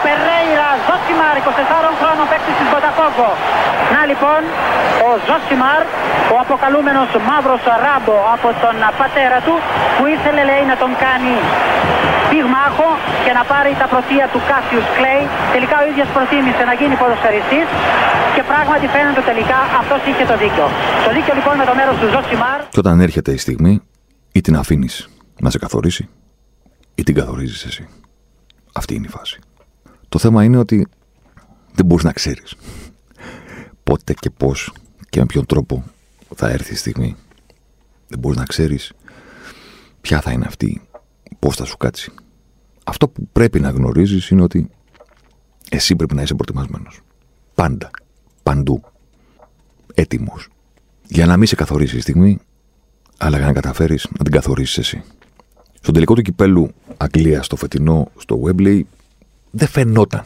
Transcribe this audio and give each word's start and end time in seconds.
Ο 0.00 0.02
Περέιρα 0.08 0.70
Ζοσιμάρ, 0.86 1.34
24 1.40 1.90
χρόνων 2.00 2.26
παίκτης 2.30 2.54
της 2.60 2.68
Μποταφόγκο. 2.72 3.30
Να 3.94 4.00
λοιπόν, 4.10 4.40
ο 5.06 5.10
Ζοσιμάρ, 5.26 5.82
ο 6.34 6.36
αποκαλούμενος 6.44 7.08
μαύρος 7.28 7.62
Ράμπο 7.84 8.16
από 8.34 8.48
τον 8.62 8.76
πατέρα 9.00 9.38
του, 9.46 9.54
που 9.96 10.04
ήθελε 10.14 10.42
λέει 10.50 10.64
να 10.72 10.76
τον 10.82 10.90
κάνει 11.04 11.34
πυγμάχο 12.30 12.88
και 13.24 13.32
να 13.38 13.42
πάρει 13.52 13.72
τα 13.82 13.86
πρωτεία 13.92 14.26
του 14.32 14.40
Κάσιους 14.50 14.86
Κλέη. 14.96 15.24
Τελικά 15.54 15.76
ο 15.82 15.84
ίδιος 15.90 16.08
προτίμησε 16.16 16.62
να 16.70 16.74
γίνει 16.80 16.94
ποδοσφαιριστής 17.00 17.66
και 18.34 18.42
πράγματι 18.50 18.86
φαίνεται 18.94 19.22
τελικά 19.30 19.58
αυτός 19.80 20.00
είχε 20.08 20.24
το 20.30 20.36
δίκιο. 20.42 20.66
Το 21.06 21.10
δίκιο 21.16 21.32
λοιπόν 21.38 21.54
με 21.60 21.64
το 21.70 21.74
μέρος 21.78 21.96
του 22.00 22.08
Ζοσιμάρ. 22.14 22.58
Και 22.74 22.80
όταν 22.84 22.94
έρχεται 23.06 23.30
η 23.38 23.40
στιγμή, 23.44 23.74
ή 24.38 24.40
την 24.46 24.54
αφήνεις 24.62 24.94
να 25.44 25.48
σε 25.52 25.58
καθορίσει, 25.64 26.04
ή 27.00 27.02
την 27.06 27.14
καθορίζεις 27.18 27.60
εσύ. 27.68 27.82
Αυτή 28.80 28.92
είναι 28.98 29.08
η 29.12 29.14
φάση. 29.18 29.38
Το 30.10 30.18
θέμα 30.18 30.44
είναι 30.44 30.56
ότι 30.56 30.86
δεν 31.72 31.86
μπορείς 31.86 32.04
να 32.04 32.12
ξέρεις 32.12 32.54
πότε 33.82 34.14
και 34.14 34.30
πώς 34.30 34.72
και 35.08 35.20
με 35.20 35.26
ποιον 35.26 35.46
τρόπο 35.46 35.84
θα 36.34 36.48
έρθει 36.48 36.72
η 36.72 36.76
στιγμή. 36.76 37.16
Δεν 38.08 38.18
μπορείς 38.18 38.38
να 38.38 38.44
ξέρεις 38.44 38.92
ποια 40.00 40.20
θα 40.20 40.32
είναι 40.32 40.44
αυτή, 40.46 40.82
πώς 41.38 41.56
θα 41.56 41.64
σου 41.64 41.76
κάτσει. 41.76 42.12
Αυτό 42.84 43.08
που 43.08 43.28
πρέπει 43.32 43.60
να 43.60 43.70
γνωρίζεις 43.70 44.28
είναι 44.28 44.42
ότι 44.42 44.70
εσύ 45.70 45.96
πρέπει 45.96 46.14
να 46.14 46.22
είσαι 46.22 46.34
προετοιμασμένος. 46.34 47.00
Πάντα. 47.54 47.90
Παντού. 48.42 48.80
Έτοιμος. 49.94 50.48
Για 51.06 51.26
να 51.26 51.36
μην 51.36 51.46
σε 51.46 51.54
καθορίσει 51.54 51.96
η 51.96 52.00
στιγμή, 52.00 52.38
αλλά 53.18 53.36
για 53.36 53.46
να 53.46 53.52
καταφέρεις 53.52 54.08
να 54.18 54.24
την 54.24 54.32
καθορίσεις 54.32 54.78
εσύ. 54.78 55.02
Στον 55.80 55.94
τελικό 55.94 56.14
του 56.14 56.22
κυπέλου 56.22 56.70
Αγγλίας 56.96 57.46
στο 57.46 57.56
φετινό 57.56 58.10
στο 58.16 58.42
Webley 58.44 58.82
δεν 59.50 59.68
φαινόταν 59.68 60.24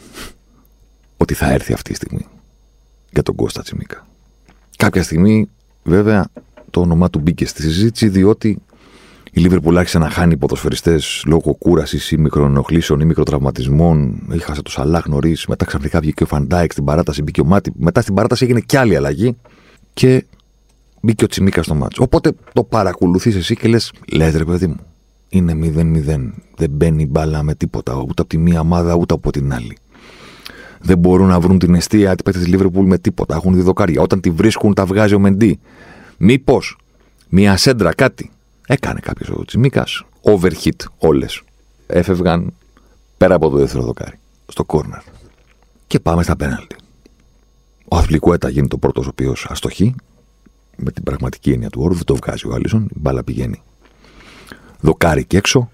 ότι 1.17 1.33
θα 1.33 1.51
έρθει 1.51 1.73
αυτή 1.73 1.91
η 1.91 1.95
στιγμή 1.95 2.25
για 3.11 3.23
τον 3.23 3.35
Κώστα 3.35 3.61
Τσιμίκα. 3.61 4.07
Κάποια 4.77 5.03
στιγμή, 5.03 5.49
βέβαια, 5.83 6.27
το 6.69 6.79
όνομά 6.81 7.09
του 7.09 7.19
μπήκε 7.19 7.45
στη 7.45 7.61
συζήτηση 7.61 8.09
διότι 8.09 8.61
η 9.31 9.41
Λίβερπουλ 9.41 9.77
άρχισε 9.77 9.97
να 9.97 10.09
χάνει 10.09 10.37
ποδοσφαιριστές 10.37 11.23
λόγω 11.25 11.53
κούρασης 11.53 12.11
ή 12.11 12.17
μικροενοχλήσεων 12.17 12.99
ή 12.99 13.05
μικροτραυματισμών. 13.05 14.27
Έχασε 14.31 14.61
το 14.61 14.71
Σαλάχ 14.71 15.07
νωρίς. 15.07 15.45
Μετά 15.45 15.65
ξαφνικά 15.65 15.99
βγήκε 15.99 16.23
ο 16.23 16.25
Φαν 16.25 16.45
Ντάικ 16.45 16.71
στην 16.71 16.83
παράταση, 16.83 17.21
μπήκε 17.21 17.41
ο 17.41 17.45
Ματίπ. 17.45 17.71
Μετά 17.75 18.01
στην 18.01 18.13
παράταση 18.13 18.43
έγινε 18.43 18.59
κι 18.59 18.77
άλλη 18.77 18.95
αλλαγή 18.95 19.37
και 19.93 20.25
μπήκε 21.01 21.23
ο 21.23 21.27
Τσιμίκας 21.27 21.63
στο 21.63 21.75
ματς. 21.75 22.03
Οπότε 22.03 22.31
το 22.53 22.63
παρακολουθείς 22.63 23.35
εσύ 23.35 23.55
και 23.55 23.67
λες: 23.67 23.91
Λες 24.11 24.35
ρε 24.35 24.45
παιδί 24.45 24.67
μου, 24.67 24.79
είναι 25.35 25.53
0-0. 25.53 26.31
Δεν 26.55 26.69
μπαίνει 26.69 27.05
μπάλα 27.05 27.43
με 27.43 27.55
τίποτα, 27.55 27.95
ούτε 27.95 28.21
από 28.21 28.27
τη 28.27 28.37
μία 28.37 28.59
ομάδα 28.59 28.93
ούτε 28.93 29.13
από 29.13 29.31
την 29.31 29.53
άλλη. 29.53 29.77
Δεν 30.81 30.97
μπορούν 30.97 31.27
να 31.27 31.39
βρουν 31.39 31.59
την 31.59 31.75
αιστεία 31.75 32.15
τη 32.15 32.23
παίκτες 32.23 32.43
της 32.43 32.51
Λίβερπουλ 32.51 32.85
με 32.85 32.97
τίποτα. 32.97 33.35
Έχουν 33.35 33.53
διδοκάρια. 33.53 34.01
Όταν 34.01 34.21
τη 34.21 34.29
βρίσκουν, 34.29 34.73
τα 34.73 34.85
βγάζει 34.85 35.13
ο 35.13 35.19
Μεντί. 35.19 35.59
Μήπως 36.17 36.77
μία 37.29 37.57
σέντρα, 37.57 37.93
κάτι. 37.93 38.31
Έκανε 38.67 38.99
κάποιος 38.99 39.29
ο 39.29 39.45
Τσιμίκας. 39.45 40.03
Overhit 40.21 40.85
όλες. 40.97 41.41
Έφευγαν 41.87 42.53
πέρα 43.17 43.35
από 43.35 43.49
το 43.49 43.57
δεύτερο 43.57 43.83
δοκάρι. 43.83 44.19
Στο 44.47 44.63
κόρνερ. 44.63 45.01
Και 45.87 45.99
πάμε 45.99 46.23
στα 46.23 46.35
πέναλτι. 46.35 46.75
Ο 47.87 47.97
Αθλικουέτα 47.97 48.49
γίνει 48.49 48.67
το 48.67 48.77
πρώτος 48.77 49.05
ο 49.05 49.09
οποίος 49.09 49.47
αστοχεί. 49.49 49.95
Με 50.77 50.91
την 50.91 51.03
πραγματική 51.03 51.51
έννοια 51.51 51.69
του 51.69 51.81
όρου. 51.81 51.93
Δεν 51.93 52.05
το 52.05 52.15
βγάζει 52.15 52.47
ο 52.47 52.53
Άλισον. 52.53 52.83
Η 52.83 52.99
μπάλα 52.99 53.23
πηγαίνει 53.23 53.61
δοκάρι 54.85 55.25
και 55.25 55.37
έξω. 55.37 55.69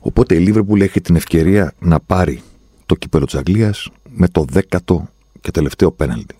Οπότε 0.00 0.34
η 0.34 0.38
Λίβερπουλ 0.38 0.80
έχει 0.80 1.00
την 1.00 1.16
ευκαιρία 1.16 1.72
να 1.78 2.00
πάρει 2.00 2.42
το 2.86 2.94
κύπελο 2.94 3.24
της 3.24 3.34
Αγγλίας 3.34 3.88
με 4.08 4.28
το 4.28 4.44
δέκατο 4.48 5.08
και 5.40 5.50
τελευταίο 5.50 5.92
πέναλτι. 5.92 6.36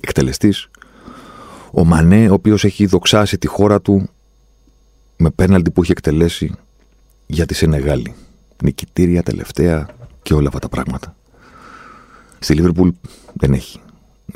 Εκτελεστής, 0.00 0.68
ο 1.70 1.84
Μανέ, 1.84 2.28
ο 2.28 2.32
οποίος 2.32 2.64
έχει 2.64 2.86
δοξάσει 2.86 3.38
τη 3.38 3.46
χώρα 3.46 3.80
του 3.80 4.08
με 5.16 5.30
πέναλτι 5.30 5.70
που 5.70 5.82
έχει 5.82 5.90
εκτελέσει 5.90 6.52
για 7.26 7.46
τη 7.46 7.54
Σενεγάλη. 7.54 8.14
Νικητήρια, 8.62 9.22
τελευταία 9.22 9.88
και 10.22 10.34
όλα 10.34 10.46
αυτά 10.46 10.58
τα 10.58 10.68
πράγματα. 10.68 11.16
Στη 12.38 12.54
Λίβερπουλ 12.54 12.88
δεν 13.32 13.52
έχει 13.52 13.80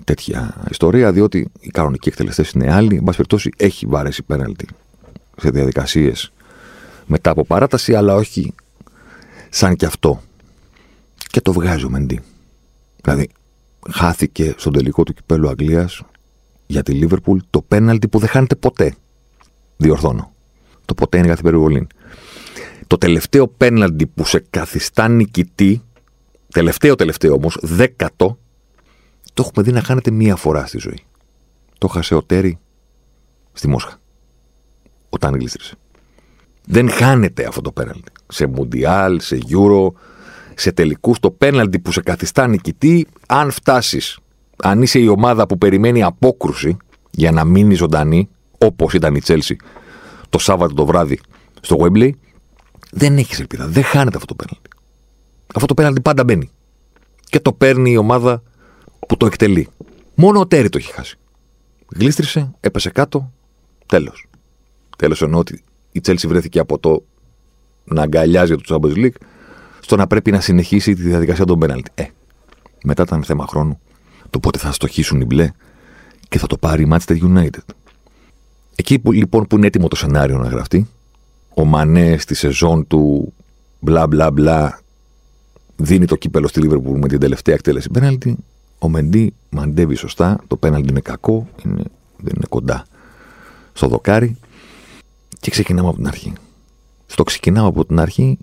τέτοια 0.05 0.65
ιστορία, 0.71 1.13
διότι 1.13 1.51
οι 1.61 1.69
κανονικοί 1.69 2.09
εκτελεστές 2.09 2.51
είναι 2.51 2.73
άλλοι. 2.73 2.97
Εν 2.97 3.05
πάση 3.05 3.17
περιπτώσει, 3.17 3.51
έχει 3.57 3.87
βαρέσει 3.87 4.23
πέναλτι 4.23 4.67
σε 5.41 5.51
διαδικασίες 5.51 6.33
μετά 7.07 7.31
από 7.31 7.45
παράταση, 7.45 7.95
αλλά 7.95 8.15
όχι 8.15 8.55
σαν 9.49 9.77
κι 9.77 9.85
αυτό. 9.85 10.23
Και 11.15 11.41
το 11.41 11.53
βγάζει 11.53 11.85
ο 11.85 11.91
Μεντί. 11.91 12.21
Δηλαδή, 13.03 13.29
χάθηκε 13.91 14.55
στον 14.57 14.73
τελικό 14.73 15.03
του 15.03 15.15
κυπέλου 15.15 15.49
Αγγλίας 15.49 16.03
για 16.67 16.83
τη 16.83 16.93
Λίβερπουλ 16.93 17.39
το 17.51 17.63
πέναλτι 17.63 18.09
που 18.09 18.19
δεν 18.19 18.29
χάνεται 18.29 18.55
ποτέ. 18.55 18.95
Διορθώνω. 19.77 20.33
Το 20.85 20.95
ποτέ 20.95 21.19
είναι 21.19 21.27
κάθε 21.27 21.43
περιβολή. 21.43 21.87
Το 22.87 22.99
τελευταίο 22.99 23.49
πέναλτι 23.49 24.07
που 24.07 24.25
σε 24.25 24.45
καθιστά 24.51 25.09
νικητή, 25.09 25.83
τελευταίο 26.53 26.95
τελευταίο 26.95 27.35
όμως, 27.35 27.59
δέκατο, 27.63 28.39
το 29.35 29.45
έχουμε 29.47 29.65
δει 29.65 29.73
να 29.73 29.83
χάνεται 29.83 30.11
μία 30.11 30.37
φορά 30.37 30.67
στη 30.67 30.79
ζωή. 30.79 30.99
Το 31.79 31.89
χάσε 31.89 32.15
ο 32.15 32.23
Τέρι 32.23 32.59
στη 33.53 33.69
Μόσχα 33.69 34.00
όταν 35.11 35.35
γλίστρισε. 35.35 35.75
Δεν 36.67 36.91
χάνεται 36.91 37.47
αυτό 37.47 37.61
το 37.61 37.73
πέναλτι. 37.73 38.13
Σε 38.29 38.47
Μουντιάλ, 38.47 39.21
σε 39.21 39.39
Euro, 39.51 39.93
σε 40.55 40.73
τελικούς, 40.73 41.19
το 41.19 41.31
πέναλτι 41.31 41.79
που 41.79 41.93
σε 41.93 42.01
καθιστά 42.01 42.47
νικητή, 42.47 43.07
αν 43.29 43.51
φτάσεις, 43.51 44.19
αν 44.57 44.83
είσαι 44.83 44.99
η 44.99 45.07
ομάδα 45.07 45.47
που 45.47 45.59
περιμένει 45.59 46.03
απόκρουση 46.03 46.77
για 47.11 47.33
να 47.33 47.45
μείνει 47.45 47.75
ζωντανή, 47.75 48.29
όπως 48.59 48.95
ήταν 48.95 49.15
η 49.15 49.21
Τσέλση 49.21 49.57
το 50.29 50.39
Σάββατο 50.39 50.75
το 50.75 50.87
βράδυ 50.87 51.21
στο 51.61 51.77
Wembley, 51.81 52.11
δεν 52.91 53.19
έχεις 53.19 53.41
ελπίδα. 53.41 53.67
Δεν 53.67 53.83
χάνεται 53.83 54.17
αυτό 54.17 54.35
το 54.35 54.45
πέναλτι. 54.45 54.69
Αυτό 55.55 55.67
το 55.67 55.75
πέναλτι 55.75 56.01
πάντα 56.01 56.25
μπαίνει. 56.25 56.51
Και 57.25 57.41
το 57.41 57.53
παίρνει 57.53 57.91
η 57.91 57.97
ομάδα 57.97 58.43
που 59.07 59.17
το 59.17 59.27
εκτελεί. 59.27 59.69
Μόνο 60.15 60.41
ο 60.41 60.47
Τέρι 60.47 60.69
το 60.69 60.79
έχει 60.79 60.93
χάσει. 60.93 61.19
Γλίστρισε, 61.97 62.51
έπεσε 62.61 62.91
κάτω, 62.91 63.33
τέλος. 63.87 64.30
Τέλος 65.01 65.23
εννοώ 65.23 65.41
ότι 65.41 65.63
η 65.93 66.01
Τσέλση 66.01 66.27
βρέθηκε 66.27 66.59
από 66.59 66.79
το 66.79 67.05
να 67.85 68.03
αγκαλιάζει 68.03 68.57
το 68.57 68.63
Champions 68.83 68.97
League 68.97 69.21
στο 69.81 69.97
να 69.97 70.07
πρέπει 70.07 70.31
να 70.31 70.41
συνεχίσει 70.41 70.95
τη 70.95 71.03
διαδικασία 71.03 71.45
των 71.45 71.59
πέναλτι. 71.59 71.91
Ε, 71.95 72.05
μετά 72.85 73.03
ήταν 73.03 73.23
θέμα 73.25 73.47
χρόνου 73.47 73.81
το 74.31 74.41
πότε 74.41 74.59
θα 74.59 74.73
στοχίσουν 74.73 75.21
οι 75.21 75.25
μπλε 75.25 75.51
και 76.29 76.39
θα 76.39 76.47
το 76.47 76.57
πάρει 76.57 76.83
η 76.83 76.89
Manchester 76.93 77.19
United. 77.21 77.65
Εκεί 78.75 78.99
που, 78.99 79.13
λοιπόν 79.13 79.47
που 79.47 79.57
είναι 79.57 79.67
έτοιμο 79.67 79.89
το 79.89 79.97
σενάριο 79.97 80.39
να 80.39 80.49
γραφτεί, 80.49 80.89
ο 81.55 81.65
Μανέ 81.65 82.17
στη 82.19 82.35
σεζόν 82.35 82.87
του 82.87 83.33
μπλα 83.81 84.07
μπλα 84.07 84.31
μπλα 84.31 84.81
δίνει 85.77 86.05
το 86.05 86.17
κύπελο 86.17 86.49
στη 86.49 86.61
Liverpool 86.65 86.99
με 86.99 87.09
την 87.09 87.21
τελευταία 87.21 87.55
εκτέλεση 87.55 87.91
πέναλτι. 87.91 88.37
Ο 88.79 88.89
Μεντί 88.89 89.33
μαντεύει 89.51 89.95
σωστά. 89.95 90.41
Το 90.47 90.57
πέναλτι 90.57 90.89
είναι 90.89 91.01
κακό, 91.01 91.49
είναι, 91.65 91.83
δεν 92.17 92.33
είναι 92.37 92.47
κοντά 92.49 92.85
στο 93.73 93.89
δοκάρι. 93.89 94.37
Και 95.41 95.51
ξεκινάμε 95.51 95.89
από 95.89 95.97
την 95.97 96.07
αρχή. 96.07 96.33
Στο 97.07 97.23
ξεκινάμε 97.23 97.69
από 97.69 97.85
την 97.85 98.01
αρχή, 98.01 98.39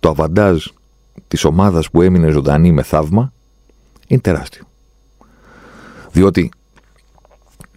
το 0.00 0.08
αβαντάζ 0.08 0.66
της 1.28 1.44
ομάδας 1.44 1.90
που 1.90 2.02
έμεινε 2.02 2.30
ζωντανή 2.30 2.72
με 2.72 2.82
θαύμα 2.82 3.32
είναι 4.06 4.20
τεράστιο. 4.20 4.64
Διότι 6.12 6.50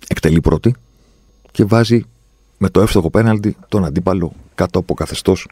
εκτελεί 0.07 0.41
πρώτη 0.41 0.75
και 1.51 1.65
βάζει 1.65 2.03
με 2.57 2.69
το 2.69 2.81
εύστοχο 2.81 3.09
πέναλτι 3.09 3.57
τον 3.69 3.85
αντίπαλο 3.85 4.33
κάτω 4.55 4.79
από 4.79 4.93
καθεστώς 4.93 5.47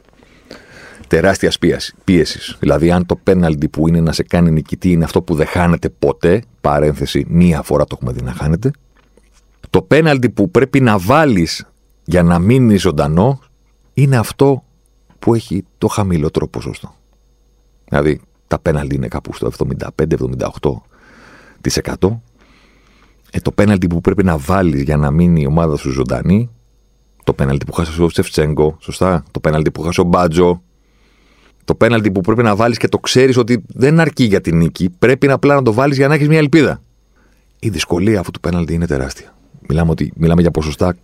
τεράστιας 1.07 1.57
πίεσης. 2.03 2.55
Δηλαδή, 2.59 2.91
αν 2.91 3.05
το 3.05 3.15
πέναλτι 3.15 3.67
που 3.67 3.87
είναι 3.87 3.99
να 4.01 4.11
σε 4.11 4.23
κάνει 4.23 4.51
νικητή 4.51 4.91
είναι 4.91 5.03
αυτό 5.03 5.21
που 5.21 5.35
δεν 5.35 5.47
χάνεται 5.47 5.89
ποτέ, 5.89 6.43
παρένθεση, 6.61 7.25
μία 7.29 7.61
φορά 7.61 7.83
το 7.83 7.97
έχουμε 7.97 8.11
δει 8.11 8.21
να 8.21 8.31
χάνεται, 8.31 8.71
το 9.69 9.81
πέναλτι 9.81 10.29
που 10.29 10.51
πρέπει 10.51 10.79
να 10.79 10.97
βάλεις 10.97 11.65
για 12.05 12.23
να 12.23 12.39
μείνει 12.39 12.77
ζωντανό 12.77 13.39
είναι 13.93 14.17
αυτό 14.17 14.63
που 15.19 15.35
έχει 15.35 15.65
το 15.77 15.87
χαμηλότερο 15.87 16.47
ποσοστό. 16.47 16.95
Δηλαδή 17.89 18.21
τα 18.47 18.59
πέναλτι 18.59 18.95
είναι 18.95 19.07
κάπου 19.07 19.33
στο 19.33 19.51
75-78%. 19.57 19.69
Ε, 23.31 23.39
το 23.39 23.51
πέναλτι 23.51 23.87
που 23.87 24.01
πρέπει 24.01 24.23
να 24.23 24.37
βάλεις 24.37 24.81
για 24.81 24.97
να 24.97 25.11
μείνει 25.11 25.41
η 25.41 25.45
ομάδα 25.45 25.75
σου 25.75 25.89
ζωντανή, 25.89 26.49
το 27.23 27.33
πέναλτι 27.33 27.65
που 27.65 27.71
χάσε 27.71 28.03
ο 28.03 28.09
Σεφτσέγκο, 28.09 28.77
σωστά, 28.79 29.23
το 29.31 29.39
πέναλτι 29.39 29.71
που 29.71 29.81
χάσε 29.81 30.01
ο 30.01 30.03
Μπάτζο, 30.03 30.61
Το 31.65 31.75
πέναλτι 31.75 32.11
που 32.11 32.21
πρέπει 32.21 32.43
να 32.43 32.55
βάλεις 32.55 32.77
και 32.77 32.87
το 32.87 32.97
ξέρεις 32.97 33.37
ότι 33.37 33.63
δεν 33.67 33.99
αρκεί 33.99 34.23
για 34.23 34.41
την 34.41 34.57
νίκη, 34.57 34.89
πρέπει 34.89 35.31
απλά 35.31 35.55
να 35.55 35.61
το 35.61 35.73
βάλεις 35.73 35.97
για 35.97 36.07
να 36.07 36.13
έχεις 36.13 36.27
μια 36.27 36.37
ελπίδα. 36.37 36.81
Η 37.59 37.69
δυσκολία 37.69 38.19
αυτού 38.19 38.31
του 38.31 38.39
πέναλτι 38.39 38.73
είναι 38.73 38.87
τεράστια. 38.87 39.35
Μιλάμε, 39.67 39.91
ότι, 39.91 40.11
μιλάμε 40.15 40.41
για 40.41 40.51
ποσοστά 40.51 40.95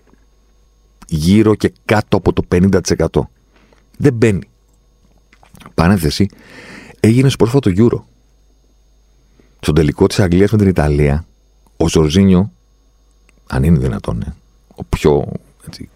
γύρω 1.15 1.55
και 1.55 1.73
κάτω 1.85 2.17
από 2.17 2.33
το 2.33 2.43
50%. 2.51 3.05
Δεν 3.97 4.13
μπαίνει. 4.13 4.49
Παρένθεση, 5.73 6.29
έγινε 6.99 7.29
στο 7.29 7.37
πρόσφατο 7.37 7.71
Euro. 7.75 8.01
Στον 9.59 9.75
τελικό 9.75 10.07
της 10.07 10.19
Αγγλίας 10.19 10.51
με 10.51 10.57
την 10.57 10.67
Ιταλία, 10.67 11.25
ο 11.77 11.87
Ζορζίνιο, 11.87 12.51
αν 13.47 13.63
είναι 13.63 13.77
δυνατόν, 13.77 14.21
ε, 14.21 14.35
ο 14.75 14.83
πιο, 14.83 15.31
έτσι, 15.67 15.89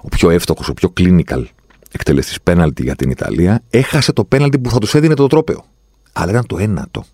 ο 0.00 0.08
πιο 0.08 0.30
εύστοχος, 0.30 0.68
ο 0.68 0.74
πιο 0.74 0.92
clinical 0.96 1.44
εκτελεστής 1.92 2.40
πέναλτι 2.40 2.82
για 2.82 2.96
την 2.96 3.10
Ιταλία, 3.10 3.62
έχασε 3.70 4.12
το 4.12 4.24
πέναλτι 4.24 4.58
που 4.58 4.70
θα 4.70 4.78
τους 4.78 4.94
έδινε 4.94 5.14
το 5.14 5.26
τρόπεο. 5.26 5.64
Αλλά 6.12 6.30
ήταν 6.30 6.46
το 6.46 6.58
ένατο. 6.58 7.04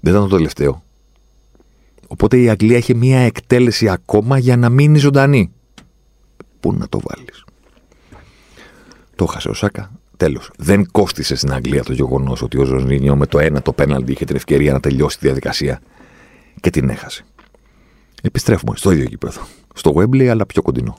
Δεν 0.00 0.12
ήταν 0.12 0.28
το 0.28 0.36
τελευταίο. 0.36 0.82
Οπότε 2.06 2.38
η 2.38 2.48
Αγγλία 2.48 2.76
είχε 2.76 2.94
μία 2.94 3.18
εκτέλεση 3.18 3.88
ακόμα 3.88 4.38
για 4.38 4.56
να 4.56 4.68
μείνει 4.68 4.98
ζωντανή. 4.98 5.52
Πού 6.60 6.72
να 6.72 6.88
το 6.88 7.00
βάλεις. 7.04 7.44
Το 9.16 9.26
έχασε 9.28 9.48
ο 9.48 9.54
Σάκα. 9.54 9.90
Τέλος. 10.16 10.50
Δεν 10.56 10.90
κόστησε 10.90 11.34
στην 11.34 11.52
Αγγλία 11.52 11.82
το 11.82 11.92
γεγονός 11.92 12.42
ότι 12.42 12.58
ο 12.58 12.64
Ζωνίνιο 12.64 13.16
με 13.16 13.26
το 13.26 13.38
ένα 13.38 13.62
το 13.62 13.72
πέναλτι 13.72 14.12
είχε 14.12 14.24
την 14.24 14.36
ευκαιρία 14.36 14.72
να 14.72 14.80
τελειώσει 14.80 15.18
τη 15.18 15.24
διαδικασία 15.26 15.80
και 16.60 16.70
την 16.70 16.88
έχασε. 16.88 17.24
Επιστρέφουμε 18.22 18.76
στο 18.76 18.90
ίδιο 18.90 19.04
γήπεδο. 19.04 19.40
Στο 19.74 19.92
Wembley, 19.96 20.24
αλλά 20.26 20.46
πιο 20.46 20.62
κοντινό. 20.62 20.96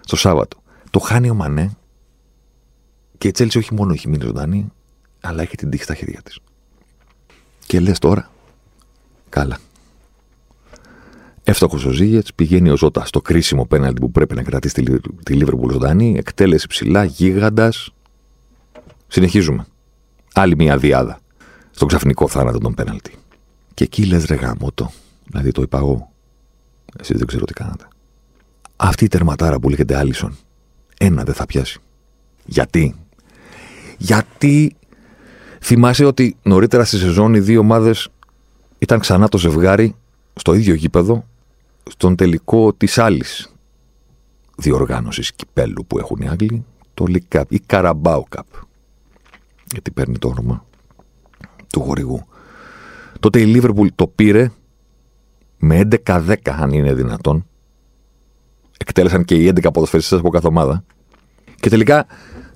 Στο 0.00 0.16
Σάββατο. 0.16 0.62
Το 0.90 0.98
χάνει 0.98 1.30
ο 1.30 1.34
Μανέ 1.34 1.76
και 3.18 3.28
η 3.28 3.30
Τσέλση 3.30 3.58
όχι 3.58 3.74
μόνο 3.74 3.92
έχει 3.92 4.08
μείνει 4.08 4.24
ζωντανή, 4.24 4.72
αλλά 5.20 5.42
έχει 5.42 5.56
την 5.56 5.70
τύχη 5.70 5.82
στα 5.82 5.94
χέρια 5.94 6.22
της. 6.22 6.38
Και 7.66 7.80
λες 7.80 7.98
τώρα, 7.98 8.30
καλά. 9.28 9.58
Εύστοχος 11.48 11.84
ο 11.84 11.90
Ζήγετς, 11.90 12.34
πηγαίνει 12.34 12.70
ο 12.70 12.76
Ζώτα 12.76 13.04
στο 13.04 13.20
κρίσιμο 13.20 13.66
πέναλτι 13.66 14.00
που 14.00 14.10
πρέπει 14.10 14.34
να 14.34 14.42
κρατήσει 14.42 14.82
τη 15.22 15.32
Λίβερπουλ 15.32 15.72
ζωντανή, 15.72 16.14
εκτέλεση 16.18 16.66
ψηλά, 16.66 17.04
γίγαντας. 17.04 17.90
Συνεχίζουμε. 19.08 19.66
Άλλη 20.34 20.56
μια 20.56 20.76
διάδα 20.76 21.18
στον 21.70 21.88
ξαφνικό 21.88 22.28
θάνατο 22.28 22.58
των 22.58 22.74
πέναλτι. 22.74 23.14
Και 23.74 23.84
εκεί 23.84 24.04
λες 24.04 24.24
ρε 24.24 24.34
γάμο 24.34 24.68
Δηλαδή 25.24 25.50
το 25.50 25.62
είπα 25.62 25.78
εγώ. 25.78 26.12
Εσείς 26.98 27.18
δεν 27.18 27.26
ξέρω 27.26 27.44
τι 27.44 27.52
κάνατε. 27.52 27.88
Αυτή 28.76 29.04
η 29.04 29.08
τερματάρα 29.08 29.58
που 29.58 29.68
λέγεται 29.68 29.96
Άλισον, 29.96 30.36
ένα 30.98 31.24
δεν 31.24 31.34
θα 31.34 31.46
πιάσει. 31.46 31.80
Γιατί; 32.44 32.94
Γιατί 33.98 34.76
θυμάσαι 35.60 36.04
ότι 36.04 36.36
νωρίτερα 36.42 36.84
στη 36.84 36.96
σεζόν 36.96 37.34
οι 37.34 37.40
δύο 37.40 37.60
ομάδες 37.60 38.08
ήταν 38.78 39.00
ξανά 39.00 39.28
το 39.28 39.38
ζευγάρι 39.38 39.94
στο 40.34 40.54
ίδιο 40.54 40.74
γήπεδο 40.74 41.24
στον 41.90 42.16
τελικό 42.16 42.72
της 42.72 42.98
άλλης 42.98 43.52
διοργάνωσης 44.56 45.32
κυπέλου 45.32 45.86
που 45.86 45.98
έχουν 45.98 46.20
οι 46.20 46.28
Άγγλοι, 46.28 46.64
το 46.94 47.04
League 47.08 47.38
Cup 47.38 47.44
ή 47.48 47.60
Carabao 47.66 48.20
Cup. 48.36 48.64
Γιατί 49.64 49.90
παίρνει 49.90 50.18
το 50.18 50.28
όνομα 50.28 50.64
του 51.72 51.80
χορηγού. 51.80 52.26
Τότε 53.20 53.40
η 53.40 53.52
Liverpool 53.56 53.86
το 53.94 54.06
πήρε 54.06 54.50
με 55.58 55.88
11-10 56.06 56.34
αν 56.44 56.70
είναι 56.70 56.94
δυνατόν. 56.94 57.46
Εκτέλεσαν 58.78 59.24
και 59.24 59.34
οι 59.34 59.52
11 59.54 59.72
ποδοσφαιριστές 59.72 60.18
από 60.18 60.28
κάθε 60.28 60.46
ομάδα. 60.46 60.84
Και 61.60 61.68
τελικά 61.68 62.06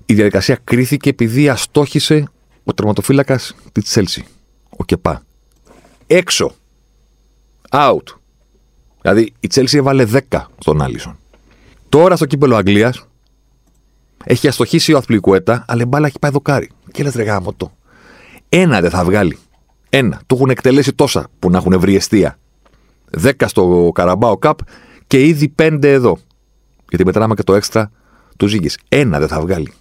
η 0.07 0.15
διαδικασία 0.15 0.59
κρίθηκε 0.65 1.09
επειδή 1.09 1.49
αστόχησε 1.49 2.29
ο 2.65 2.75
τερματοφύλακας 2.75 3.55
της 3.73 3.95
Chelsea, 3.95 4.23
ο 4.77 4.85
Κεπά. 4.85 5.23
Έξω. 6.07 6.53
Out. 7.71 8.20
Δηλαδή 9.01 9.33
η 9.41 9.49
Chelsea 9.55 9.75
έβαλε 9.75 10.07
10 10.31 10.41
στον 10.59 10.83
Άλισον. 10.83 11.19
Τώρα 11.89 12.17
στο 12.17 12.27
κύπελο 12.27 12.57
Αγγλίας 12.57 13.07
έχει 14.25 14.49
αστοχήσει 14.49 14.93
ο 14.93 14.97
Αθλικουέτα, 14.97 15.65
αλλά 15.69 15.83
η 15.83 15.85
μπάλα 15.85 16.07
έχει 16.07 16.19
πάει 16.19 16.31
δοκάρι. 16.31 16.71
Και 16.93 17.03
λες, 17.03 17.15
ρε 17.15 17.39
το. 17.57 17.73
Ένα 18.49 18.81
δεν 18.81 18.91
θα 18.91 19.05
βγάλει. 19.05 19.39
Ένα. 19.89 20.21
Του 20.27 20.35
έχουν 20.35 20.51
εκτελέσει 20.51 20.93
τόσα 20.93 21.29
που 21.39 21.51
να 21.51 21.59
έχουν 21.59 21.81
βρει 21.81 21.95
αιστεία. 21.95 22.39
Δέκα 23.11 23.49
στο 23.49 23.91
Καραμπάο 23.95 24.39
Cup 24.43 24.55
και 25.07 25.27
ήδη 25.27 25.49
πέντε 25.49 25.93
εδώ. 25.93 26.19
Γιατί 26.89 27.05
μετράμε 27.05 27.35
και 27.35 27.43
το 27.43 27.55
έξτρα 27.55 27.91
του 28.37 28.47
Ζήγκη. 28.47 28.71
Ένα 28.89 29.19
δεν 29.19 29.29
θα 29.29 29.41
βγάλει. 29.41 29.73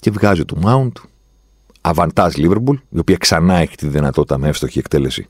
Και 0.00 0.10
βγάζει 0.10 0.44
του 0.44 0.58
Mount. 0.64 1.02
Αβαντάζ 1.80 2.34
Λίβερπουλ, 2.34 2.76
η 2.90 2.98
οποία 2.98 3.16
ξανά 3.16 3.54
έχει 3.54 3.76
τη 3.76 3.88
δυνατότητα 3.88 4.38
με 4.38 4.48
εύστοχη 4.48 4.78
εκτέλεση 4.78 5.28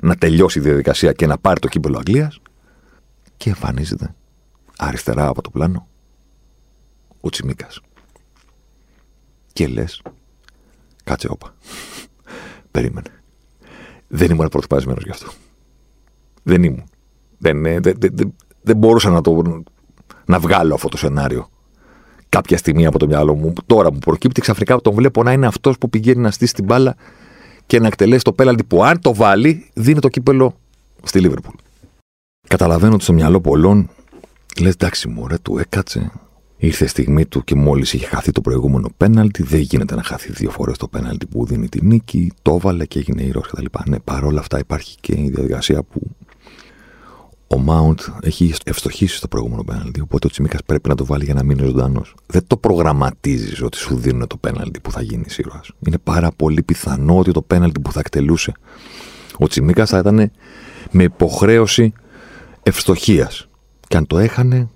να 0.00 0.14
τελειώσει 0.14 0.58
η 0.58 0.62
διαδικασία 0.62 1.12
και 1.12 1.26
να 1.26 1.38
πάρει 1.38 1.60
το 1.60 1.68
κύπελο 1.68 1.96
Αγγλίας. 1.96 2.40
Και 3.36 3.48
εμφανίζεται 3.48 4.14
αριστερά 4.76 5.26
από 5.26 5.42
το 5.42 5.50
πλάνο 5.50 5.88
ο 7.20 7.28
Τσιμίκας. 7.28 7.80
Και 9.52 9.66
λες, 9.66 10.02
κάτσε 11.04 11.28
όπα. 11.30 11.54
Περίμενε. 12.70 13.08
Δεν 14.08 14.30
ήμουν 14.30 14.48
προετοιμασμένος 14.48 15.04
γι' 15.04 15.10
αυτό. 15.10 15.30
Δεν 16.42 16.62
ήμουν. 16.62 16.84
Δεν, 17.38 17.62
δεν, 17.62 17.82
δεν, 17.82 17.96
δεν, 17.98 18.34
δεν 18.62 18.76
μπορούσα 18.76 19.10
να, 19.10 19.20
το, 19.20 19.62
να 20.24 20.38
βγάλω 20.38 20.74
αυτό 20.74 20.88
το 20.88 20.96
σενάριο 20.96 21.50
κάποια 22.28 22.56
στιγμή 22.56 22.86
από 22.86 22.98
το 22.98 23.06
μυαλό 23.06 23.34
μου. 23.34 23.52
Τώρα 23.66 23.92
μου 23.92 23.98
προκύπτει 23.98 24.40
ξαφνικά 24.40 24.80
τον 24.80 24.94
βλέπω 24.94 25.22
να 25.22 25.32
είναι 25.32 25.46
αυτός 25.46 25.78
που 25.78 25.90
πηγαίνει 25.90 26.20
να 26.20 26.30
στήσει 26.30 26.54
την 26.54 26.64
μπάλα 26.64 26.96
και 27.66 27.80
να 27.80 27.86
εκτελέσει 27.86 28.24
το 28.24 28.32
πέλαντι 28.32 28.64
που 28.64 28.84
αν 28.84 29.00
το 29.00 29.14
βάλει 29.14 29.70
δίνει 29.74 29.98
το 30.00 30.08
κύπελο 30.08 30.54
στη 31.02 31.20
Λίβερπουλ. 31.20 31.54
Καταλαβαίνω 32.48 32.94
ότι 32.94 33.02
στο 33.02 33.12
μυαλό 33.12 33.40
πολλών 33.40 33.90
λες 34.60 34.72
εντάξει 34.72 35.08
μου, 35.08 35.26
ρε, 35.26 35.38
του 35.38 35.58
έκατσε. 35.58 36.12
Ήρθε 36.56 36.84
η 36.84 36.88
στιγμή 36.88 37.26
του 37.26 37.44
και 37.44 37.54
μόλις 37.54 37.92
είχε 37.92 38.06
χαθεί 38.06 38.32
το 38.32 38.40
προηγούμενο 38.40 38.88
πέναλτι. 38.96 39.42
Δεν 39.42 39.60
γίνεται 39.60 39.94
να 39.94 40.02
χαθεί 40.02 40.32
δύο 40.32 40.50
φορές 40.50 40.76
το 40.76 40.88
πέναλτι 40.88 41.26
που 41.26 41.46
δίνει 41.46 41.68
τη 41.68 41.84
νίκη. 41.86 42.32
Το 42.42 42.54
έβαλε 42.54 42.86
και 42.86 42.98
έγινε 42.98 43.22
ήρωας 43.22 43.46
κτλ. 43.46 43.64
Ναι, 43.86 43.98
παρόλα 43.98 44.40
αυτά 44.40 44.58
υπάρχει 44.58 44.96
και 45.00 45.12
η 45.12 45.30
διαδικασία 45.34 45.82
που 45.82 46.00
ο 47.48 47.58
Μάουντ 47.58 48.00
έχει 48.20 48.54
ευστοχήσει 48.64 49.16
στο 49.16 49.28
προηγούμενο 49.28 49.64
πέναλτι. 49.64 50.00
Οπότε 50.00 50.26
ο 50.26 50.30
Τσιμίκας 50.30 50.60
πρέπει 50.66 50.88
να 50.88 50.94
το 50.94 51.04
βάλει 51.04 51.24
για 51.24 51.34
να 51.34 51.42
μείνει 51.42 51.64
ζωντανός. 51.64 52.14
Δεν 52.26 52.46
το 52.46 52.56
προγραμματίζεις 52.56 53.62
ότι 53.62 53.76
σου 53.76 53.96
δίνουν 53.96 54.26
το 54.26 54.36
πέναλτι 54.36 54.80
που 54.80 54.90
θα 54.90 55.02
γίνει 55.02 55.24
ήρωας. 55.36 55.70
Είναι 55.86 55.98
πάρα 55.98 56.30
πολύ 56.36 56.62
πιθανό 56.62 57.18
ότι 57.18 57.30
το 57.32 57.42
πέναλτι 57.42 57.80
που 57.80 57.92
θα 57.92 58.00
εκτελούσε 58.00 58.52
ο 59.38 59.46
Τσιμίκας 59.46 59.90
θα 59.90 59.98
ήταν 59.98 60.30
με 60.90 61.02
υποχρέωση 61.02 61.92
ευστοχίας. 62.62 63.48
Και 63.88 63.96
αν 63.96 64.06
το 64.06 64.18
έχανε, 64.18 64.68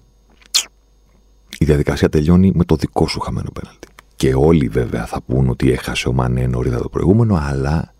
η 1.59 1.65
διαδικασία 1.65 2.09
τελειώνει 2.09 2.53
με 2.55 2.65
το 2.65 2.77
δικό 2.77 3.09
σου 3.09 3.21
χαμένο 3.21 3.51
πέναλτι. 3.53 3.89
Και 4.17 4.35
όλοι 4.35 4.69
βέβαια 4.69 5.07
θα 5.07 5.21
πούν 5.21 5.49
ότι 5.49 5.73
έχασε 5.73 6.09
ο 6.09 6.13
Μανέ 6.13 6.47
νωρίτερα 6.47 6.83
το 6.83 6.89
προηγούμενο, 6.89 7.41
αλλά, 7.43 7.95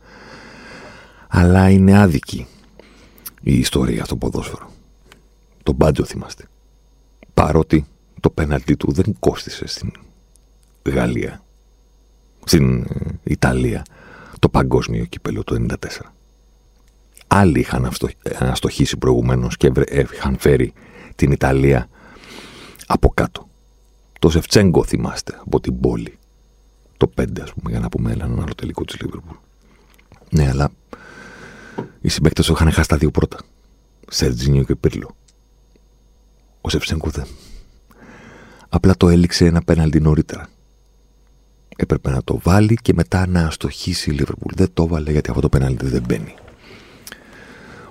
αλλά 1.29 1.71
είναι 1.71 2.01
άδικη 2.01 2.47
η 3.41 3.59
ιστορία 3.59 4.05
στο 4.05 4.17
ποδόσφαιρο. 4.17 4.71
Το 5.63 5.73
μπάντζο 5.73 6.05
θυμάστε. 6.05 6.45
Παρότι 7.35 7.87
το 8.21 8.31
πέναλτι 8.31 8.77
του 8.77 8.93
δεν 8.93 9.17
κόστισε 9.19 9.67
στην 9.67 9.93
Γαλλία, 10.87 11.43
στην 12.45 12.87
Ιταλία, 13.23 13.85
το 14.39 14.49
παγκόσμιο 14.49 15.05
κύπελο 15.05 15.45
του 15.45 15.67
1994. 15.69 15.77
Άλλοι 17.27 17.59
είχαν 17.59 17.91
αστοχήσει 18.39 18.97
προηγουμένως 18.97 19.57
και 19.57 19.73
είχαν 20.13 20.37
φέρει 20.39 20.73
την 21.17 21.31
Ιταλία 21.33 21.89
από 22.87 23.09
κάτω. 23.09 23.49
Το 24.19 24.31
Σεφτσέγκο 24.31 24.85
θυμάστε 24.85 25.39
από 25.41 25.61
την 25.61 25.81
πόλη. 25.81 26.19
Το 26.97 27.11
5 27.17 27.25
ας 27.43 27.53
πούμε 27.53 27.71
για 27.71 27.81
να 27.81 27.89
πούμε 27.89 28.13
έναν 28.13 28.41
άλλο 28.41 28.55
τελικό 28.55 28.85
της 28.85 29.01
Λίβερπουλ. 29.01 29.37
Ναι, 30.31 30.49
αλλά 30.49 30.71
οι 32.01 32.09
συμπαίκτες 32.09 32.47
του 32.47 32.53
είχαν 32.53 32.73
χάσει 32.73 32.89
τα 32.89 32.97
δύο 32.97 33.11
πρώτα. 33.11 33.39
Σερτζίνιο 34.09 34.63
και 34.63 34.75
Πύρλο. 34.75 35.17
Ο 36.61 36.69
Σεφτσέγκο 36.69 37.09
δεν. 37.11 37.27
Απλά 38.69 38.95
το 38.97 39.09
έληξε 39.09 39.45
ένα 39.45 39.63
πέναλτι 39.63 40.01
νωρίτερα. 40.01 40.49
Έπρεπε 41.77 42.11
να 42.11 42.23
το 42.23 42.39
βάλει 42.43 42.79
και 42.83 42.93
μετά 42.95 43.27
να 43.27 43.47
αστοχήσει 43.47 44.11
η 44.11 44.13
Λίβερπουλ. 44.13 44.53
Δεν 44.57 44.69
το 44.75 44.87
βάλε 44.87 45.11
γιατί 45.11 45.31
αυτό 45.31 45.43
το 45.43 45.49
πέναλτι 45.49 45.87
δεν 45.87 46.03
μπαίνει. 46.09 46.35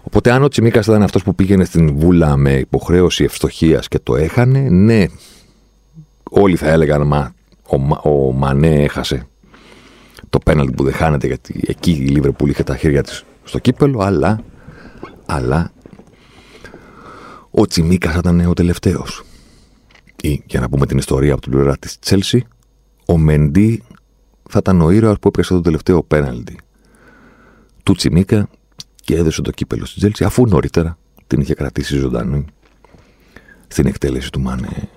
Οπότε, 0.02 0.32
αν 0.32 0.44
ο 0.44 0.48
Τσιμίκας 0.48 0.86
ήταν 0.86 1.04
αυτός 1.04 1.24
που 1.24 1.36
πήγαινε 1.36 1.66
στην 1.66 1.98
βούλα 1.98 2.38
με 2.38 2.54
υποχρέωση 2.54 3.24
ευστοχίας 3.24 3.88
και 3.88 4.00
το 4.00 4.16
έχανε, 4.16 4.60
ναι, 4.60 5.06
όλοι 6.24 6.56
θα 6.56 6.70
έλεγαν 6.70 7.08
Μα 7.08 7.34
ο, 7.68 8.10
ο 8.10 8.32
Μανέ 8.32 8.84
έχασε 8.84 9.28
το 10.30 10.40
πέναλτι 10.40 10.72
που 10.72 10.84
δεν 10.84 10.94
χάνεται 10.94 11.28
γιατί 11.28 11.64
εκεί 11.68 11.92
η 11.92 12.08
Λίβερπουλ 12.08 12.50
είχε 12.50 12.64
τα 12.64 12.78
χέρια 12.78 13.04
της 13.04 13.24
στο 13.50 13.60
κύπελο, 13.60 14.00
αλλά, 14.00 14.44
αλλά 15.25 15.72
ο 17.51 17.68
Τσιμίκα 17.68 18.15
ήταν 18.18 18.39
ο 18.39 18.53
τελευταίος. 18.53 19.24
Ή, 20.22 20.44
για 20.46 20.60
να 20.60 20.70
πούμε 20.70 20.86
την 20.86 20.98
ιστορία 20.98 21.34
από 21.34 21.41
την 21.41 21.51
πλευρά 21.51 21.77
της 21.77 22.00
Τσέλσι, 22.00 22.46
ο 23.06 23.18
Μεντί 23.18 23.84
θα 24.50 24.60
ήταν 24.62 24.82
ο 24.82 24.89
ήρωας 24.89 25.20
που 25.20 25.27
έπιασε 25.27 25.53
το 25.53 25.62
τελευταίο 25.62 26.03
πέναλτι 26.03 26.58
του 27.84 27.94
Τσιμίκα 27.94 28.50
και 28.96 29.15
έδωσε 29.15 29.41
το 29.41 29.51
κύπελο 29.51 29.86
στην 29.86 30.00
Τζέλση, 30.00 30.24
αφού 30.24 30.48
νωρίτερα 30.48 30.98
την 31.27 31.41
είχε 31.41 31.53
κρατήσει 31.53 31.98
ζωντανή 31.98 32.46
στην 33.68 33.86
εκτέλεση 33.86 34.32
του 34.32 34.39
Μάνε. 34.41 34.89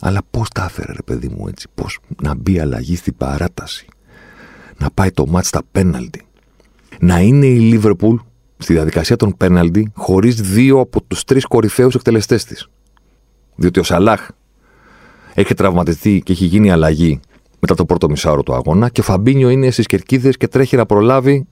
Αλλά 0.00 0.20
πώς 0.30 0.48
τα 0.48 0.64
έφερε, 0.64 0.92
ρε 0.92 1.02
παιδί 1.02 1.28
μου, 1.28 1.48
έτσι. 1.48 1.68
Πώς 1.74 1.98
να 2.22 2.34
μπει 2.34 2.60
αλλαγή 2.60 2.96
στην 2.96 3.16
παράταση. 3.16 3.86
Να 4.78 4.90
πάει 4.90 5.10
το 5.10 5.26
μάτς 5.26 5.48
στα 5.48 5.62
πέναλτι. 5.72 6.25
Να 7.00 7.20
είναι 7.20 7.46
η 7.46 7.58
Λίβερπουλ 7.58 8.16
στη 8.58 8.72
διαδικασία 8.72 9.16
των 9.16 9.36
πέναλτι 9.36 9.90
χωρίς 9.94 10.34
δύο 10.34 10.80
από 10.80 11.02
τους 11.02 11.24
τρεις 11.24 11.44
κορυφαίους 11.44 11.94
εκτελεστές 11.94 12.44
της. 12.44 12.68
Διότι 13.54 13.80
ο 13.80 13.82
Σαλάχ 13.82 14.28
έχει 15.34 15.54
τραυματιστεί 15.54 16.22
και 16.24 16.32
έχει 16.32 16.44
γίνει 16.44 16.70
αλλαγή 16.70 17.20
μετά 17.60 17.74
το 17.74 17.84
πρώτο 17.84 18.08
μισάωρο 18.08 18.42
του 18.42 18.54
αγώνα 18.54 18.88
και 18.88 19.00
ο 19.00 19.04
Φαμπίνιο 19.04 19.48
είναι 19.48 19.70
στις 19.70 19.86
κερκίδες 19.86 20.36
και 20.36 20.48
τρέχει 20.48 20.76
να 20.76 20.86
προλάβει, 20.86 21.46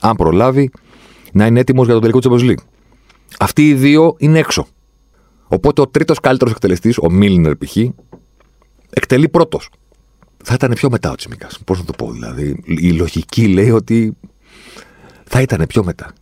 αν 0.00 0.16
προλάβει, 0.16 0.70
να 1.32 1.46
είναι 1.46 1.60
έτοιμος 1.60 1.84
για 1.84 1.94
τον 1.94 2.02
τελικό 2.02 2.18
τη 2.18 2.28
Champions 2.30 2.50
League. 2.50 2.64
Αυτοί 3.38 3.68
οι 3.68 3.74
δύο 3.74 4.14
είναι 4.18 4.38
έξω. 4.38 4.66
Οπότε 5.48 5.80
ο 5.80 5.88
τρίτος 5.88 6.20
καλύτερος 6.20 6.52
εκτελεστής, 6.52 6.98
ο 6.98 7.10
Μίλνερ 7.10 7.56
π.χ., 7.56 7.76
εκτελεί 8.90 9.28
πρώτος. 9.28 9.70
Θα 10.44 10.54
ήταν 10.54 10.72
πιο 10.72 10.90
μετά 10.90 11.10
ο 11.10 11.14
Τσιμίκας. 11.14 11.58
Πώς 11.64 11.78
να 11.78 11.84
το 11.84 11.92
πω, 11.92 12.12
δηλαδή. 12.12 12.62
Η 12.64 12.92
λογική 12.92 13.48
λέει 13.48 13.70
ότι 13.70 14.16
θα 15.32 15.40
ήταν 15.40 15.66
πιο 15.66 15.84
μετά. 15.84 16.12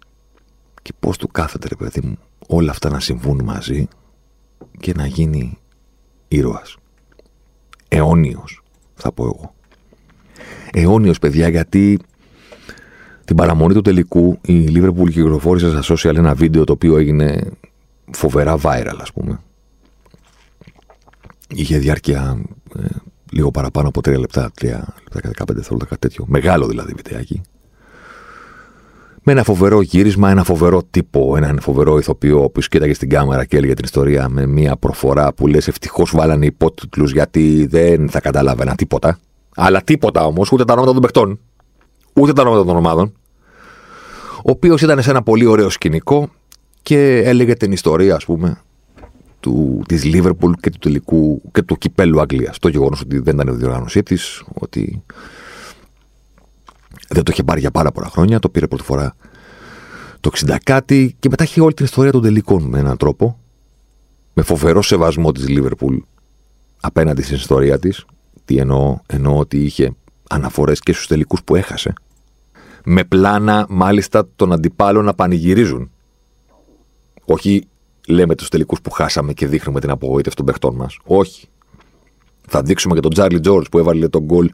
Και 0.82 0.92
πώς 1.00 1.16
του 1.16 1.28
κάθεται, 1.28 1.68
ρε 1.68 1.74
παιδί 1.74 2.00
μου, 2.06 2.18
όλα 2.46 2.70
αυτά 2.70 2.90
να 2.90 3.00
συμβούν 3.00 3.44
μαζί 3.44 3.88
και 4.78 4.92
να 4.96 5.06
γίνει 5.06 5.58
ήρωας. 6.28 6.76
Αιώνιος, 7.88 8.62
θα 8.94 9.12
πω 9.12 9.24
εγώ. 9.24 9.54
Αιώνιος, 10.72 11.18
παιδιά, 11.18 11.48
γιατί 11.48 11.98
την 13.24 13.36
παραμονή 13.36 13.74
του 13.74 13.80
τελικού 13.80 14.38
η 14.42 14.64
Liverpool 14.68 15.10
κυκλοφόρησε 15.10 15.82
στα 15.82 15.94
social 15.94 16.16
ένα 16.16 16.34
βίντεο 16.34 16.64
το 16.64 16.72
οποίο 16.72 16.96
έγινε 16.96 17.50
φοβερά 18.12 18.56
viral, 18.62 18.98
ας 19.00 19.12
πούμε. 19.12 19.40
Είχε 21.48 21.78
διάρκεια 21.78 22.42
ε, 22.78 22.86
λίγο 23.30 23.50
παραπάνω 23.50 23.88
από 23.88 24.00
3 24.00 24.18
λεπτά, 24.18 24.50
3 24.60 24.64
λεπτά 24.64 25.20
και 25.20 25.28
15 25.28 25.46
δευτερόλεπτα, 25.46 25.86
κάτι 25.86 26.00
τέτοιο. 26.00 26.24
Μεγάλο 26.28 26.66
δηλαδή 26.66 26.92
βιντεάκι. 26.96 27.42
Με 29.30 29.34
ένα 29.34 29.42
φοβερό 29.42 29.80
γύρισμα, 29.80 30.30
ένα 30.30 30.44
φοβερό 30.44 30.82
τύπο, 30.90 31.36
ένα 31.36 31.54
φοβερό 31.60 31.98
ηθοποιό 31.98 32.50
που 32.50 32.60
σκέταγε 32.60 32.94
στην 32.94 33.08
κάμερα 33.08 33.44
και 33.44 33.56
έλεγε 33.56 33.74
την 33.74 33.84
ιστορία 33.84 34.28
με 34.28 34.46
μια 34.46 34.76
προφορά 34.76 35.32
που 35.32 35.46
λες 35.46 35.68
ευτυχώς 35.68 36.10
βάλανε 36.14 36.46
υπότιτλους 36.46 37.12
γιατί 37.12 37.66
δεν 37.70 38.10
θα 38.10 38.20
καταλάβαινα 38.20 38.74
τίποτα. 38.74 39.18
Αλλά 39.54 39.82
τίποτα 39.82 40.24
όμως, 40.24 40.52
ούτε 40.52 40.64
τα 40.64 40.72
ονόματα 40.72 40.92
των 40.92 41.02
παιχτών, 41.02 41.38
ούτε 42.12 42.32
τα 42.32 42.42
ονόματα 42.42 42.64
των 42.64 42.76
ομάδων. 42.76 43.12
Ο 44.36 44.50
οποίος 44.50 44.82
ήταν 44.82 45.02
σε 45.02 45.10
ένα 45.10 45.22
πολύ 45.22 45.46
ωραίο 45.46 45.70
σκηνικό 45.70 46.28
και 46.82 47.22
έλεγε 47.24 47.54
την 47.54 47.72
ιστορία, 47.72 48.14
ας 48.14 48.24
πούμε, 48.24 48.60
του, 49.40 49.82
της 49.88 50.04
Λίβερπουλ 50.04 50.52
και 50.60 50.70
του 50.70 50.78
τελικού 50.78 51.42
και 51.52 51.62
του 51.62 51.76
κυπέλου 51.76 52.20
Αγγλίας. 52.20 52.58
Το 52.58 52.68
γεγονός 52.68 53.00
ότι 53.00 53.18
δεν 53.18 53.34
ήταν 53.34 53.54
η 53.54 53.56
διοργάνωσή 53.56 54.02
της, 54.02 54.42
ότι 54.54 55.02
δεν 57.08 57.22
το 57.22 57.30
είχε 57.32 57.42
πάρει 57.42 57.60
για 57.60 57.70
πάρα 57.70 57.92
πολλά 57.92 58.08
χρόνια, 58.08 58.38
το 58.38 58.48
πήρε 58.48 58.66
πρώτη 58.66 58.84
φορά 58.84 59.16
το 60.20 60.30
60 60.46 60.56
κάτι 60.64 61.16
και 61.18 61.28
μετά 61.28 61.44
είχε 61.44 61.60
όλη 61.60 61.74
την 61.74 61.84
ιστορία 61.84 62.12
των 62.12 62.22
τελικών 62.22 62.62
με 62.62 62.78
έναν 62.78 62.96
τρόπο, 62.96 63.38
με 64.34 64.42
φοβερό 64.42 64.82
σεβασμό 64.82 65.32
της 65.32 65.48
Λίβερπουλ 65.48 65.96
απέναντι 66.80 67.22
στην 67.22 67.36
ιστορία 67.36 67.78
της. 67.78 68.04
Τι 68.44 68.56
εννοώ, 68.56 68.98
εννοώ 69.06 69.38
ότι 69.38 69.64
είχε 69.64 69.92
αναφορές 70.28 70.80
και 70.80 70.92
στους 70.92 71.06
τελικούς 71.06 71.42
που 71.42 71.56
έχασε. 71.56 71.92
Με 72.84 73.04
πλάνα 73.04 73.66
μάλιστα 73.68 74.28
των 74.36 74.52
αντιπάλων 74.52 75.04
να 75.04 75.14
πανηγυρίζουν 75.14 75.90
όχι 77.30 77.68
λέμε 78.08 78.34
τους 78.34 78.48
τελικούς 78.48 78.80
που 78.80 78.90
χάσαμε 78.90 79.32
και 79.32 79.46
δείχνουμε 79.46 79.80
την 79.80 79.90
απογοήτευση 79.90 80.36
των 80.36 80.46
παιχτών 80.46 80.74
μας. 80.74 80.98
Όχι. 81.04 81.48
Θα 82.46 82.62
δείξουμε 82.62 82.94
και 82.94 83.00
τον 83.00 83.10
Τζάρλι 83.10 83.40
Τζόρτ 83.40 83.66
που 83.70 83.78
έβαλε 83.78 84.08
τον 84.08 84.22
γκολ 84.22 84.50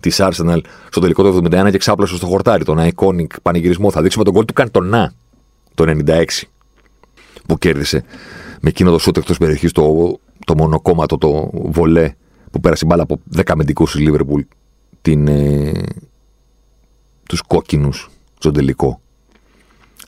της 0.00 0.16
Arsenal 0.20 0.60
στο 0.90 1.00
τελικό 1.00 1.22
του 1.22 1.42
71 1.50 1.68
και 1.70 1.78
ξάπλωσε 1.78 2.16
στο 2.16 2.26
χορτάρι. 2.26 2.64
Τον 2.64 2.78
iconic 2.78 3.26
πανηγυρισμό. 3.42 3.90
Θα 3.90 4.02
δείξουμε 4.02 4.24
τον 4.24 4.32
γκολ 4.32 4.44
του 4.44 4.52
Καντονά 4.52 5.12
το 5.74 5.84
96 6.06 6.24
που 7.46 7.58
κέρδισε 7.58 8.04
με 8.60 8.68
εκείνο 8.68 8.90
το 8.90 8.98
σούτ 8.98 9.16
εκτός 9.16 9.38
περιοχής 9.38 9.72
το, 9.72 10.18
το 10.44 10.54
μονοκόμματο, 10.54 11.18
το 11.18 11.50
βολέ 11.52 12.14
που 12.50 12.60
πέρασε 12.60 12.84
μπάλα 12.84 13.02
από 13.02 13.20
10 13.36 13.54
μεντικού 13.56 13.84
τη 13.84 13.98
Λίβερπουλ 13.98 14.40
ε, 15.02 15.72
τους 17.28 17.42
κόκκινους 17.42 18.10
στον 18.38 18.52
τελικό. 18.52 19.00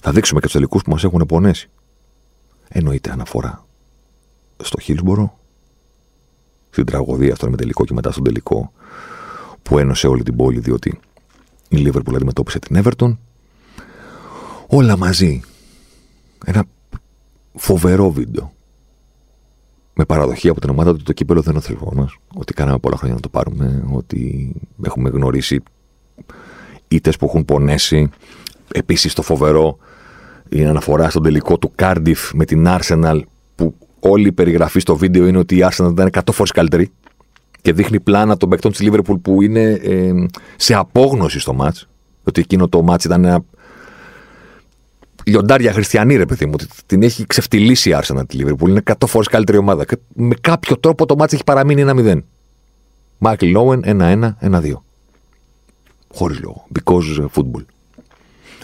Θα 0.01 0.13
δείξουμε 0.13 0.41
και 0.41 0.47
τους 0.47 0.55
τελικούς 0.55 0.83
που 0.83 0.91
μας 0.91 1.05
έχουν 1.05 1.27
πονέσει. 1.27 1.71
Εννοείται 2.69 3.11
αναφορά 3.11 3.67
στο 4.63 4.81
Χίλσμπορο, 4.81 5.39
στην 6.71 6.85
τραγωδία 6.85 7.35
στον 7.35 7.57
τελικό 7.57 7.85
και 7.85 7.95
μετά 7.95 8.11
στον 8.11 8.25
τελικό 8.25 8.73
που 9.71 9.79
ένωσε 9.79 10.07
όλη 10.07 10.23
την 10.23 10.37
πόλη 10.37 10.59
διότι 10.59 11.01
η 11.69 11.77
Λίβερπουλ 11.77 12.15
αντιμετώπισε 12.15 12.59
την 12.59 12.83
Everton. 12.83 13.17
Όλα 14.67 14.97
μαζί. 14.97 15.41
Ένα 16.45 16.65
φοβερό 17.55 18.11
βίντεο. 18.11 18.53
Με 19.95 20.05
παραδοχή 20.05 20.49
από 20.49 20.61
την 20.61 20.71
ομάδα 20.71 20.91
ότι 20.91 21.03
το 21.03 21.13
κύπελο 21.13 21.41
δεν 21.41 21.51
είναι 21.51 21.63
ο 21.65 21.67
θελμό 21.67 21.93
μας. 21.95 22.17
Ότι 22.35 22.53
κάναμε 22.53 22.79
πολλά 22.79 22.97
χρόνια 22.97 23.15
να 23.15 23.21
το 23.21 23.29
πάρουμε. 23.29 23.85
Ότι 23.93 24.53
έχουμε 24.83 25.09
γνωρίσει 25.09 25.63
ήττες 26.89 27.17
που 27.17 27.27
έχουν 27.27 27.45
πονέσει. 27.45 28.11
Επίσης 28.73 29.15
το 29.15 29.23
φοβερό 29.23 29.79
η 30.49 30.65
αναφορά 30.65 31.11
στον 31.11 31.23
τελικό 31.23 31.59
του 31.59 31.73
Cardiff 31.77 32.31
με 32.33 32.45
την 32.45 32.65
Arsenal 32.69 33.21
που 33.55 33.75
όλη 34.01 34.27
η 34.27 34.33
περιγραφή 34.33 34.81
στο 34.81 34.97
βίντεο 34.97 35.27
είναι 35.27 35.39
ότι 35.39 35.57
η 35.57 35.69
Arsenal 35.71 35.91
ήταν 35.91 36.11
100 36.13 36.21
φορές 36.33 36.51
καλύτερη 36.51 36.91
και 37.63 37.73
δείχνει 37.73 38.01
πλάνα 38.01 38.37
των 38.37 38.49
παικτών 38.49 38.73
της 38.73 38.89
Liverpool 38.91 39.21
που 39.23 39.43
είναι 39.43 39.63
ε, 39.71 40.13
σε 40.57 40.75
απόγνωση 40.75 41.39
στο 41.39 41.53
μάτς. 41.53 41.89
Ότι 42.25 42.41
εκείνο 42.41 42.69
το 42.69 42.83
μάτς 42.83 43.05
ήταν 43.05 43.25
ένα 43.25 43.45
λιοντάρια 45.25 45.73
χριστιανή 45.73 46.17
ρε 46.17 46.27
παιδί 46.27 46.47
μου 46.47 46.55
την 46.87 47.03
έχει 47.03 47.27
ξεφτυλίσει 47.27 47.91
η 47.91 47.95
Arsenal 48.03 48.23
τη 48.27 48.39
Liverpool 48.41 48.69
είναι 48.69 48.83
100 48.85 48.93
φορές 49.07 49.29
καλύτερη 49.29 49.59
ομάδα. 49.59 49.85
Και 49.85 49.97
με 50.15 50.35
κάποιο 50.41 50.79
τρόπο 50.79 51.07
το 51.07 51.17
μάτς 51.17 51.33
έχει 51.33 51.45
παραμείνει 51.45 51.85
1-0 51.87 52.19
Μάικλ 53.19 53.51
Λόουεν 53.51 53.83
1-1, 53.85 54.51
1-2 54.51 54.73
χωρίς 56.15 56.41
λόγο. 56.41 56.67
Because 56.79 57.29
football. 57.35 57.65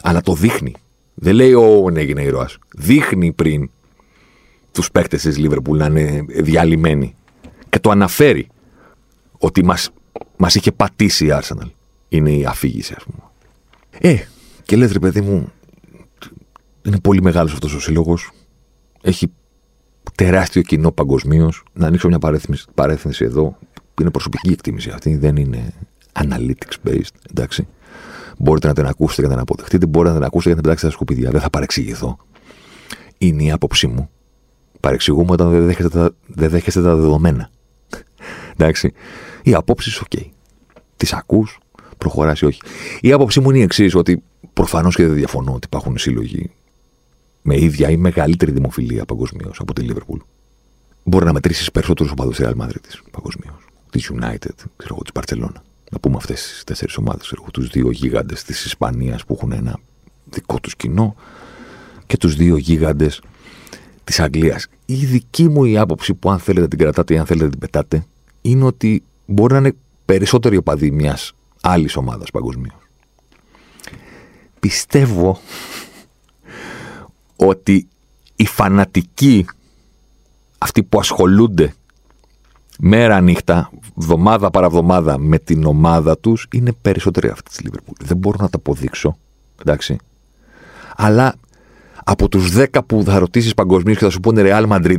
Αλλά 0.02 0.20
το 0.20 0.32
δείχνει. 0.32 0.74
Δεν 1.14 1.34
λέει 1.34 1.52
ο 1.52 1.86
έγινε 1.94 2.22
ήρωας. 2.22 2.58
Δείχνει 2.76 3.32
πριν 3.32 3.70
τους 4.72 4.90
παίκτες 4.90 5.22
της 5.22 5.38
Λίβερπουλ 5.38 5.78
να 5.78 5.86
είναι 5.86 6.24
διαλυμένοι. 6.28 7.16
Και 7.68 7.78
το 7.78 7.90
αναφέρει 7.90 8.48
ότι 9.38 9.64
μας 9.64 9.90
μας 10.37 10.55
είχε 10.55 10.73
πατήσει 10.73 11.26
η 11.26 11.31
Arsenal. 11.33 11.71
Είναι 12.09 12.31
η 12.31 12.45
αφήγηση, 12.45 12.95
ας 12.97 13.05
πούμε. 13.05 13.23
Ε, 13.99 14.25
και 14.62 14.76
λες, 14.76 14.93
ρε 14.93 14.99
παιδί 14.99 15.21
μου, 15.21 15.52
είναι 16.83 17.00
πολύ 17.00 17.23
μεγάλος 17.23 17.52
αυτός 17.52 17.75
ο 17.75 17.81
σύλλογος. 17.81 18.31
Έχει 19.02 19.33
τεράστιο 20.14 20.62
κοινό 20.62 20.93
παγκοσμίως. 20.93 21.62
Να 21.73 21.87
ανοίξω 21.87 22.09
μια 22.09 22.19
παρέθμιση 22.75 23.25
εδώ. 23.25 23.59
Είναι 24.00 24.11
προσωπική 24.11 24.50
εκτίμηση 24.50 24.90
αυτή, 24.90 25.16
δεν 25.16 25.37
είναι 25.37 25.73
analytics 26.12 26.88
based, 26.88 27.14
εντάξει. 27.31 27.66
Μπορείτε 28.38 28.66
να 28.66 28.75
την 28.75 28.87
ακούσετε 28.87 29.23
και 29.23 29.26
να 29.26 29.33
την 29.33 29.43
αποδεχτείτε, 29.43 29.87
μπορείτε 29.87 30.12
να 30.12 30.19
την 30.19 30.26
ακούσετε 30.26 30.49
και 30.49 30.55
να 30.55 30.61
την 30.61 30.62
πετάξετε 30.62 30.93
στα 30.93 30.97
σκουπίδια. 30.97 31.31
Δεν 31.31 31.40
θα 31.40 31.50
παρεξηγηθώ. 31.50 32.19
Είναι 33.19 33.43
η 33.43 33.50
άποψή 33.50 33.87
μου. 33.87 34.11
Παρεξηγούμαι 34.80 35.32
όταν 35.33 35.50
δεν 35.50 35.66
δέχεστε 35.66 35.88
τα, 35.88 36.11
δεν 36.26 36.50
δέχεστε 36.50 36.83
τα 36.83 36.97
δεδομένα. 36.97 37.50
Εντάξει. 38.57 38.93
Οι 39.46 39.54
απόψεις, 39.54 40.00
OK. 40.00 40.06
Okay. 40.10 40.28
Τις 40.96 41.12
ακούς, 41.12 41.58
προχωράς 41.98 42.40
ή 42.40 42.44
όχι. 42.44 42.60
Η 43.00 43.12
άποψή 43.12 43.40
μου 43.40 43.50
είναι 43.50 43.58
η 43.58 43.62
εξής, 43.62 43.94
ότι 43.94 44.22
προφανώς 44.52 44.94
και 44.94 45.06
δεν 45.06 45.14
διαφωνώ 45.14 45.52
ότι 45.52 45.66
υπάρχουν 45.66 45.98
σύλλογοι 45.98 46.50
με 47.42 47.60
ίδια 47.60 47.90
ή 47.90 47.96
μεγαλύτερη 47.96 48.52
δημοφιλία 48.52 49.04
παγκοσμίως 49.04 49.58
από 49.60 49.72
τη 49.72 49.82
Λίβερπουλ. 49.82 50.18
Μπορεί 51.02 51.24
να 51.24 51.32
μετρήσεις 51.32 51.70
περισσότερους 51.70 52.08
οπαδούς 52.12 52.36
της 52.36 52.46
Real 52.46 52.62
Madrid 52.62 53.00
παγκοσμίως. 53.10 53.64
Της 53.90 54.10
United, 54.12 54.54
ξέρω 54.76 54.94
εγώ, 54.94 55.02
της 55.02 55.12
Barcelona 55.12 55.60
να 55.90 55.98
πούμε 55.98 56.16
αυτές 56.16 56.42
τις 56.42 56.64
τέσσερις 56.64 56.96
ομάδες, 56.96 57.34
τους 57.52 57.68
δύο 57.68 57.90
γίγαντες 57.90 58.42
της 58.42 58.64
Ισπανίας 58.64 59.24
που 59.24 59.34
έχουν 59.34 59.52
ένα 59.52 59.78
δικό 60.24 60.60
τους 60.60 60.76
κοινό 60.76 61.16
και 62.06 62.16
τους 62.16 62.36
δύο 62.36 62.56
γίγαντες 62.56 63.22
της 64.04 64.20
Αγγλίας. 64.20 64.66
Η 64.86 64.94
δική 64.94 65.48
μου 65.48 65.64
η 65.64 65.78
άποψη 65.78 66.14
που 66.14 66.30
αν 66.30 66.38
θέλετε 66.38 66.68
την 66.68 66.78
κρατάτε 66.78 67.14
ή 67.14 67.18
αν 67.18 67.26
θέλετε 67.26 67.48
την 67.48 67.58
πετάτε 67.58 68.06
είναι 68.42 68.64
ότι 68.64 69.02
μπορεί 69.26 69.52
να 69.52 69.59
είναι 69.59 69.76
περισσότεροι 70.04 70.56
οπαδοί 70.56 70.90
μιας 70.90 71.33
άλλης 71.61 71.97
ομάδας 71.97 72.30
παγκοσμίως. 72.30 72.75
Πιστεύω 74.61 75.40
ότι 77.37 77.88
οι 78.37 78.47
φανατικοί, 78.47 79.47
αυτοί 80.59 80.83
που 80.83 80.99
ασχολούνται 80.99 81.75
μέρα 82.78 83.21
νύχτα, 83.21 83.71
εβδομάδα 83.99 84.50
παραβδομάδα 84.50 85.18
με 85.18 85.38
την 85.38 85.64
ομάδα 85.64 86.18
τους 86.18 86.47
είναι 86.52 86.73
περισσότεροι 86.83 87.28
αυτή 87.28 87.50
της 87.50 87.61
Λίβερπουλ. 87.61 87.95
Δεν 88.00 88.16
μπορώ 88.16 88.37
να 88.40 88.49
τα 88.49 88.56
αποδείξω. 88.56 89.16
Εντάξει. 89.61 89.97
Αλλά 90.97 91.35
από 92.04 92.28
τους 92.28 92.52
10 92.56 92.66
που 92.87 93.02
θα 93.06 93.18
ρωτήσεις 93.18 93.54
παγκοσμίως 93.54 93.99
και 93.99 94.04
θα 94.04 94.11
σου 94.11 94.21
πούνε 94.21 94.42
Real 94.45 94.68
Madrid, 94.68 94.97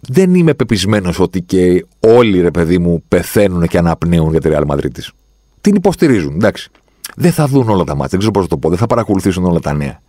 δεν 0.00 0.34
είμαι 0.34 0.54
πεπισμένος 0.54 1.20
ότι 1.20 1.42
και 1.42 1.86
όλοι 2.00 2.40
ρε 2.40 2.50
παιδί 2.50 2.78
μου 2.78 3.02
πεθαίνουν 3.08 3.66
και 3.66 3.78
αναπνέουν 3.78 4.30
για 4.30 4.40
τη 4.40 4.48
Real 4.52 4.66
Madrid 4.66 4.92
της. 4.92 5.12
Την 5.60 5.74
υποστηρίζουν, 5.74 6.34
εντάξει. 6.34 6.70
Δεν 7.16 7.32
θα 7.32 7.46
δουν 7.46 7.68
όλα 7.68 7.84
τα 7.84 7.94
μάτια, 7.94 8.08
δεν 8.08 8.18
ξέρω 8.18 8.32
πώς 8.32 8.42
να 8.42 8.48
το 8.48 8.58
πω, 8.58 8.68
δεν 8.68 8.78
θα 8.78 8.86
παρακολουθήσουν 8.86 9.44
όλα 9.44 9.60
τα 9.60 9.72
νέα. 9.72 10.00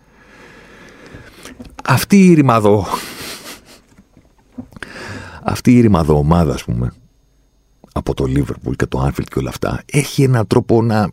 Αυτή 1.84 2.26
η 2.26 2.34
ρημαδό. 2.34 2.86
Αυτή 5.44 5.78
η 5.78 5.82
ρημαδό 5.82 6.18
ομάδα, 6.18 6.54
ας 6.54 6.64
πούμε, 6.64 6.94
από 7.94 8.14
το 8.14 8.24
Liverpool 8.28 8.76
και 8.76 8.86
το 8.86 9.06
Anfield 9.06 9.28
και 9.30 9.40
όλα 9.40 9.50
αυτά, 9.50 9.84
έχει 9.92 10.24
έναν 10.24 10.48
τρόπο 10.48 10.82
να, 10.82 11.10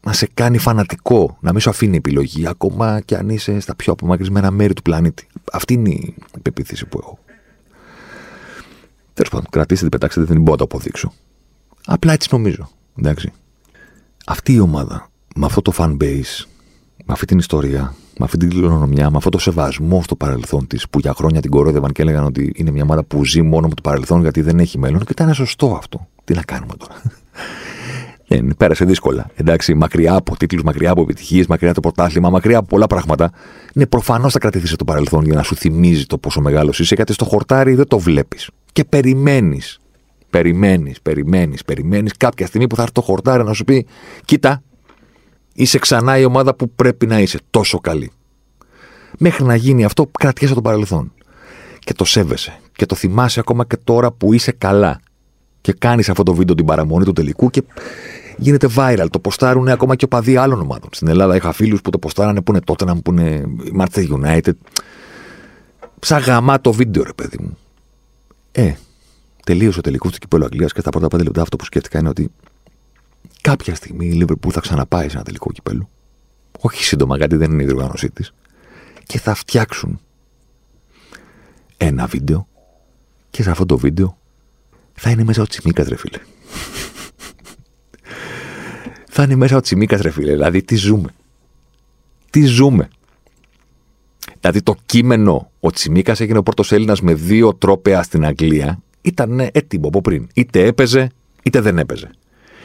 να 0.00 0.12
σε 0.12 0.28
κάνει 0.34 0.58
φανατικό, 0.58 1.36
να 1.40 1.50
μην 1.52 1.60
σου 1.60 1.70
αφήνει 1.70 1.96
επιλογή, 1.96 2.46
ακόμα 2.46 3.00
και 3.00 3.16
αν 3.16 3.28
είσαι 3.28 3.60
στα 3.60 3.74
πιο 3.74 3.92
απομακρυσμένα 3.92 4.50
μέρη 4.50 4.72
του 4.72 4.82
πλανήτη. 4.82 5.26
Αυτή 5.52 5.74
είναι 5.74 5.90
η 5.90 6.14
πεποίθηση 6.42 6.86
που 6.86 6.98
έχω. 7.02 7.18
Τέλος 9.14 9.30
πάντων, 9.30 9.46
κρατήστε 9.50 9.88
την, 9.88 9.88
πετάξτε, 9.88 10.22
δεν 10.22 10.36
μπορώ 10.36 10.50
να 10.50 10.56
το 10.56 10.64
αποδείξω. 10.64 11.12
Απλά 11.86 12.12
έτσι 12.12 12.28
νομίζω. 12.30 12.68
Εντάξει. 12.98 13.32
Αυτή 14.26 14.52
η 14.52 14.58
ομάδα, 14.58 15.10
με 15.36 15.46
αυτό 15.46 15.62
το 15.62 15.72
fan 15.76 15.96
base, 16.00 16.44
με 17.04 17.12
αυτή 17.12 17.26
την 17.26 17.38
ιστορία, 17.38 17.94
με 18.18 18.24
αυτή 18.24 18.36
την 18.36 18.48
κληρονομιά, 18.48 19.10
με 19.10 19.16
αυτό 19.16 19.30
το 19.30 19.38
σεβασμό 19.38 20.02
στο 20.02 20.16
παρελθόν 20.16 20.66
της, 20.66 20.88
που 20.88 20.98
για 20.98 21.14
χρόνια 21.14 21.40
την 21.40 21.50
κορόδευαν 21.50 21.92
και 21.92 22.02
έλεγαν 22.02 22.24
ότι 22.24 22.52
είναι 22.56 22.70
μια 22.70 22.82
ομάδα 22.82 23.04
που 23.04 23.24
ζει 23.24 23.42
μόνο 23.42 23.68
με 23.68 23.74
το 23.74 23.82
παρελθόν 23.82 24.20
γιατί 24.20 24.40
δεν 24.40 24.58
έχει 24.58 24.78
μέλλον. 24.78 25.00
Και 25.00 25.06
ήταν 25.10 25.34
σωστό 25.34 25.74
αυτό. 25.78 26.08
Τι 26.24 26.34
να 26.34 26.42
κάνουμε 26.42 26.72
τώρα. 26.78 27.02
Δεν, 28.26 28.54
πέρασε 28.58 28.84
δύσκολα. 28.84 29.30
Εντάξει, 29.34 29.74
μακριά 29.74 30.14
από 30.14 30.36
τίτλους, 30.36 30.62
μακριά 30.62 30.90
από 30.90 31.02
επιτυχίες, 31.02 31.46
μακριά 31.46 31.70
από 31.70 31.80
το 31.80 31.88
πρωτάθλημα, 31.88 32.30
μακριά 32.30 32.58
από 32.58 32.66
πολλά 32.66 32.86
πράγματα. 32.86 33.30
Είναι 33.74 33.86
προφανώς 33.86 34.32
θα 34.32 34.38
κρατηθείς 34.38 34.76
το 34.76 34.84
παρελθόν 34.84 35.24
για 35.24 35.34
να 35.34 35.42
σου 35.42 35.56
θυμίζει 35.56 36.04
το 36.04 36.18
πόσο 36.18 36.40
μεγάλος 36.40 36.78
είσαι, 36.78 36.94
γιατί 36.94 37.12
στο 37.12 37.24
χορτάρι 37.24 37.74
δεν 37.74 37.88
το 37.88 37.98
βλέπεις. 37.98 38.50
Και 38.74 38.84
περιμένεις. 38.84 39.80
Περιμένεις, 40.30 41.00
περιμένεις, 41.00 41.64
περιμένεις 41.64 42.16
κάποια 42.16 42.46
στιγμή 42.46 42.66
που 42.66 42.76
θα 42.76 42.82
έρθει 42.82 42.94
το 42.94 43.00
χορτάρι 43.00 43.44
να 43.44 43.52
σου 43.52 43.64
πει: 43.64 43.86
Κοίτα, 44.24 44.62
είσαι 45.54 45.78
ξανά 45.78 46.18
η 46.18 46.24
ομάδα 46.24 46.54
που 46.54 46.70
πρέπει 46.70 47.06
να 47.06 47.20
είσαι 47.20 47.38
τόσο 47.50 47.78
καλή. 47.78 48.10
Μέχρι 49.18 49.44
να 49.44 49.54
γίνει 49.54 49.84
αυτό, 49.84 50.06
κρατιέσαι 50.18 50.54
το 50.54 50.60
παρελθόν. 50.60 51.12
Και 51.78 51.92
το 51.92 52.04
σέβεσαι. 52.04 52.60
Και 52.72 52.86
το 52.86 52.94
θυμάσαι 52.94 53.40
ακόμα 53.40 53.64
και 53.64 53.76
τώρα 53.84 54.12
που 54.12 54.32
είσαι 54.32 54.52
καλά. 54.52 55.00
Και 55.60 55.72
κάνεις 55.72 56.08
αυτό 56.08 56.22
το 56.22 56.34
βίντεο 56.34 56.54
την 56.54 56.64
παραμονή 56.64 57.04
του 57.04 57.12
τελικού 57.12 57.50
και 57.50 57.62
γίνεται 58.36 58.68
viral. 58.76 59.06
Το 59.10 59.18
ποστάρουν 59.18 59.68
ακόμα 59.68 59.96
και 59.96 60.04
οπαδοί 60.04 60.36
άλλων 60.36 60.60
ομάδων. 60.60 60.88
Στην 60.92 61.08
Ελλάδα 61.08 61.36
είχα 61.36 61.52
φίλους 61.52 61.80
που 61.80 61.90
το 61.90 61.98
ποστάρανε 61.98 62.40
που 62.40 62.52
είναι 62.52 62.60
τότε 62.60 62.84
να 62.84 62.94
μου 62.94 63.02
πούνε 63.02 63.44
Manchester 63.78 64.06
United. 64.08 64.52
Σαν 66.00 66.20
γαμά 66.20 66.60
το 66.60 66.72
βίντεο, 66.72 67.02
ρε 67.02 67.12
παιδί 67.12 67.36
μου. 67.40 67.58
Ε, 68.56 68.74
τελείωσε 69.44 69.78
ο 69.78 69.82
τελικός 69.82 70.12
του 70.12 70.18
κυπέλου 70.18 70.44
Αγγλίας 70.44 70.72
και 70.72 70.80
στα 70.80 70.90
πρώτα 70.90 71.08
πέντε 71.08 71.22
λεπτά 71.22 71.42
αυτό 71.42 71.56
που 71.56 71.64
σκέφτηκα 71.64 71.98
είναι 71.98 72.08
ότι 72.08 72.30
κάποια 73.40 73.74
στιγμή 73.74 74.06
η 74.06 74.24
Liverpool 74.24 74.50
θα 74.50 74.60
ξαναπάει 74.60 75.08
σε 75.08 75.14
ένα 75.14 75.24
τελικό 75.24 75.52
κυπέλου. 75.52 75.88
Όχι 76.60 76.84
σύντομα, 76.84 77.16
γιατί 77.16 77.36
δεν 77.36 77.52
είναι 77.52 77.62
η 77.62 77.66
διοργάνωσή 77.66 78.10
της. 78.10 78.34
Και 79.06 79.18
θα 79.18 79.34
φτιάξουν 79.34 80.00
ένα 81.76 82.06
βίντεο 82.06 82.48
και 83.30 83.42
σε 83.42 83.50
αυτό 83.50 83.66
το 83.66 83.78
βίντεο 83.78 84.18
θα 84.94 85.10
είναι 85.10 85.24
μέσα 85.24 85.42
ο 85.42 85.46
Τσιμίκας, 85.46 85.88
ρε 85.88 85.96
φίλε. 85.96 86.18
θα 89.14 89.22
είναι 89.22 89.34
μέσα 89.34 89.56
ο 89.56 89.60
Τσιμίκας, 89.60 90.00
ρε 90.00 90.10
φίλε. 90.10 90.32
Δηλαδή, 90.32 90.62
τι 90.62 90.76
ζούμε. 90.76 91.14
Τι 92.30 92.44
ζούμε. 92.44 92.88
Δηλαδή, 94.46 94.62
το 94.62 94.76
κείμενο 94.86 95.50
ο 95.60 95.70
Τσιμίκας 95.70 96.20
έγινε 96.20 96.38
ο 96.38 96.42
πρώτος 96.42 96.72
Έλληνας 96.72 97.00
με 97.00 97.14
δύο 97.14 97.54
τρόπεα 97.54 98.02
στην 98.02 98.24
Αγγλία. 98.24 98.82
Ήταν 99.02 99.48
έτοιμο 99.52 99.88
από 99.88 100.00
πριν. 100.00 100.26
Είτε 100.34 100.64
έπαιζε, 100.64 101.08
είτε 101.42 101.60
δεν 101.60 101.78
έπαιζε. 101.78 102.10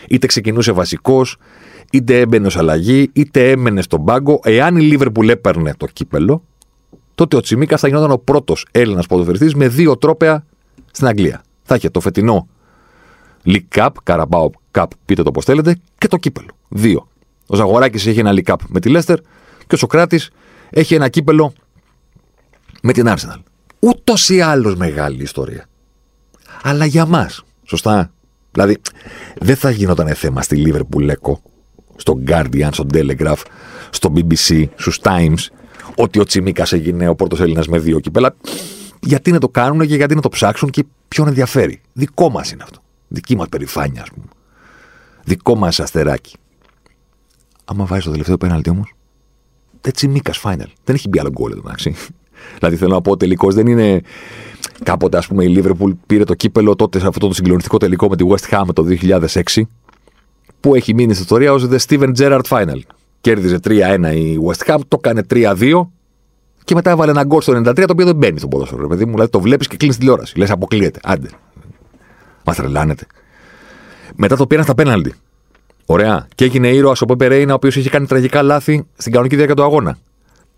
Είτε 0.08 0.28
ξεκινούσε 0.28 0.72
βασικός, 0.72 1.38
είτε 1.92 2.20
έμπαινε 2.20 2.48
ως 2.48 2.58
αλλαγή, 2.58 3.10
είτε 3.14 3.52
έμενε 3.52 3.82
στον 3.82 4.06
πάγκο. 4.06 4.40
Εάν 4.44 4.78
η 4.78 4.82
Λίβερπουλ 4.82 5.30
έπαιρνε 5.30 5.74
το 5.78 5.86
κύπελο, 5.94 6.44
τότε 7.16 7.36
ο 7.36 7.40
Τσιμίκας 7.40 7.80
θα 7.80 7.88
γινόταν 7.88 8.12
ο 8.12 8.18
πρώτος 8.18 8.66
Έλληνας 8.72 9.06
ποδοσφαιριστής 9.06 9.56
με 9.56 9.68
δύο 9.68 9.98
τρόπεα 9.98 10.46
στην 10.92 11.08
Αγγλία. 11.08 11.44
Θα 11.64 11.76
είχε 11.76 11.90
το 11.90 12.00
φετινό 12.00 12.48
League 13.46 13.76
Cup, 13.76 13.90
Carabao 14.04 14.48
Cup, 14.72 14.86
πείτε 15.06 15.24
το 15.24 15.32
πώ 15.32 15.42
θέλετε, 15.42 15.78
και 15.98 16.08
το 16.08 16.18
κύπελο. 16.18 16.50
Δύο. 16.70 17.08
Ο 17.48 17.56
Ζαγοράκης 17.56 18.08
έχει 18.08 18.20
ένα 18.20 18.34
League 18.36 18.52
Cup 18.54 18.58
με 18.68 18.80
τη 18.80 18.90
Λέστερ 18.90 19.20
και 19.68 19.76
ο 19.76 19.78
Σοκράτης 19.78 20.30
έχει 20.70 20.96
ένα 20.96 21.10
κύπελο 21.10 21.54
με 22.82 22.94
την 22.94 23.06
Arsenal. 23.08 23.42
Ούτως 23.80 24.30
ή 24.30 24.42
άλλως 24.42 24.76
μεγάλη 24.76 25.24
ιστορία. 25.24 25.66
Αλλά 26.62 26.86
για 26.86 27.06
μας. 27.06 27.44
Σωστά. 27.64 28.12
Δηλαδή, 28.52 28.78
δεν 29.40 29.56
θα 29.56 29.70
γινόταν 29.70 30.16
θέμα 30.16 30.42
στη 30.42 30.64
Liverpool 30.66 31.02
Λέκο, 31.02 31.42
στο 31.96 32.20
Guardian, 32.28 32.70
στο 32.72 32.86
Telegraph, 32.94 33.42
στο 33.90 34.14
BBC, 34.16 34.66
στους 34.76 35.00
Times, 35.02 35.48
ότι 35.96 36.20
ο 36.20 36.24
Τσιμίκας 36.24 36.74
έγινε 36.74 37.08
ο 37.08 37.16
πρώτος 37.16 37.40
Έλληνας 37.40 37.68
με 37.68 37.80
δύο 37.80 38.00
κύπελα. 38.00 38.36
Γιατί 39.02 39.32
να 39.32 39.40
το 39.40 39.50
κάνουν 39.50 39.88
και 39.88 39.96
γιατί 39.96 40.16
να 40.16 40.22
το 40.22 40.30
ψάξουν 40.30 40.70
και 40.70 40.86
ποιον 41.08 41.28
ενδιαφέρει. 41.28 41.82
Δικό 41.94 42.30
μας 42.30 42.52
είναι 42.52 42.64
αυτό. 42.64 42.82
Δική 43.08 43.36
μας 43.36 43.48
περηφάνεια, 43.50 44.02
ας 44.02 44.10
πούμε. 44.10 44.26
Δικό 45.24 45.56
μας 45.56 45.80
αστεράκι. 45.80 46.36
Άμα 47.66 47.86
βάζει 47.86 48.04
το 48.04 48.12
τελευταίο 48.12 48.38
πέναλτι 48.38 48.70
όμως. 48.70 48.94
Δεν 49.82 49.94
τσιμίκας 49.94 50.42
final. 50.44 50.68
Δεν 50.84 50.96
έχει 50.96 51.08
μπει 51.08 51.20
άλλο 51.20 51.30
γκολ 51.30 51.52
εδώ 51.52 51.62
μεταξύ. 51.64 51.96
Δηλαδή 52.58 52.76
θέλω 52.76 52.94
να 52.94 53.02
πω, 53.02 53.12
ο 53.12 53.18
τελικό 53.18 53.52
δεν 53.52 53.68
είναι. 53.68 54.02
Κάποτε, 54.84 55.18
ας 55.18 55.28
πούμε, 55.28 55.44
η 55.44 55.62
Liverpool 55.64 55.92
πήρε 56.06 56.24
το 56.24 56.34
κύπελο 56.34 56.76
τότε 56.76 57.00
σε 57.00 57.08
αυτό 57.08 57.28
το 57.28 57.34
συγκλονιστικό 57.34 57.78
τελικό 57.78 58.08
με 58.10 58.16
τη 58.16 58.26
West 58.30 58.56
Ham 58.56 58.66
το 58.74 58.86
2006. 59.02 59.62
Που 60.60 60.76
έχει 60.76 60.94
μείνει 60.94 61.12
στην 61.14 61.24
ιστορία 61.24 61.54
ως 61.54 61.68
The 61.72 61.78
Steven 61.88 62.12
Gerrard 62.18 62.42
Final. 62.50 62.80
Κέρδιζε 63.22 63.60
3-1 63.64 63.70
η 64.16 64.38
West 64.48 64.74
Ham, 64.74 64.80
το 64.88 65.00
έκανε 65.04 65.24
3-2 65.30 65.88
και 66.64 66.76
μετά 66.76 66.90
έβαλε 66.90 67.12
ένα 67.12 67.24
γκολ 67.24 67.42
στο 67.42 67.54
93 67.54 67.74
το 67.76 67.86
οποίο 67.90 68.06
δεν 68.06 68.16
μπαίνει 68.16 68.38
στο 68.40 68.48
ποδόσφαιρο. 68.48 68.88
Παιδί 68.88 69.06
μου, 69.06 69.12
δηλαδή 69.12 69.32
το 69.32 69.40
βλέπεις 69.40 69.68
και 69.68 69.78
κλείνεις 69.78 69.98
τηλεόραση. 69.98 70.38
Λες, 70.38 70.52
αποκλείεται. 70.52 71.00
Άντε. 71.04 71.30
Μας 72.44 72.56
τρελάνετε. 72.56 73.06
Μετά 74.16 74.36
το 74.36 74.48
πήραν 74.48 74.64
στα 74.64 74.76
πέναλτι. 74.76 75.14
Ωραία. 75.86 76.28
Και 76.36 76.46
έγινε 76.46 76.68
ήρωας 76.68 77.02
ο 77.02 77.06
Πόπε 77.06 77.28
Ρέινα, 77.28 77.52
ο 77.52 77.56
οποίος 77.56 77.76
είχε 77.76 77.90
κάνει 77.90 78.06
τραγικά 78.06 78.42
λάθη 78.42 78.86
στην 78.98 79.12
κανονική 79.12 79.36
διάρκεια 79.36 79.56
του 79.56 79.64
αγώνα. 79.64 79.98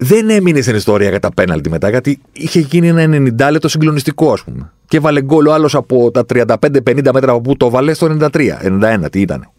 Δεν 0.04 0.30
έμεινε 0.30 0.62
στην 0.62 0.76
ιστορία 0.76 1.10
για 1.10 1.20
τα 1.20 1.34
πέναλτι 1.34 1.70
μετά, 1.70 1.90
γιατί 1.90 2.20
είχε 2.32 2.60
γίνει 2.60 2.88
ένα 2.88 3.04
90 3.48 3.52
λεπτό 3.52 3.68
συγκλονιστικό, 3.68 4.32
ας 4.32 4.44
πούμε. 4.44 4.72
Και 4.88 4.98
έβαλε 4.98 5.22
γκολ 5.22 5.46
ο 5.46 5.54
άλλος 5.54 5.76
από 5.76 6.12
τα 6.12 6.26
35-50 6.34 7.12
μέτρα 7.14 7.32
από 7.32 7.42
πού 7.42 7.58
το 7.58 7.70
βάλε 7.70 7.94
στο 7.94 8.18
93, 8.20 8.28
91, 8.62 9.12
τι 9.12 9.22
ήταν. 9.22 9.50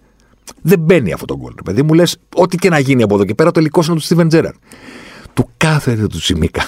Δεν 0.62 0.78
μπαίνει 0.78 1.12
αυτό 1.12 1.24
το 1.24 1.36
γκολ. 1.36 1.52
Παιδί 1.64 1.82
μου 1.82 1.94
λες, 1.94 2.16
ό,τι 2.34 2.56
και 2.56 2.68
να 2.68 2.78
γίνει 2.78 3.02
από 3.02 3.14
εδώ 3.14 3.24
και 3.24 3.34
πέρα, 3.34 3.50
το 3.50 3.54
τελικό 3.54 3.82
είναι 3.86 3.94
του 3.94 4.00
Στίβεν 4.00 4.28
Τζέραρ. 4.28 4.52
Του 5.34 5.48
κάθεται 5.56 6.06
του 6.06 6.18
Τσιμίκα 6.18 6.62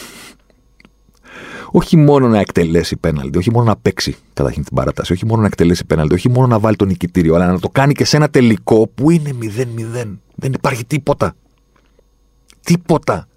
όχι 1.77 1.97
μόνο 1.97 2.29
να 2.29 2.39
εκτελέσει 2.39 2.97
πέναλτι, 2.97 3.39
όχι 3.39 3.51
μόνο 3.51 3.65
να 3.65 3.77
παίξει 3.77 4.17
καταρχήν 4.33 4.65
την 4.65 4.77
παράταση, 4.77 5.13
όχι 5.13 5.27
μόνο 5.27 5.41
να 5.41 5.47
εκτελέσει 5.47 5.85
πέναλτι, 5.85 6.15
όχι 6.15 6.29
μόνο 6.31 6.47
να 6.47 6.59
βάλει 6.59 6.77
τον 6.77 6.89
νικητήριο, 6.89 7.35
αλλά 7.35 7.47
να 7.47 7.59
το 7.61 7.69
κάνει 7.69 7.93
και 7.93 8.05
σε 8.05 8.17
ένα 8.17 8.29
τελικό 8.29 8.89
που 8.95 9.11
είναι 9.11 9.31
0-0. 9.43 10.19
Δεν 10.35 10.53
υπάρχει 10.53 10.85
τίποτα. 10.85 11.35
Τίποτα. 12.61 13.29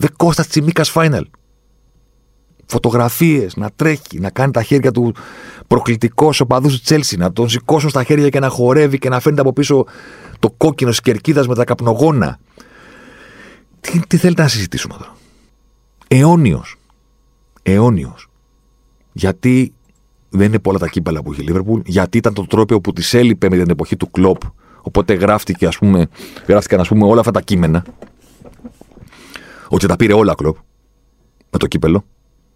The 0.00 0.08
Κώστας 0.16 0.46
Τσιμίκας 0.46 0.92
Final. 0.94 1.22
Φωτογραφίες, 2.66 3.56
να 3.56 3.70
τρέχει, 3.76 4.20
να 4.20 4.30
κάνει 4.30 4.52
τα 4.52 4.62
χέρια 4.62 4.90
του 4.90 5.14
προκλητικός 5.66 6.40
οπαδούς 6.40 6.74
του 6.74 6.80
Τσέλσι, 6.80 7.16
να 7.16 7.32
τον 7.32 7.48
σηκώσουν 7.48 7.90
στα 7.90 8.04
χέρια 8.04 8.28
και 8.28 8.38
να 8.38 8.48
χορεύει 8.48 8.98
και 8.98 9.08
να 9.08 9.20
φαίνεται 9.20 9.40
από 9.40 9.52
πίσω 9.52 9.84
το 10.38 10.50
κόκκινο 10.50 10.90
της 10.90 11.00
κερκίδας 11.00 11.46
με 11.46 11.54
τα 11.54 11.64
καπνογόνα. 11.64 12.38
Τι, 13.80 14.00
τι 14.06 14.16
θέλετε 14.16 14.42
να 14.42 14.48
συζητήσουμε 14.48 14.94
εδώ; 14.94 15.16
Αιώνιος 16.08 16.80
αιώνιος. 17.62 18.28
Γιατί 19.12 19.72
δεν 20.28 20.46
είναι 20.46 20.58
πολλά 20.58 20.78
τα 20.78 20.88
κύπελα 20.88 21.22
που 21.22 21.32
είχε 21.32 21.42
η 21.42 21.44
Λίβερπουλ, 21.44 21.80
γιατί 21.84 22.18
ήταν 22.18 22.34
το 22.34 22.46
τρόπο 22.46 22.80
που 22.80 22.92
τη 22.92 23.18
έλειπε 23.18 23.48
με 23.48 23.56
την 23.56 23.70
εποχή 23.70 23.96
του 23.96 24.10
κλοπ. 24.10 24.40
Οπότε 24.82 25.14
γράφτηκε, 25.14 25.66
ας 25.66 25.78
πούμε, 25.78 26.08
γράφτηκαν 26.46 26.80
ας 26.80 26.88
πούμε, 26.88 27.04
όλα 27.04 27.20
αυτά 27.20 27.32
τα 27.32 27.40
κείμενα. 27.40 27.84
Ότι 29.72 29.86
τα 29.86 29.96
πήρε 29.96 30.12
όλα 30.12 30.34
κλοπ 30.34 30.56
με 31.50 31.58
το 31.58 31.66
κύπελο. 31.66 32.04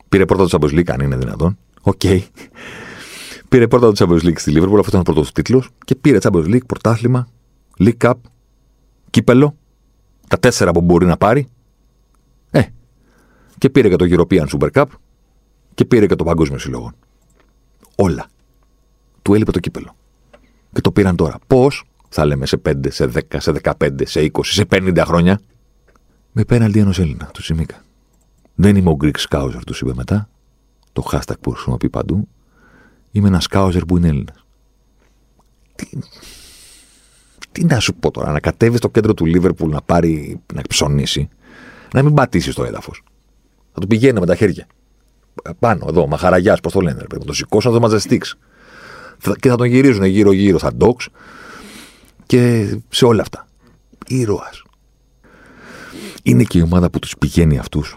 Πήρε 0.09 0.25
πρώτα 0.25 0.47
το 0.47 0.59
Champions 0.59 0.79
League, 0.79 0.91
αν 0.91 1.01
είναι 1.01 1.17
δυνατόν. 1.17 1.59
OK. 1.83 2.01
Okay. 2.05 2.21
Πήρε 3.49 3.69
πρώτα 3.69 3.93
το 3.93 4.05
Champions 4.05 4.25
League 4.27 4.39
στη 4.39 4.51
Λίβερπουλ, 4.51 4.79
αυτό 4.79 4.91
ήταν 4.91 5.01
ο 5.01 5.13
πρώτος 5.13 5.33
τίτλος. 5.33 5.69
Και 5.85 5.95
πήρε 5.95 6.19
Champions 6.21 6.47
League, 6.47 6.67
πρωτάθλημα, 6.67 7.29
League 7.79 7.97
Cup, 7.99 8.13
κύπελο. 9.11 9.57
Τα 10.29 10.39
τέσσερα 10.39 10.71
που 10.71 10.81
μπορεί 10.81 11.07
να 11.07 11.17
πάρει. 11.17 11.49
Ε, 12.51 12.63
και 13.59 13.71
πήρε 13.71 13.89
και 13.89 13.97
το 13.97 14.07
European 14.09 14.47
Super 14.47 14.69
Cup 14.73 14.85
και 15.75 15.85
πήρε 15.85 16.07
και 16.07 16.15
το 16.15 16.25
Παγκόσμιο 16.25 16.59
Συλλόγων. 16.59 16.93
Όλα. 17.97 18.27
Του 19.23 19.35
έλειπε 19.35 19.51
το 19.51 19.61
κύπελο. 19.61 19.97
Και 20.73 20.81
το 20.81 20.93
πήραν 20.93 21.17
τώρα. 21.17 21.39
Πώς, 21.47 21.85
θα 22.09 22.25
λέμε 22.25 22.47
σε 22.47 22.61
5, 22.69 22.75
σε 22.89 23.11
10, 23.15 23.21
σε 23.37 23.53
15, 23.63 23.91
σε 24.03 24.31
20, 24.33 24.41
σε 24.43 24.65
50 24.71 25.03
χρόνια. 25.07 25.41
Με 26.37 26.45
πέναλτι 26.45 26.79
ενός 26.79 26.99
Έλληνα, 26.99 27.31
του 27.33 27.43
Σιμίκα. 27.43 27.85
Δεν 28.55 28.77
είμαι 28.77 28.91
ο 28.91 28.97
Greek 29.01 29.17
Scouser, 29.29 29.61
του 29.67 29.75
είπε 29.81 29.95
μετά. 29.95 30.29
Το 30.93 31.09
hashtag 31.11 31.39
που 31.41 31.51
χρησιμοποιεί 31.51 31.89
παντού. 31.89 32.29
Είμαι 33.11 33.29
ένας 33.29 33.47
Scouser 33.51 33.81
που 33.89 33.97
είναι 33.97 34.09
Έλληνας. 34.09 34.45
Τι... 35.75 35.87
Τι 37.53 37.65
να 37.65 37.81
σου 37.81 37.95
πω 37.95 38.11
τώρα, 38.11 38.33
να 38.33 38.41
κατέβεις 38.41 38.79
στο 38.79 38.89
κέντρο 38.89 39.15
του 39.15 39.25
Λίβερπουλ 39.25 39.71
να 39.71 39.83
πάρει, 39.83 40.41
να 40.55 40.63
ψωνίσει, 40.69 41.29
να 41.93 42.03
μην 42.03 42.15
πατήσεις 42.15 42.55
το 42.55 42.65
έδαφος. 42.65 43.03
Θα 43.73 43.81
του 43.81 43.87
πηγαίνει 43.87 44.21
με 44.21 44.27
τα 44.27 44.35
χέρια. 44.35 44.67
Πάνω, 45.59 45.87
εδώ, 45.89 46.07
μαχαραγιάς, 46.07 46.61
πώς 46.61 46.73
το 46.73 46.81
λένε, 46.81 47.01
ρε 47.01 47.07
παιδί. 47.07 47.25
Το 47.25 47.33
σηκώσουν, 47.33 47.71
θα 47.71 47.77
το 47.77 47.83
μαζεστήξει. 47.83 48.39
Και 49.41 49.49
θα 49.49 49.57
τον 49.57 49.67
γυρίζουν 49.67 50.05
γύρω-γύρω 50.05 50.59
στα 50.59 50.75
ντόξ 50.75 51.09
και 52.27 52.75
σε 52.89 53.05
όλα 53.05 53.23
αυτά. 53.23 53.49
Ήρωας. 54.07 54.63
Είναι 56.27 56.43
και 56.43 56.59
η 56.59 56.63
ομάδα 56.63 56.91
που 56.91 56.99
τους 56.99 57.15
πηγαίνει 57.19 57.59
αυτούς. 57.59 57.97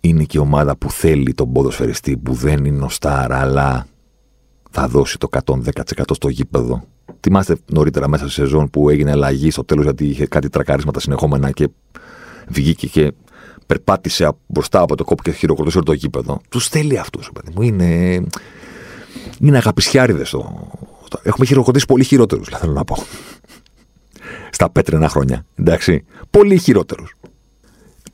Είναι 0.00 0.24
και 0.24 0.38
η 0.38 0.40
ομάδα 0.40 0.76
που 0.76 0.90
θέλει 0.90 1.34
τον 1.34 1.52
ποδοσφαιριστή 1.52 2.16
που 2.16 2.32
δεν 2.32 2.64
είναι 2.64 2.84
ο 2.84 2.88
Σταρ, 2.88 3.32
αλλά 3.32 3.86
θα 4.70 4.88
δώσει 4.88 5.18
το 5.18 5.28
110% 5.44 5.60
στο 6.12 6.28
γήπεδο. 6.28 6.84
Θυμάστε 7.20 7.56
νωρίτερα 7.72 8.08
μέσα 8.08 8.24
σε 8.24 8.30
σεζόν 8.30 8.70
που 8.70 8.88
έγινε 8.90 9.10
αλλαγή 9.10 9.50
στο 9.50 9.64
τέλος 9.64 9.84
γιατί 9.84 10.06
είχε 10.06 10.26
κάτι 10.26 10.48
τρακαρίσματα 10.48 11.00
συνεχόμενα 11.00 11.50
και 11.50 11.68
βγήκε 12.48 12.86
και 12.86 13.12
περπάτησε 13.66 14.32
μπροστά 14.46 14.80
από 14.80 14.96
το 14.96 15.04
κόπο 15.04 15.22
και 15.22 15.30
χειροκροτούσε 15.30 15.80
το 15.80 15.92
γήπεδο. 15.92 16.40
Τους 16.48 16.68
θέλει 16.68 16.98
αυτούς, 16.98 17.30
παιδί 17.32 17.52
μου. 17.54 17.62
Είναι, 17.62 18.22
είναι 19.40 19.56
αγαπησιάριδες. 19.56 20.30
Το... 20.30 20.70
Έχουμε 21.22 21.46
χειροκροτήσει 21.46 21.86
πολύ 21.86 22.04
χειρότερους, 22.04 22.48
θέλω 22.48 22.72
να 22.72 22.84
πω. 22.84 22.96
Στα 24.50 24.70
πέτρινα 24.70 25.08
χρόνια. 25.08 25.46
Εντάξει. 25.54 26.04
Πολύ 26.30 26.58
χειρότερους. 26.58 27.16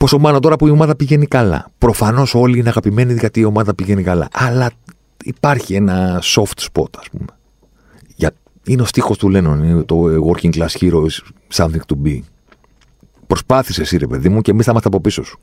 Πόσο 0.02 0.18
μάλλον 0.18 0.40
τώρα 0.40 0.56
που 0.56 0.66
η 0.66 0.70
ομάδα 0.70 0.96
πηγαίνει 0.96 1.26
καλά. 1.26 1.66
Προφανώς 1.78 2.34
όλοι 2.34 2.58
είναι 2.58 2.68
αγαπημένοι 2.68 3.14
γιατί 3.14 3.40
η 3.40 3.44
ομάδα 3.44 3.74
πηγαίνει 3.74 4.02
καλά. 4.02 4.28
Αλλά 4.32 4.70
υπάρχει 5.24 5.74
ένα 5.74 6.22
soft 6.22 6.66
spot, 6.72 6.98
ας 6.98 7.08
πούμε. 7.10 7.26
Για... 8.16 8.30
Είναι 8.64 8.82
ο 8.82 8.84
στίχος 8.84 9.18
του 9.18 9.28
Λένον. 9.28 9.84
Το 9.86 10.04
working 10.04 10.54
class 10.54 10.68
hero 10.80 11.06
is 11.06 11.20
something 11.54 11.80
to 11.86 11.96
be. 12.04 12.20
Προσπάθησε 13.26 13.80
εσύ, 13.80 13.96
ρε 13.96 14.06
παιδί 14.06 14.28
μου, 14.28 14.40
και 14.40 14.50
εμείς 14.50 14.64
θα 14.64 14.70
είμαστε 14.70 14.88
από 14.88 15.00
πίσω 15.00 15.22
σου. 15.24 15.38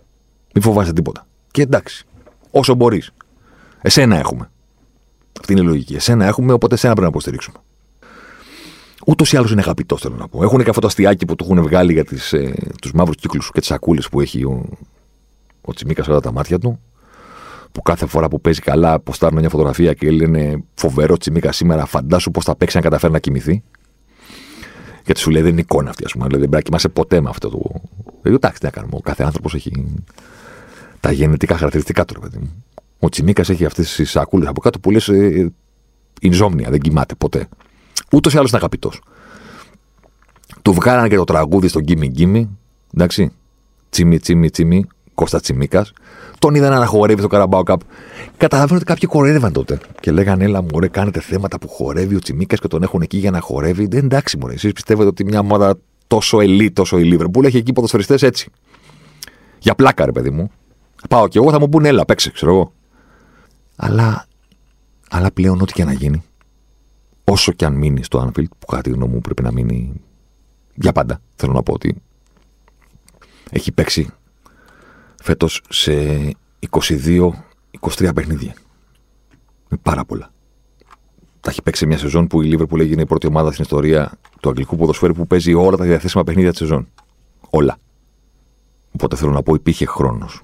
Μην 0.54 0.64
φοβάσαι 0.64 0.94
τίποτα. 0.94 1.28
Και 1.52 1.62
εντάξει, 1.62 2.06
όσο 2.52 2.74
μπορείς. 2.74 3.12
Εσένα 3.82 4.18
έχουμε. 4.18 4.50
Αυτή 5.40 5.52
είναι 5.52 5.62
η 5.62 5.66
λογική. 5.66 5.96
Εσένα 5.96 6.26
έχουμε, 6.26 6.54
οπότε 6.54 6.74
εσένα 6.74 6.94
πρέπει 6.94 7.08
να 7.08 7.12
υποστηρίξουμε. 7.12 7.58
Ούτως 9.06 9.34
ή 9.34 9.38
άλλως 9.38 9.52
είναι 9.52 9.62
αγαπητό, 9.62 9.98
θέλω 9.98 10.16
να 10.16 10.28
πω. 10.28 10.44
Έχουν 10.44 10.64
και 10.64 10.70
αυτό 10.70 10.82
το 10.82 10.88
αστιάκι 10.88 11.26
που 11.26 11.36
του 11.36 11.46
έχουν 11.50 11.62
βγάλει 11.64 11.94
για 11.94 12.06
ε, 12.32 12.52
τους 12.82 12.92
μαύρους 12.94 13.16
κύκλους 13.16 13.52
και 13.52 13.60
τις 13.60 13.68
σακούλες 13.68 14.10
που 14.10 14.22
έχει 14.22 14.44
ο, 14.44 14.66
ο 15.62 15.74
Τσιμίκας 15.74 16.08
όλα 16.08 16.20
τα 16.20 16.32
μάτια 16.32 16.60
του. 16.60 16.80
Που 17.72 17.82
κάθε 17.82 18.06
φορά 18.06 18.28
που 18.28 18.42
παίζει 18.42 18.62
καλά, 18.62 19.00
ποστάρουν 19.00 19.40
μια 19.40 19.50
φωτογραφία 19.50 19.94
και 19.94 20.12
λένε 20.12 20.64
φοβερό 20.74 21.18
Τσιμίκα 21.18 21.52
σήμερα, 21.52 21.86
φαντάσου 21.86 22.32
πώς 22.32 22.44
θα 22.44 22.56
παίξει 22.56 22.76
να 22.76 22.82
καταφέρει 22.82 23.14
να 23.14 23.20
κοιμηθεί. 23.20 23.64
Γιατί 25.06 25.20
σου 25.20 25.30
λέει 25.30 25.42
δεν 25.42 25.52
είναι 25.52 25.62
εικόνα 25.62 25.90
αυτή, 25.90 26.06
ας 26.06 26.12
πούμε. 26.12 26.26
Δηλαδή, 26.26 26.42
δεν 26.42 26.50
πρέπει 26.50 26.64
να 26.64 26.70
κοιμάσαι 26.70 26.90
ποτέ 26.90 27.22
με 27.22 27.30
αυτό 27.30 27.50
το. 27.50 27.60
Δηλαδή, 28.22 28.36
εντάξει, 28.36 28.60
τι 28.60 28.66
να 28.66 28.72
κάνουμε. 28.72 28.96
Ο 28.96 29.00
κάθε 29.00 29.24
άνθρωπος 29.24 29.54
έχει 29.54 29.72
τα 31.00 31.12
γενετικά 31.12 31.56
χαρακτηριστικά 31.56 32.06
του, 32.06 32.14
ρε 32.14 32.20
παιδί 32.20 32.38
μου. 32.38 32.64
Ο 33.00 33.10
Τσιμίκας 33.10 33.50
έχει 33.50 33.66
αυτές 33.66 33.96
τις 33.96 34.10
σακούλες 34.12 34.48
από 34.48 34.62
κάτω 34.62 34.80
που 34.80 34.92
λες 34.92 35.08
ε, 35.08 35.52
Ινζόμνια, 36.22 36.70
δεν 36.70 36.80
κοιμάται 36.80 37.16
ποτέ. 37.16 37.48
Ούτως 38.12 38.34
ή 38.34 38.38
άλλως 38.38 38.50
είναι 38.50 38.58
αγαπητός. 38.58 39.02
Του 40.62 40.74
βγάλανε 40.74 41.08
και 41.08 41.16
το 41.16 41.24
τραγούδι 41.24 41.68
στο 41.68 41.80
Γκίμι 41.80 42.08
Γκίμι. 42.08 42.58
Εντάξει. 42.94 43.32
Τσίμι, 43.90 44.20
τσίμι, 44.20 44.50
τσίμι. 44.50 44.86
Κώστα 45.14 45.40
Τσιμίκας. 45.40 45.94
Τον 46.40 46.56
είδαν 46.56 46.80
να 46.80 46.86
χορεύει 46.86 47.20
στο 47.20 47.28
Καραμπάο 47.28 47.64
Καπ. 47.64 47.82
Καταλαβαίνω 48.38 48.76
ότι 48.76 48.86
κάποιοι 48.86 49.10
χορεύαν 49.10 49.54
τότε. 49.54 49.80
Και 50.00 50.12
λέγανε, 50.12 50.44
Έλα, 50.44 50.62
μωρέ, 50.62 50.88
κάνετε 50.88 51.20
θέματα 51.20 51.60
που 51.60 51.68
χορεύει 51.68 52.16
ο 52.16 52.20
Τσιμίκας 52.20 52.60
και 52.60 52.68
τον 52.68 52.84
έχουν 52.84 53.02
εκεί 53.02 53.18
για 53.18 53.32
να 53.32 53.40
χορεύει. 53.40 53.88
Δεν 53.88 54.04
εντάξει, 54.06 54.38
μωρέ. 54.38 54.54
Εσείς 54.54 54.74
πιστεύετε 54.74 55.08
ότι 55.08 55.24
μια 55.24 55.40
ομάδα 55.40 55.78
τόσο 56.08 56.40
ελίτ, 56.40 56.76
τόσο 56.76 57.00
η 57.00 57.04
Λίβερπουλ 57.04 57.46
έχει 57.46 57.58
εκεί 57.58 57.74
ποδοσφαιριστές 57.74 58.22
έτσι. 58.22 58.52
Για 59.60 59.76
πλάκα, 59.76 60.06
ρε 60.06 60.12
παιδί 60.12 60.30
μου. 60.30 60.52
Πάω 61.10 61.28
κι 61.28 61.38
εγώ, 61.38 61.52
θα 61.52 61.60
μου 61.60 61.70
πούνε, 61.70 61.88
Έλα, 61.88 62.06
παίξε, 62.06 62.32
ξέρω 62.32 62.52
εγώ. 62.52 62.74
Αλλά, 63.76 64.26
αλλά 65.10 65.32
πλέον 65.32 65.62
ό,τι 65.62 65.74
και 65.74 65.84
να 65.84 65.94
γίνει, 65.94 66.24
όσο 67.30 67.52
και 67.52 67.66
αν 67.66 67.74
μείνει 67.74 68.04
στο 68.04 68.26
Anfield, 68.26 68.50
που 68.60 68.66
κατά 68.66 68.82
τη 68.82 68.90
γνώμη 68.90 69.14
μου 69.14 69.22
πρέπει 69.22 69.42
να 69.42 69.52
μείνει 69.52 70.02
για 70.76 70.92
πάντα, 70.92 71.22
θέλω 71.36 71.54
να 71.54 71.64
πω 71.64 71.74
ότι 71.74 72.02
έχει 73.50 73.72
παίξει 73.72 74.10
φέτος 75.24 75.62
σε 75.70 75.94
22-23 76.70 77.32
παιχνίδια. 78.16 78.54
Με 79.70 79.78
πάρα 79.82 80.06
πολλά. 80.06 80.32
Τα 81.40 81.50
έχει 81.50 81.62
παίξει 81.62 81.86
μια 81.86 81.98
σεζόν 81.98 82.28
που 82.28 82.42
η 82.42 82.58
Liverpool 82.58 82.80
έγινε 82.80 83.02
η 83.02 83.06
πρώτη 83.06 83.28
ομάδα 83.28 83.52
στην 83.52 83.64
ιστορία 83.64 84.12
του 84.40 84.50
αγγλικού 84.50 84.76
ποδοσφαίρου 84.76 85.14
που 85.14 85.28
παίζει 85.28 85.54
όλα 85.54 85.78
τα 85.78 85.84
διαθέσιμα 85.84 86.24
παιχνίδια 86.24 86.50
της 86.50 86.60
σεζόν. 86.60 86.88
Όλα. 87.50 87.78
Οπότε 88.92 89.16
θέλω 89.16 89.32
να 89.32 89.44
πω 89.44 89.54
υπήρχε 89.54 89.86
χρόνος 89.86 90.42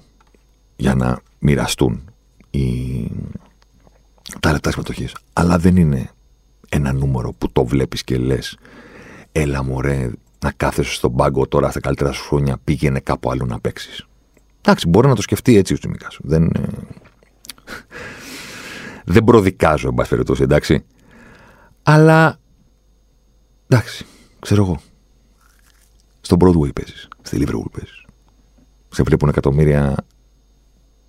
για 0.76 0.94
να 0.94 1.18
μοιραστούν 1.38 2.10
οι... 2.50 3.10
τα 4.40 4.52
λεπτά 4.52 4.70
συμμετοχής. 4.70 5.14
Αλλά 5.32 5.58
δεν 5.58 5.76
είναι 5.76 6.10
ένα 6.68 6.92
νούμερο 6.92 7.32
που 7.32 7.52
το 7.52 7.64
βλέπεις 7.64 8.04
και 8.04 8.16
λες, 8.16 8.58
έλα 9.32 9.64
μωρέ, 9.64 10.10
να 10.38 10.52
κάθεσαι 10.52 10.92
στον 10.92 11.14
πάγκο 11.14 11.46
τώρα 11.46 11.70
στα 11.70 11.80
καλύτερα 11.80 12.12
σου 12.12 12.24
χρόνια, 12.24 12.58
πήγαινε 12.64 13.00
κάπου 13.00 13.30
άλλο 13.30 13.44
να 13.46 13.60
παίξεις. 13.60 14.06
Εντάξει, 14.60 14.88
μπορεί 14.88 15.08
να 15.08 15.14
το 15.14 15.22
σκεφτεί 15.22 15.56
έτσι 15.56 15.74
ο 15.74 15.78
Τσιμίκα. 15.78 16.08
Δεν, 16.18 16.44
ε, 16.44 16.68
δεν 19.14 19.24
προδικάζω, 19.24 19.88
εν 19.88 19.94
πάση 19.94 20.10
περιπτώσει, 20.10 20.42
εντάξει. 20.42 20.84
Αλλά. 21.82 22.38
Εντάξει, 23.68 24.04
ξέρω 24.38 24.62
εγώ. 24.62 24.80
Στο 26.20 26.38
Broadway 26.40 26.72
παίζεις. 26.74 27.08
Στη 27.22 27.36
Liverpool 27.40 27.70
παίζεις. 27.72 28.04
Σε 28.88 29.02
βλέπουν 29.02 29.28
εκατομμύρια 29.28 29.94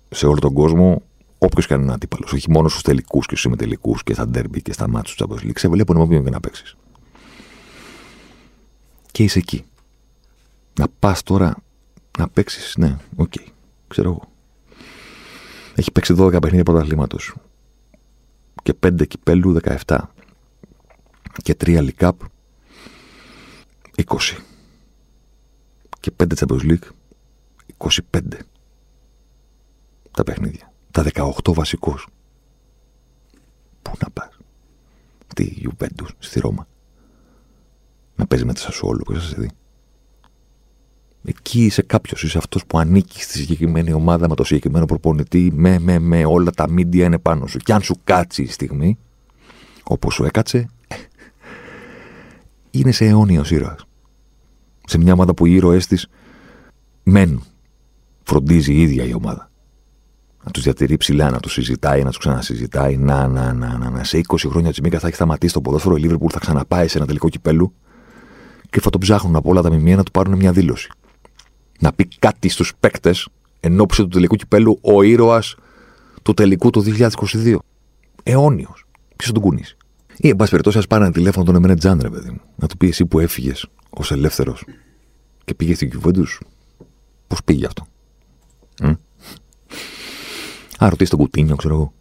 σε 0.08 0.26
όλο 0.26 0.38
τον 0.38 0.52
κόσμο, 0.52 1.02
όποιος 1.38 1.66
και 1.66 1.74
αν 1.74 1.82
είναι 1.82 1.92
αντίπαλος. 1.92 2.32
Όχι 2.32 2.50
μόνο 2.50 2.68
στους 2.68 2.82
τελικούς 2.82 3.26
και 3.26 3.30
στους 3.30 3.40
ημιτελικούς 3.40 4.02
και 4.02 4.12
στα 4.12 4.28
ντέρμπι 4.28 4.62
και 4.62 4.72
στα 4.72 4.88
ματς 4.88 5.14
του 5.14 5.24
Champions 5.28 5.46
League. 5.46 5.58
Σε 5.58 5.68
βλέπουν 5.68 5.96
με 5.96 6.02
όποιον 6.02 6.24
και 6.24 6.30
να 6.30 6.40
παίξεις. 6.40 6.76
Και 9.10 9.22
είσαι 9.22 9.38
εκεί. 9.38 9.64
Να 10.78 10.88
πας 10.98 11.22
τώρα 11.22 11.56
να 12.18 12.28
παίξεις, 12.28 12.76
ναι, 12.76 12.96
OK. 13.16 13.32
Okay. 13.36 13.46
Ξέρω 13.88 14.08
εγώ. 14.08 14.22
Έχει 15.74 15.92
παίξει 15.92 16.14
12 16.18 16.30
παιχνίδια 16.40 16.62
πρωταθλήματος. 16.62 17.34
Και 18.62 18.74
5 18.74 19.06
κυπέλου 19.06 19.56
17. 19.86 19.98
Και 21.42 21.54
3 21.54 21.88
League 21.88 22.08
Cup 22.08 22.12
20. 23.94 24.36
Και 26.00 26.12
5 26.16 26.34
Champions 26.34 26.62
League 26.62 26.88
25. 27.76 28.20
Τα 30.10 30.22
παιχνίδια. 30.22 30.67
Τα 30.98 31.04
18 31.14 31.54
βασικό. 31.54 31.98
Πού 33.82 33.92
να 34.02 34.10
πας; 34.10 34.38
Τι 35.34 35.52
Ιουβέντου 35.60 36.06
στη 36.18 36.40
Ρώμα. 36.40 36.66
Να 38.16 38.26
παίζεις 38.26 38.46
με 38.46 38.52
τα 38.52 38.72
όλο 38.80 39.02
που 39.02 39.14
σα 39.14 39.36
δει. 39.36 39.50
Εκεί 41.24 41.64
είσαι 41.64 41.82
κάποιος, 41.82 42.22
είσαι 42.22 42.38
αυτός 42.38 42.66
που 42.66 42.78
ανήκει 42.78 43.22
στη 43.22 43.38
συγκεκριμένη 43.38 43.92
ομάδα 43.92 44.28
με 44.28 44.34
το 44.34 44.44
συγκεκριμένο 44.44 44.84
προπονητή, 44.84 45.50
με, 45.54 45.78
με, 45.78 45.98
με 45.98 46.24
όλα 46.24 46.50
τα 46.50 46.70
μίντια 46.70 47.04
είναι 47.04 47.18
πάνω 47.18 47.46
σου. 47.46 47.58
Και 47.58 47.72
αν 47.72 47.82
σου 47.82 47.94
κάτσει 48.04 48.42
η 48.42 48.46
στιγμή, 48.46 48.98
όπως 49.82 50.14
σου 50.14 50.24
έκατσε, 50.24 50.68
είναι 52.70 52.92
σε 52.92 53.04
αιώνιος 53.04 53.50
ήρωας. 53.50 53.86
Σε 54.84 54.98
μια 54.98 55.12
ομάδα 55.12 55.34
που 55.34 55.46
οι 55.46 55.54
ήρωές 55.54 55.86
της 55.86 56.08
μένουν. 57.02 57.42
Φροντίζει 58.22 58.72
η 58.72 58.80
ίδια 58.80 59.04
η 59.04 59.14
ομάδα. 59.14 59.47
Να 60.48 60.54
τους 60.54 60.62
διατηρεί 60.62 60.96
ψηλά, 60.96 61.30
να 61.30 61.40
τους 61.40 61.52
συζητάει, 61.52 62.02
να 62.02 62.08
τους 62.08 62.18
ξανασυζητάει. 62.18 62.96
Να, 62.96 63.28
να, 63.28 63.52
να, 63.52 63.78
να, 63.78 63.90
να. 63.90 64.04
Σε 64.04 64.20
20 64.28 64.36
χρόνια 64.48 64.70
Τσιμίκα 64.70 64.98
θα 64.98 65.06
έχει 65.06 65.16
σταματήσει 65.16 65.52
το 65.52 65.60
ποδόσφαιρο. 65.60 65.96
Η 65.96 66.00
Λίβερπουλ 66.00 66.28
θα 66.32 66.38
ξαναπάει 66.38 66.88
σε 66.88 66.98
ένα 66.98 67.06
τελικό 67.06 67.28
κυπέλου 67.28 67.72
και 68.70 68.80
θα 68.80 68.90
τον 68.90 69.00
ψάχνουν 69.00 69.36
από 69.36 69.50
όλα 69.50 69.62
τα 69.62 69.70
μημία 69.70 69.96
να 69.96 70.02
του 70.02 70.10
πάρουν 70.10 70.36
μια 70.36 70.52
δήλωση 70.52 70.88
να 71.78 71.92
πει 71.92 72.08
κάτι 72.18 72.48
στους 72.48 72.72
παίκτες 72.80 73.28
εν 73.60 73.80
ώψη 73.80 74.02
του 74.02 74.08
τελικού 74.08 74.36
κυπέλου 74.36 74.78
ο 74.82 75.02
ήρωας 75.02 75.54
του 76.22 76.34
τελικού 76.34 76.70
του 76.70 76.84
2022. 76.98 77.56
Αιώνιος. 78.22 78.86
Ποιο 79.16 79.26
θα 79.26 79.32
τον 79.32 79.42
κουνήσει. 79.42 79.76
Ή, 80.16 80.28
εν 80.28 80.36
πάση 80.36 80.50
περιπτώσει, 80.50 80.78
ας 80.78 80.86
πάρει 80.86 81.04
ένα 81.04 81.12
τηλέφωνο 81.12 81.44
τον 81.44 81.54
Εμένε 81.54 81.76
Τζάντρε, 81.76 82.10
παιδί 82.10 82.30
μου. 82.30 82.40
Να 82.56 82.66
του 82.66 82.76
πει 82.76 82.88
εσύ 82.88 83.06
που 83.06 83.18
έφυγες 83.18 83.66
ως 83.90 84.10
ελεύθερος 84.12 84.64
και 85.44 85.54
πήγες 85.54 85.76
στην 85.76 85.90
Κιουβέντου, 85.90 86.24
πώς 87.26 87.44
πήγε 87.44 87.66
αυτό; 87.66 87.86
Mm? 88.82 88.96
Α, 90.78 90.88
ρωτήσει 90.88 91.10
τον 91.10 91.18
Κουτίνιο, 91.18 91.56
ξέρω 91.56 91.74
εγώ. 91.74 91.92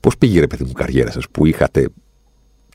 Πώς 0.00 0.18
πήγε, 0.18 0.40
ρε 0.40 0.46
παιδί 0.46 0.64
μου, 0.64 0.70
η 0.70 0.74
καριέρα 0.74 1.10
σας 1.10 1.24
που 1.30 1.46
είχατε 1.46 1.88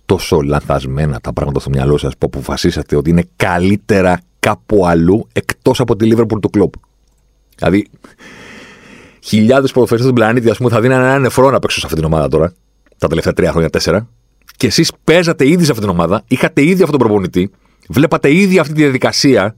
τόσο 0.06 0.42
λανθασμένα 0.42 1.20
τα 1.20 1.34
πράγματα 1.34 1.60
στο 1.60 1.70
μυαλό 1.70 1.98
σας 1.98 2.18
που 2.18 2.26
αποφασίσατε 2.26 2.96
ότι 2.96 3.10
είναι 3.10 3.24
καλύτερα 3.36 4.20
κάπου 4.40 4.88
αλλού 4.88 5.28
εκτός 5.34 5.80
από 5.80 5.96
τη 5.96 6.06
Λίβερπουλ 6.06 6.40
του 6.40 6.50
κλοπ; 6.50 6.74
Δηλαδή, 7.56 7.88
χιλιάδες 9.20 9.72
ποδοσφαιριστές 9.72 10.12
στον 10.12 10.14
πλανήτη, 10.14 10.50
ας 10.50 10.58
πούμε, 10.58 10.70
θα 10.70 10.82
δίνανε 10.82 11.06
ένα 11.06 11.20
νεφρό 11.20 11.50
να 11.50 11.60
παίξουν 11.60 11.80
σε 11.80 11.86
αυτή 11.86 12.00
την 12.00 12.08
ομάδα 12.14 12.28
τώρα, 12.28 12.54
τα 12.98 13.08
τελευταία 13.08 13.34
τρία 13.34 13.52
χρόνια, 13.52 13.70
τέσσερα. 13.70 14.08
Και 14.58 14.68
εσείς 14.68 14.92
παίζατε 15.04 15.48
ήδη 15.48 15.64
σε 15.64 15.72
αυτή 15.72 15.84
την 15.84 15.94
ομάδα, 15.94 16.24
είχατε 16.28 16.62
ήδη 16.62 16.84
αυτόν 16.84 16.90
τον 16.90 17.00
προπονητή, 17.00 17.52
βλέπατε 17.90 18.34
ήδη 18.34 18.60
αυτή 18.60 18.74
τη 18.74 18.82
διαδικασία, 18.82 19.56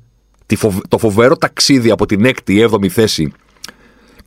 το 0.87 0.97
φοβερό 0.97 1.35
ταξίδι 1.35 1.91
από 1.91 2.05
την 2.05 2.25
6η, 2.25 2.69
7η 2.69 2.87
θέση, 2.87 3.31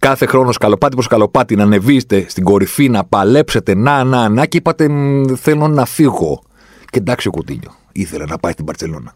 κάθε 0.00 0.26
χρόνος 0.26 0.54
σκαλοπάτι 0.54 0.92
προς 0.92 1.04
σκαλοπάτι, 1.04 1.56
να 1.56 1.62
ανεβείτε 1.62 2.24
στην 2.28 2.44
κορυφή, 2.44 2.88
να 2.88 3.04
παλέψετε, 3.04 3.74
να, 3.74 4.04
να, 4.04 4.28
να, 4.28 4.46
και 4.46 4.56
είπατε 4.56 4.88
θέλω 5.36 5.68
να 5.68 5.84
φύγω. 5.84 6.42
Και 6.90 6.98
εντάξει 6.98 7.28
ο 7.28 7.30
Κουτίνιο, 7.30 7.70
ήθελε 7.92 8.24
να 8.24 8.38
πάει 8.38 8.52
στην 8.52 8.64
Μπαρσελόνα. 8.64 9.14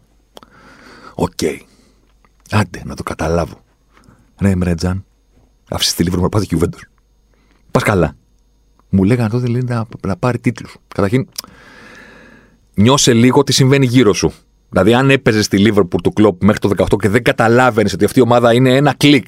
OK. 1.15 1.31
Okay. 1.41 1.57
Άντε, 2.51 2.81
να 2.85 2.95
το 2.95 3.03
καταλάβω. 3.03 3.59
Ρε 4.39 4.55
Εμρέ 4.55 4.77
Τζαν, 4.77 5.05
άφησες 5.69 5.93
τη 5.93 6.03
Λίβερπουλ 6.03 6.21
να 6.21 6.29
πάει 6.29 6.43
Γιουβέντο. 6.43 6.77
Πας 7.71 7.83
καλά. 7.83 8.15
Μου 8.89 9.03
λέγανε 9.03 9.29
τότε 9.29 9.47
λέει, 9.47 9.63
να, 9.65 9.85
να 10.07 10.17
πάρει 10.17 10.39
τίτλους. 10.39 10.75
Καταρχήν, 10.87 11.27
νιώσε 12.73 13.13
λίγο 13.13 13.43
τι 13.43 13.53
συμβαίνει 13.53 13.85
γύρω 13.85 14.13
σου. 14.13 14.33
Δηλαδή, 14.69 14.93
αν 14.93 15.09
έπαιζες 15.09 15.45
στη 15.45 15.57
Λίβερπουλ 15.57 16.01
του 16.01 16.13
Κλοπ 16.13 16.43
μέχρι 16.43 16.59
το 16.59 16.69
18 16.77 16.97
και 16.99 17.09
δεν 17.09 17.23
καταλάβαινες 17.23 17.93
ότι 17.93 18.05
αυτή 18.05 18.19
η 18.19 18.21
ομάδα 18.21 18.53
είναι 18.53 18.75
ένα 18.75 18.93
κλικ 18.97 19.27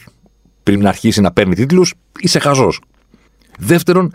πριν 0.67 0.82
να 0.82 0.89
αρχίσει 0.89 1.21
να 1.21 1.32
παίρνει 1.32 1.56
τίτλους, 1.56 1.93
είσαι 2.19 2.39
χαζός. 2.39 2.82
Δεύτερον, 3.60 4.12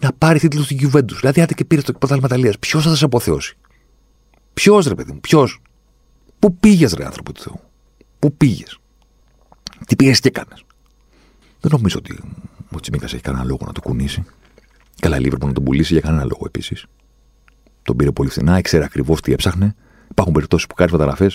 να 0.00 0.12
πάρει 0.12 0.38
τίτλους 0.38 0.64
στην 0.64 0.78
Juventus. 0.82 1.16
Δηλαδή, 1.20 1.40
άντε 1.40 1.54
και 1.54 1.64
πήρε 1.64 1.80
το 1.80 1.92
πρωτάθλημα 1.92 2.26
Ιταλίας. 2.26 2.58
Ποιος 2.58 2.84
θα 2.84 2.94
σε 2.94 3.04
αποθεώσει; 3.04 3.56
Ποιος 4.54 4.86
ρε 4.86 4.94
παιδί 4.94 5.12
μου, 5.12 5.20
ποιος; 5.20 5.60
Πού 6.38 6.56
πήγες, 6.56 6.92
ρε 6.92 7.04
άνθρωπο 7.04 7.32
του 7.32 7.42
Θεού; 7.42 7.60
Πού 8.18 8.36
πήγες; 8.36 8.78
Τι 9.86 9.96
πήγες 9.96 10.20
και 10.20 10.28
έκανες; 10.28 10.64
Δεν 11.60 11.70
νομίζω 11.74 11.96
ότι 11.98 12.18
ο 12.72 12.80
Τσιμίκας 12.80 13.12
έχει 13.12 13.22
κανένα 13.22 13.44
λόγο 13.44 13.60
να 13.66 13.72
το 13.72 13.80
κουνήσει. 13.80 14.24
Καλά, 15.00 15.18
η 15.18 15.28
να 15.40 15.52
τον 15.52 15.64
πουλήσει 15.64 15.92
για 15.92 16.02
κανένα 16.02 16.24
λόγο 16.24 16.42
επίσης. 16.46 16.86
Τον 17.82 17.96
πήρε 17.96 18.12
πολύ 18.12 18.28
φθηνά, 18.28 18.58
ήξερε 18.58 18.84
ακριβώς 18.84 19.20
τι 19.20 19.32
έψαχνε. 19.32 19.74
Υπάρχουν 20.10 20.32
περιπτώσεις 20.32 20.66
που 20.66 20.74
κάνεις 20.74 20.92
φωτογραφίε 20.92 21.28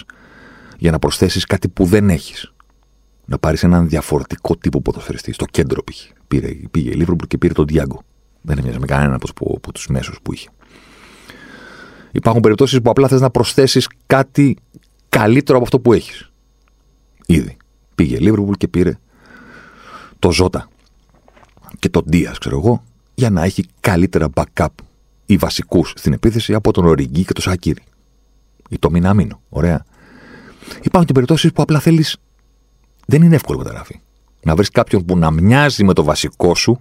για 0.78 0.92
να 0.92 1.00
προσθέσεις 1.00 1.46
κάτι 1.46 1.68
που 1.68 1.86
δεν 1.86 2.10
έχεις. 2.10 2.51
Να 3.26 3.38
πάρεις 3.38 3.64
έναν 3.64 3.90
διαφορετικό 3.90 4.58
τύπο 4.58 4.82
ποδοσφαιριστή. 4.82 5.34
Στο 5.34 5.46
κέντρο 5.46 5.84
πήγε. 5.84 6.08
Πήρε, 6.28 6.48
πήγε 6.72 6.90
η 6.90 6.94
Λίβερπουλ 6.94 7.28
και 7.28 7.38
πήρε 7.38 7.54
τον 7.54 7.66
Διάγκο. 7.66 8.04
Δεν 8.42 8.58
έμοιαζε 8.58 8.80
με 8.80 8.86
κανέναν 8.86 9.14
από, 9.14 9.28
από, 9.30 9.54
από 9.58 9.72
τους 9.72 9.88
μέσους 9.88 10.20
που 10.24 10.34
είχε. 10.34 10.50
Υπάρχουν 12.12 12.42
περιπτώσεις 12.42 12.82
που 12.82 12.90
απλά 12.90 13.08
θες 13.08 13.22
να 13.22 13.30
προσθέσεις 13.30 13.88
κάτι 14.06 14.58
καλύτερο 15.10 15.58
από 15.58 15.66
αυτό 15.66 15.80
που 15.80 15.94
έχεις. 15.94 16.32
Ήδη. 17.26 17.58
Πήγε 17.96 18.16
η 18.16 18.20
Λίβερπουλ 18.20 18.54
και 18.54 18.68
πήρε 18.68 18.98
το 20.20 20.32
Ζώτα 20.32 20.70
και 21.80 21.90
τον 21.90 22.04
Ντία, 22.10 22.36
ξέρω 22.40 22.58
εγώ, 22.58 22.84
για 23.14 23.30
να 23.30 23.44
έχει 23.44 23.66
καλύτερα 23.80 24.30
backup 24.34 24.68
ή 25.26 25.38
βασικούς 25.38 25.94
στην 25.96 26.14
επίθεση 26.14 26.54
από 26.54 26.72
τον 26.72 26.86
Οριγκή 26.86 27.26
και 27.26 27.34
τον 27.34 27.44
Σακύρη. 27.44 27.84
Ή 28.70 28.80
το 28.80 28.90
Μιναμίνο. 28.90 29.42
Ωραία. 29.50 29.86
Υπάρχουν 30.82 31.06
και 31.06 31.14
περιπτώσεις 31.14 31.52
που 31.52 31.62
απλά 31.62 31.80
θέλεις. 31.80 32.18
Δεν 33.12 33.22
είναι 33.22 33.36
εύκολο 33.36 33.58
μεταγραφή. 33.58 34.00
Να 34.44 34.56
βρεις 34.56 34.70
κάποιον 34.70 35.06
που 35.06 35.18
να 35.18 35.32
μοιάζει 35.32 35.84
με 35.84 35.94
το 35.94 36.04
βασικό 36.04 36.56
σου, 36.56 36.80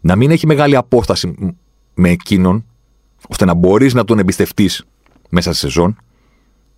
να 0.00 0.16
μην 0.16 0.30
έχει 0.30 0.46
μεγάλη 0.46 0.76
απόσταση 0.76 1.54
με 1.94 2.10
εκείνον, 2.10 2.64
ώστε 3.28 3.44
να 3.44 3.54
μπορείς 3.54 3.94
να 3.94 4.04
τον 4.04 4.18
εμπιστευτείς 4.18 4.84
μέσα 5.28 5.52
σε 5.52 5.58
σεζόν 5.58 5.96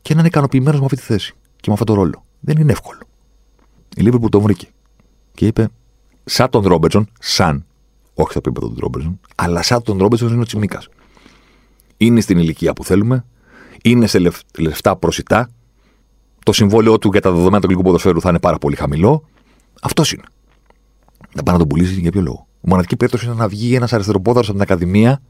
και 0.03 0.15
να 0.15 0.19
είναι 0.19 0.29
ικανοποιημένος 0.29 0.79
με 0.79 0.85
αυτή 0.85 0.97
τη 0.97 1.03
θέση 1.03 1.33
και 1.57 1.65
με 1.67 1.73
αυτόν 1.73 1.87
τον 1.87 1.97
ρόλο. 1.97 2.25
Δεν 2.41 2.57
είναι 2.59 2.73
εύκολο. 2.73 2.99
Η 3.97 4.03
Λίβερπουλ 4.03 4.29
το 4.29 4.41
βρήκε 4.41 4.69
και 5.35 5.47
είπε, 5.47 5.69
σαν 6.25 6.51
τον 6.51 6.67
Ρόμπερτσον, 6.67 7.09
σαν, 7.21 7.65
όχι 8.15 8.31
στο 8.31 8.39
επίπεδο 8.39 8.69
του 8.69 8.81
Ρόμπερτσον, 8.81 9.21
αλλά 9.35 9.63
σαν 9.63 9.83
τον 9.83 9.99
Ρόμπερτσον 9.99 10.33
είναι 10.33 10.41
ο 10.41 10.45
Τσιμίκας. 10.45 10.89
Είναι 11.97 12.21
στην 12.21 12.39
ηλικία 12.39 12.73
που 12.73 12.85
θέλουμε, 12.85 13.25
είναι 13.83 14.07
σε 14.07 14.19
λεφτά 14.59 14.97
προσιτά, 14.97 15.51
το 16.43 16.53
συμβόλαιό 16.53 16.99
του 16.99 17.09
για 17.13 17.21
τα 17.21 17.31
δεδομένα 17.31 17.61
του 17.61 17.67
γλυκού 17.67 17.83
ποδοσφαίρου 17.83 18.21
θα 18.21 18.29
είναι 18.29 18.39
πάρα 18.39 18.59
πολύ 18.59 18.77
χαμηλό. 18.77 19.25
Αυτός 19.83 20.13
είναι. 20.13 20.23
Να 21.35 21.43
πάει 21.43 21.55
να 21.55 21.61
τον 21.61 21.69
πουλήσει 21.69 22.01
για 22.01 22.11
ποιο 22.11 22.21
λόγο. 22.21 22.47
Η 22.61 22.69
μοναδική 22.69 22.97
περίπτωση 22.97 23.27
είναι 23.27 23.35
να 23.35 23.49
βγει 23.49 23.75
ένας 23.75 23.93
αριστεροπόδαρος 23.93 24.49
από 24.49 24.59
την 24.59 24.67
Ακαδημία 24.71 25.23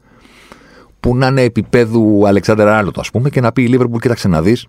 που 0.99 1.15
να 1.15 1.27
είναι 1.27 1.41
επίπεδου 1.41 2.27
Αλεξάνδρ 2.27 2.67
Άρλοτ, 2.67 2.99
ας 2.99 3.09
πούμε, 3.09 3.29
και 3.29 3.41
να 3.41 3.51
πει 3.51 3.63
η 3.63 3.67
Λίβερπουλ, 3.67 3.99
κοίταξε 3.99 4.27
να 4.27 4.41
δεις. 4.41 4.67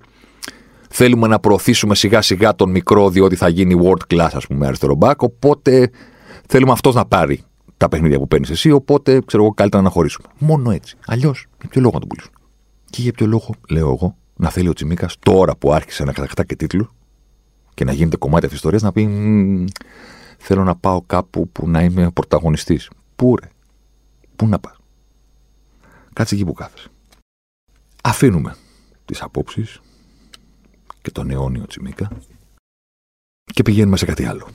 Θέλουμε 0.90 1.26
να 1.26 1.38
προωθήσουμε 1.38 1.94
σιγά 1.94 2.22
σιγά 2.22 2.54
τον 2.54 2.70
μικρό, 2.70 3.10
διότι 3.10 3.36
θα 3.36 3.48
γίνει 3.48 3.80
world 3.84 4.14
class, 4.14 4.28
ας 4.32 4.46
πούμε, 4.46 4.66
αριστερό 4.66 4.94
μπακ. 4.94 5.22
Οπότε 5.22 5.90
θέλουμε 6.46 6.72
αυτός 6.72 6.94
να 6.94 7.04
πάρει 7.04 7.42
τα 7.76 7.88
παιχνίδια 7.88 8.18
που 8.18 8.28
παίρνεις 8.28 8.50
εσύ. 8.50 8.70
Οπότε 8.70 9.20
ξέρω 9.26 9.42
εγώ, 9.42 9.52
καλύτερα 9.52 9.82
να 9.82 9.90
χωρίσουμε. 9.90 10.28
Μόνο 10.38 10.70
έτσι. 10.70 10.96
Αλλιώς, 11.06 11.46
για 11.60 11.68
ποιο 11.68 11.80
λόγο 11.80 11.94
να 11.94 12.00
τον 12.00 12.08
πουλήσουν. 12.08 12.32
Και 12.90 13.02
για 13.02 13.12
ποιο 13.12 13.26
λόγο, 13.26 13.54
λέω 13.68 13.88
εγώ, 13.88 14.16
να 14.40 14.50
θέλει 14.50 14.68
ο 14.68 14.72
Τσιμίκας 14.72 15.16
τώρα 15.18 15.56
που 15.56 15.72
άρχισε 15.72 16.04
να 16.04 16.12
κατακτά 16.12 16.44
και 16.44 16.56
τίτλου 16.56 16.90
και 17.74 17.84
να 17.84 17.92
γίνεται 17.92 18.16
κομμάτι 18.16 18.46
αυτής 18.46 18.60
της 18.60 18.70
ιστορίας 18.70 18.82
να 18.82 18.92
πει 18.92 19.06
Θέλω 20.42 20.64
να 20.64 20.76
πάω 20.76 21.02
κάπου 21.02 21.48
που 21.48 21.68
να 21.68 21.82
είμαι 21.82 22.10
πρωταγωνιστής. 22.10 22.90
Πού 23.16 23.36
ρε, 23.36 23.48
πού 24.36 24.46
να 24.46 24.58
πας. 24.58 24.76
Κάτσε 26.12 26.34
εκεί 26.34 26.44
που 26.44 26.52
κάθεσαι. 26.52 26.88
Αφήνουμε 28.02 28.56
τις 29.04 29.22
απόψεις 29.22 29.80
και 31.02 31.10
τον 31.10 31.30
αιώνιο 31.30 31.66
Τσιμίκα 31.66 32.10
και 33.44 33.62
πηγαίνουμε 33.62 33.96
σε 33.96 34.04
κάτι 34.04 34.24
άλλο. 34.24 34.48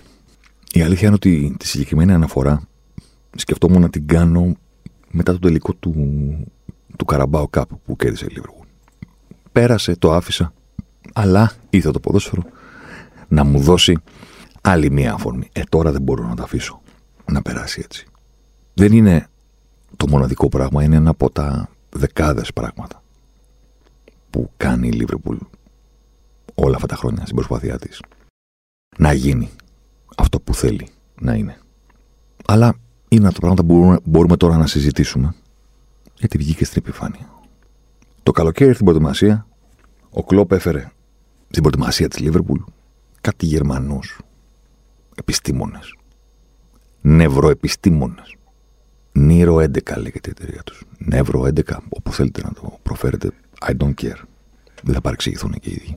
Η 0.73 0.81
αλήθεια 0.81 1.05
είναι 1.05 1.15
ότι 1.15 1.55
τη 1.59 1.67
συγκεκριμένη 1.67 2.11
αναφορά 2.11 2.67
σκεφτόμουν 3.35 3.81
να 3.81 3.89
την 3.89 4.07
κάνω 4.07 4.55
μετά 5.11 5.31
το 5.31 5.39
τελικό 5.39 5.73
του, 5.73 5.93
του 6.97 7.05
Καραμπάο 7.05 7.47
κάπου 7.47 7.79
που 7.79 7.95
κέρδισε 7.95 8.25
η 8.25 8.33
Λίβεργου. 8.33 8.64
Πέρασε, 9.55 9.95
το 9.95 10.13
άφησα, 10.13 10.53
αλλά 11.13 11.51
ήρθε 11.69 11.91
το 11.91 11.99
ποδόσφαιρο 11.99 12.43
να 13.27 13.43
μου 13.43 13.59
δώσει 13.59 13.97
άλλη 14.61 14.91
μία 14.91 15.13
αφορμή. 15.13 15.49
Ε, 15.51 15.61
τώρα 15.69 15.91
δεν 15.91 16.01
μπορώ 16.01 16.27
να 16.27 16.35
το 16.35 16.43
αφήσω 16.43 16.81
να 17.31 17.41
περάσει 17.41 17.81
έτσι. 17.83 18.07
Δεν 18.73 18.91
είναι 18.91 19.27
το 19.97 20.07
μοναδικό 20.09 20.49
πράγμα, 20.49 20.83
είναι 20.83 20.95
ένα 20.95 21.09
από 21.09 21.29
τα 21.29 21.69
δεκάδες 21.89 22.53
πράγματα 22.53 23.03
που 24.29 24.51
κάνει 24.57 24.87
η 24.87 24.91
Λίβερπουλ 24.91 25.37
όλα 26.55 26.75
αυτά 26.75 26.87
τα 26.87 26.95
χρόνια 26.95 27.21
στην 27.21 27.35
προσπάθειά 27.35 27.79
της 27.79 28.01
να 28.97 29.13
γίνει 29.13 29.49
αυτό 30.17 30.39
που 30.39 30.53
θέλει 30.53 30.87
να 31.19 31.33
είναι. 31.33 31.57
Αλλά 32.45 32.75
είναι 33.07 33.25
από 33.25 33.33
τα 33.33 33.39
πράγματα 33.39 33.63
που 33.63 34.01
μπορούμε, 34.03 34.37
τώρα 34.37 34.57
να 34.57 34.67
συζητήσουμε 34.67 35.35
γιατί 36.13 36.37
βγήκε 36.37 36.65
στην 36.65 36.81
επιφάνεια. 36.85 37.34
Το 38.25 38.31
καλοκαίρι 38.31 38.73
στην 38.73 38.85
προετοιμασία, 38.85 39.47
ο 40.09 40.23
Κλόπ 40.23 40.51
έφερε 40.51 40.91
στην 41.49 41.61
προετοιμασία 41.61 42.07
της 42.07 42.19
Λίβερπουλ 42.19 42.59
κάτι 43.21 43.45
Γερμανούς 43.45 44.19
επιστήμονες, 45.15 45.95
νευροεπιστήμονες. 47.01 48.35
Νύρο 49.11 49.55
11 49.55 49.97
λέγεται 49.97 50.29
η 50.29 50.33
εταιρεία 50.37 50.63
τους. 50.63 50.83
Νεύρο 50.97 51.41
11, 51.41 51.77
όπου 51.89 52.11
θέλετε 52.11 52.41
να 52.43 52.53
το 52.53 52.79
προφέρετε, 52.83 53.31
I 53.67 53.71
don't 53.77 53.93
care. 54.01 54.21
Δεν 54.83 54.93
θα 54.93 55.01
παρεξηγηθούν 55.01 55.51
και 55.51 55.69
οι 55.69 55.73
ίδιοι. 55.73 55.95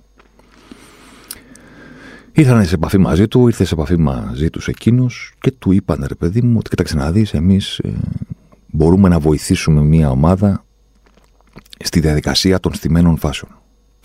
Ήρθαν 2.33 2.64
σε 2.64 2.75
επαφή 2.75 2.99
μαζί 2.99 3.29
του, 3.29 3.47
ήρθε 3.47 3.64
σε 3.64 3.75
επαφή 3.75 3.97
μαζί 3.97 4.51
τους 4.51 4.69
εκείνος 4.69 5.33
και 5.41 5.51
του 5.51 5.73
είπαν 5.73 6.05
ρε 6.09 6.14
παιδί 6.14 6.43
μου 6.43 6.57
ότι 6.59 6.69
κοίταξε 6.69 6.97
να 6.97 7.12
δεις, 7.12 7.35
εμείς 7.35 7.79
ε, 7.79 7.93
μπορούμε 8.67 9.09
να 9.09 9.19
βοηθήσουμε 9.19 9.83
μια 9.83 10.11
ομάδα 10.11 10.67
στη 11.85 12.01
διαδικασία 12.01 12.61
των 12.61 12.75
στημένων 12.75 13.19
φάσεων. 13.19 13.53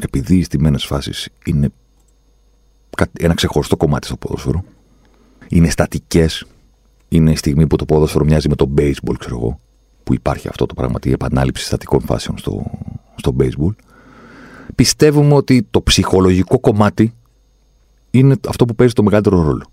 Επειδή 0.03 0.37
οι 0.37 0.43
στημένες 0.43 0.85
φάσεις 0.85 1.29
είναι 1.45 1.69
ένα 3.19 3.33
ξεχωριστό 3.33 3.77
κομμάτι 3.77 4.07
στο 4.07 4.17
ποδόσφαιρο, 4.17 4.63
είναι 5.47 5.69
στατικές, 5.69 6.45
είναι 7.07 7.31
η 7.31 7.35
στιγμή 7.35 7.67
που 7.67 7.75
το 7.75 7.85
ποδόσφαιρο 7.85 8.25
μοιάζει 8.25 8.49
με 8.49 8.55
το 8.55 8.73
baseball, 8.77 9.15
ξέρω 9.17 9.35
εγώ, 9.35 9.59
που 10.03 10.13
υπάρχει 10.13 10.47
αυτό 10.47 10.65
το 10.65 10.73
πράγμα, 10.73 10.99
η 11.03 11.11
επανάληψη 11.11 11.65
στατικών 11.65 12.01
φάσεων 12.01 12.37
στο, 12.37 12.71
στο 13.15 13.35
baseball. 13.39 13.75
Πιστεύουμε 14.75 15.33
ότι 15.33 15.67
το 15.69 15.81
ψυχολογικό 15.81 16.59
κομμάτι 16.59 17.13
είναι 18.11 18.35
αυτό 18.47 18.65
που 18.65 18.75
παίζει 18.75 18.93
το 18.93 19.03
μεγαλύτερο 19.03 19.41
ρόλο. 19.41 19.65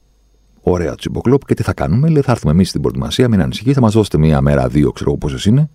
Ωραία, 0.62 0.94
τσιμποκλόπ, 0.94 1.44
και 1.44 1.54
τι 1.54 1.62
θα 1.62 1.72
κάνουμε; 1.72 2.08
Λέει, 2.08 2.22
θα 2.22 2.30
έρθουμε 2.32 2.52
εμείς 2.52 2.68
στην 2.68 2.80
προετοιμασία, 2.80 3.28
μην 3.28 3.40
ανησυχείς, 3.40 3.74
θα 3.74 3.80
μας 3.80 3.92
δώσετε 3.92 4.18
μία 4.18 4.40
μέρα, 4.40 4.68
δύο, 4.68 4.92
ξέρω 4.92 5.16
πόσες 5.16 5.44
είναι, 5.44 5.70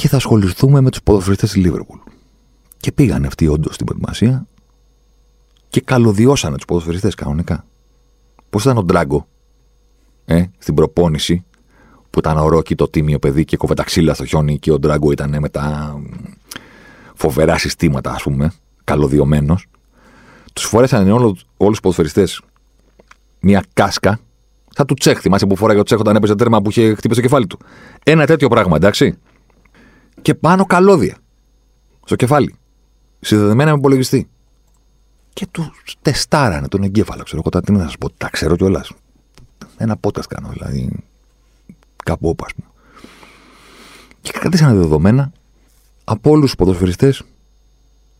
και 0.00 0.08
θα 0.08 0.16
ασχοληθούμε 0.16 0.80
με 0.80 0.90
τους 0.90 1.02
ποδοσφαιριστές 1.02 1.50
της 1.50 1.62
Λίβερπουλ. 1.62 1.98
Και 2.76 2.92
πήγαν 2.92 3.24
αυτοί 3.24 3.48
όντως 3.48 3.74
στην 3.74 3.86
προετοιμασία 3.86 4.46
και 5.68 5.80
καλωδιώσανε 5.80 6.56
τους 6.56 6.64
ποδοσφαιριστές 6.64 7.14
κανονικά. 7.14 7.64
Πώς 8.50 8.62
ήταν 8.62 8.76
ο 8.76 8.82
Ντράγκο, 8.82 9.26
ε, 10.24 10.44
στην 10.58 10.74
προπόνηση, 10.74 11.44
που 12.10 12.18
ήταν 12.18 12.38
ορό 12.38 12.62
το 12.76 12.88
τίμιο 12.88 13.18
παιδί 13.18 13.44
και 13.44 13.56
κοβεταξίλα 13.56 14.14
στο 14.14 14.24
χιόνι 14.24 14.58
και 14.58 14.72
ο 14.72 14.78
Ντράγκο 14.78 15.10
ήταν 15.10 15.36
με 15.40 15.48
τα 15.48 15.94
φοβερά 17.14 17.58
συστήματα, 17.58 18.10
ας 18.10 18.22
πούμε, 18.22 18.52
καλωδιωμένος. 18.84 19.66
Τους 20.52 20.64
φόρεσαν 20.64 21.10
όλους 21.10 21.46
τους 21.56 21.80
ποδοσφαιριστές 21.80 22.40
μια 23.40 23.64
κάσκα, 23.72 24.20
σαν 24.70 24.86
του 24.86 24.94
τσέχ. 24.94 25.20
Θυμάσαι 25.20 25.46
που 25.46 25.56
φοράγε 25.56 25.80
ο 25.80 25.82
τσέχ 25.82 25.98
όταν 25.98 26.16
έπαιζε 26.16 26.34
τέρμα 26.34 26.62
που 26.62 26.70
είχε 26.70 26.94
χτύπησε 26.94 27.20
το 27.20 27.26
κεφάλι 27.26 27.46
του. 27.46 27.58
Ένα 28.04 28.26
τέτοιο 28.26 28.48
πράγμα, 28.48 28.76
εντάξει. 28.76 29.18
Και 30.22 30.34
πάνω 30.34 30.64
καλώδια. 30.64 31.16
Στο 32.04 32.16
κεφάλι. 32.16 32.54
Συνδεδεμένα 33.20 33.70
με 33.70 33.78
υπολογιστή. 33.78 34.28
Και 35.32 35.46
του 35.50 35.72
τεστάρανε 36.02 36.68
τον 36.68 36.82
εγκέφαλο. 36.82 37.22
Ξέρω 37.22 37.42
εγώ 37.44 37.60
τι 37.60 37.72
να 37.72 37.82
σας 37.82 37.98
πω. 37.98 38.10
Τα 38.10 38.28
ξέρω 38.30 38.56
κιόλας. 38.56 38.92
Ένα 39.76 39.96
podcast 40.00 40.26
κάνω, 40.28 40.48
δηλαδή. 40.48 41.04
Κάπου 42.04 42.28
όπου, 42.28 42.44
ας 42.46 42.54
πούμε. 42.54 42.68
Και 44.20 44.32
κρατήσανε 44.32 44.74
δεδομένα 44.74 45.32
από 46.04 46.30
όλους 46.30 46.44
τους 46.44 46.54
ποδοσφαιριστές 46.54 47.22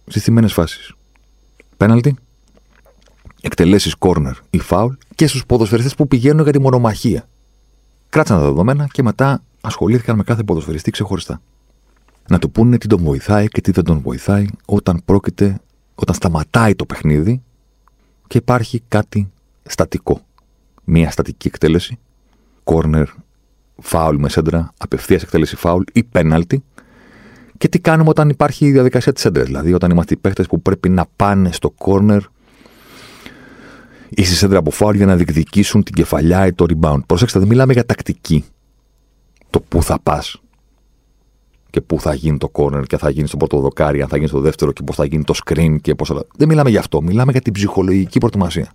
στις 0.07 0.23
θυμμένε 0.23 0.49
φάσεις. 0.49 0.95
Πέναλτι, 1.77 2.17
εκτελέσεις 3.41 3.95
corner 3.99 4.33
ή 4.51 4.61
foul 4.69 4.89
και 5.15 5.27
στους 5.27 5.47
ποδοσφαιριστές 5.47 5.95
που 5.95 6.09
πηγαίνουν 6.09 6.43
για 6.43 6.53
τη 6.53 6.61
μονομαχία. 6.61 7.29
Κράτησαν 8.09 8.39
τα 8.39 8.45
δεδομένα 8.45 8.87
και 8.93 9.03
μετά 9.03 9.43
ασχολήθηκαν 9.61 10.17
με 10.17 10.23
κάθε 10.23 10.43
ποδοσφαιριστή 10.43 10.91
ξεχωριστά. 10.91 11.41
Να 12.29 12.39
του 12.39 12.51
πούνε 12.51 12.79
τι 12.79 12.87
τον 12.87 13.03
βοηθάει 13.03 13.49
και 13.49 13.61
τι 13.61 13.71
δεν 13.71 13.85
τον 13.85 14.01
βοηθάει 14.01 14.47
όταν 14.65 15.03
πρόκειται, 15.05 15.61
όταν 15.95 16.15
σταματάει 16.15 16.75
το 16.75 16.87
παιχνίδι 16.87 17.43
και 18.27 18.39
υπάρχει 18.39 18.83
κάτι 18.89 19.31
στατικό. 19.63 20.21
Μία 20.85 21.11
στατική 21.11 21.47
εκτέλεση, 21.47 21.99
corner, 22.65 23.05
foul 23.91 24.15
με 24.19 24.29
σέντρα, 24.29 24.73
απευθείας 24.79 25.23
εκτέλεση 25.23 25.57
foul 25.63 25.81
ή 25.93 26.09
penalty. 26.13 26.57
Και 27.59 27.69
τι 27.69 27.79
κάνουμε 27.79 28.09
όταν 28.09 28.29
υπάρχει 28.29 28.67
η 28.67 28.71
διαδικασία 28.71 29.13
της 29.13 29.23
σέντρας. 29.23 29.47
Δηλαδή, 29.47 29.73
όταν 29.73 29.91
είμαστε 29.91 30.15
οι 30.15 30.17
παίχτες 30.17 30.47
που 30.47 30.63
πρέπει 30.63 30.89
να 30.89 31.07
πάνε 31.17 31.53
στο 31.53 31.75
corner 31.79 32.21
ή 34.09 34.25
στη 34.25 34.35
σέντρα 34.35 34.59
από 34.59 34.71
φάουλ 34.71 34.97
για 34.97 35.07
να 35.07 35.17
διεκδικήσουν 35.17 35.83
την 35.83 35.95
κεφαλιά 35.95 36.47
ή 36.47 36.53
το 36.53 36.67
rebound. 36.69 37.01
Προσέξτε, 37.07 37.39
δεν 37.39 37.49
μιλάμε 37.49 37.73
για 37.73 37.87
τακτική. 37.87 38.45
Το 39.51 39.61
πού 39.61 39.83
θα 39.83 40.01
πας 40.03 40.41
και 41.71 41.81
πού 41.81 42.01
θα 42.01 42.15
γίνει 42.15 42.39
το 42.39 42.51
corner 42.53 42.83
και 42.87 42.97
θα 42.97 43.11
γίνει 43.11 43.29
στο 43.29 43.37
πρώτο 43.37 43.61
δοκάρι, 43.61 44.03
αν 44.03 44.09
θα 44.09 44.17
γίνει 44.17 44.29
στο 44.29 44.41
δεύτερο 44.41 44.73
και 44.73 44.83
πώς 44.83 44.97
θα 44.97 45.05
γίνει 45.05 45.25
το 45.25 45.35
screen 45.45 45.77
και 45.81 45.95
πώς 45.95 46.09
θα. 46.09 46.27
Δεν 46.37 46.49
μιλάμε 46.49 46.71
για 46.71 46.79
αυτό. 46.79 47.03
Μιλάμε 47.03 47.33
για 47.33 47.41
την 47.41 47.53
ψυχολογική 47.53 48.19
προετοιμασία. 48.19 48.73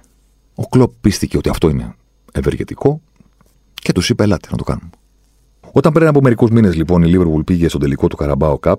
Ο 0.55 0.67
Κλοπ 0.67 0.93
πίστηκε 1.01 1.37
ότι 1.37 1.49
αυτό 1.49 1.69
είναι 1.69 1.95
ευεργετικό 2.31 3.01
και 3.73 3.91
τους 3.91 4.09
είπε: 4.09 4.23
Ελάτε 4.23 4.47
να 4.51 4.57
το 4.57 4.63
κάνουμε. 4.63 4.89
Όταν 5.71 5.93
πριν 5.93 6.07
από 6.07 6.21
μερικούς 6.21 6.49
μήνες 6.49 6.75
λοιπόν 6.75 7.03
η 7.03 7.11
Liverpool 7.15 7.45
πήγε 7.45 7.67
στο 7.67 7.77
τελικό 7.77 8.07
του 8.07 8.17
Carabao 8.19 8.55
Cup, 8.59 8.75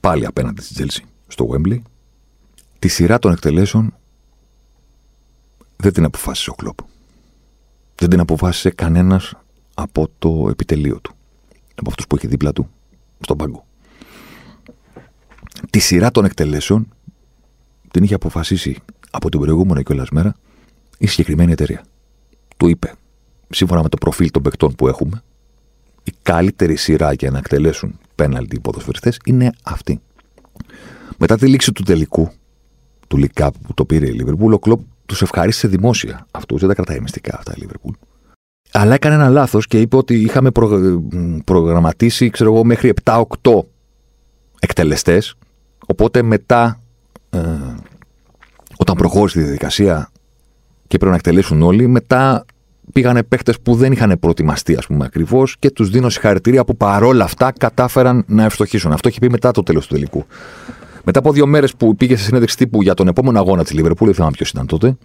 πάλι 0.00 0.26
απέναντι 0.26 0.62
στη 0.62 0.74
Chelsea, 0.78 1.04
στο 1.26 1.48
Wembley, 1.52 1.80
τη 2.78 2.88
σειρά 2.88 3.18
των 3.18 3.32
εκτελέσεων 3.32 3.94
δεν 5.76 5.92
την 5.92 6.04
αποφάσισε 6.04 6.50
ο 6.50 6.54
Κλόπ. 6.54 6.78
Δεν 7.94 8.08
την 8.08 8.20
αποφάσισε 8.20 8.70
κανένας 8.70 9.34
από 9.74 10.08
το 10.18 10.46
επιτελείο 10.50 11.00
του. 11.00 11.14
Από 11.74 11.90
αυτούς 11.90 12.06
που 12.06 12.16
είχε 12.16 12.28
δίπλα 12.28 12.52
του 12.52 12.68
στον 13.24 13.36
πάγκο. 13.36 13.66
Τη 15.70 15.78
σειρά 15.78 16.10
των 16.10 16.24
εκτελέσεων 16.24 16.88
την 17.90 18.02
είχε 18.02 18.14
αποφασίσει 18.14 18.76
από 19.10 19.28
την 19.30 19.40
προηγούμενη 19.40 19.82
κιόλα 19.82 20.06
μέρα 20.10 20.36
η 20.98 21.06
συγκεκριμένη 21.06 21.52
εταιρεία. 21.52 21.84
Του 22.56 22.68
είπε, 22.68 22.92
σύμφωνα 23.48 23.82
με 23.82 23.88
το 23.88 23.96
προφίλ 23.96 24.30
των 24.30 24.42
παικτών 24.42 24.74
που 24.74 24.88
έχουμε, 24.88 25.22
η 26.02 26.12
καλύτερη 26.22 26.76
σειρά 26.76 27.12
για 27.12 27.30
να 27.30 27.38
εκτελέσουν 27.38 27.98
πέναλτι 28.14 28.56
οι 28.56 28.60
ποδοσφαιριστές 28.60 29.18
είναι 29.24 29.52
αυτή. 29.62 30.00
Μετά 31.18 31.36
τη 31.36 31.46
λήξη 31.46 31.72
του 31.72 31.82
τελικού, 31.82 32.30
του 33.08 33.18
League 33.20 33.48
που 33.62 33.74
το 33.74 33.84
πήρε 33.84 34.06
η 34.06 34.24
Liverpool, 34.24 34.52
ο 34.52 34.58
Κλοπ 34.58 34.80
τους 35.06 35.22
ευχαρίστησε 35.22 35.68
δημόσια 35.68 36.26
αυτούς. 36.30 36.60
Δεν 36.60 36.68
τα 36.68 36.74
κρατάει 36.74 37.00
μυστικά 37.00 37.36
αυτά 37.38 37.52
η 37.56 37.60
Λίβερπουλ. 37.60 37.94
Αλλά 38.76 38.94
έκανε 38.94 39.14
ένα 39.14 39.28
λάθος 39.28 39.66
και 39.66 39.80
είπε 39.80 39.96
ότι 39.96 40.20
είχαμε 40.20 40.50
προ... 40.50 41.00
προγραμματίσει, 41.44 42.30
ξέρω 42.30 42.54
εγώ, 42.54 42.64
μέχρι 42.64 42.92
7-8 43.04 43.22
εκτελεστές. 44.58 45.34
Οπότε 45.86 46.22
μετά, 46.22 46.80
ε, 47.30 47.38
όταν 48.76 48.96
προχώρησε 48.96 49.40
η 49.40 49.42
διαδικασία 49.42 50.10
και 50.86 50.96
πρέπει 50.96 51.10
να 51.10 51.16
εκτελέσουν 51.16 51.62
όλοι, 51.62 51.86
μετά 51.86 52.44
πήγανε 52.92 53.22
παίχτε 53.22 53.54
που 53.62 53.74
δεν 53.74 53.92
είχαν 53.92 54.16
προετοιμαστεί, 54.20 54.76
ας 54.76 54.86
πούμε, 54.86 55.04
ακριβώς 55.04 55.56
και 55.58 55.70
τους 55.70 55.90
δίνω 55.90 56.08
συγχαρητήρια 56.08 56.64
που 56.64 56.76
παρόλα 56.76 57.24
αυτά 57.24 57.52
κατάφεραν 57.58 58.24
να 58.26 58.44
ευστοχήσουν. 58.44 58.92
Αυτό 58.92 59.08
έχει 59.08 59.18
πει 59.18 59.30
μετά 59.30 59.50
το 59.50 59.62
τέλος 59.62 59.86
του 59.86 59.94
τελικού. 59.94 60.24
Μετά 61.04 61.18
από 61.18 61.32
δύο 61.32 61.46
μέρες 61.46 61.74
που 61.74 61.96
πήγε 61.96 62.16
σε 62.16 62.24
συνέντευξη 62.24 62.56
τύπου 62.56 62.82
για 62.82 62.94
τον 62.94 63.08
επόμενο 63.08 63.38
αγώνα 63.38 63.62
της 63.62 63.72
Λίβερπουλ, 63.72 64.06
δεν 64.06 64.14
θυμάμαι 64.14 64.32
ποιος 64.32 64.50
ήταν 64.50 64.66
τότε, 64.66 64.96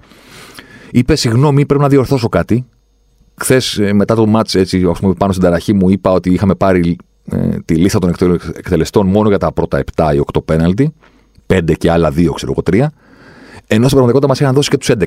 είπε: 0.92 1.16
Συγγνώμη, 1.16 1.66
πρέπει 1.66 1.82
να 1.82 1.90
διορθώσω 1.90 2.30
κάτι. 2.30 2.66
Χθες, 3.40 3.78
ε, 3.78 3.94
μετά 3.94 4.16
το 4.16 4.26
μάτς, 4.26 4.56
έτσι, 4.56 4.82
πούμε, 5.00 5.14
πάνω 5.14 5.32
στην 5.32 5.44
ταραχή 5.44 5.74
μου, 5.74 5.90
είπα 5.90 6.12
ότι 6.12 6.34
είχαμε 6.34 6.56
πάρει 6.56 6.98
ε, 7.32 7.60
τη 7.66 7.76
λίστα 7.76 8.00
των 8.00 8.10
εκτελεστών 8.56 9.08
μόνο 9.08 9.30
για 9.30 9.38
τα 9.38 9.52
πρώτα 9.52 9.84
7 9.96 10.12
ή 10.16 10.22
8 10.34 10.46
πέναλτι. 10.46 10.94
5 11.48 11.74
και 11.78 11.92
άλλα 11.92 12.10
2, 12.10 12.32
ξέρω 12.34 12.52
εγώ, 12.52 12.86
3. 12.86 12.88
Ενώ 13.68 13.88
στην 13.88 13.98
πραγματικότητα 13.98 14.28
μας 14.28 14.40
είχαν 14.40 14.54
δώσει 14.54 14.70
και 14.70 14.78
τους 14.78 14.90
11 14.90 15.04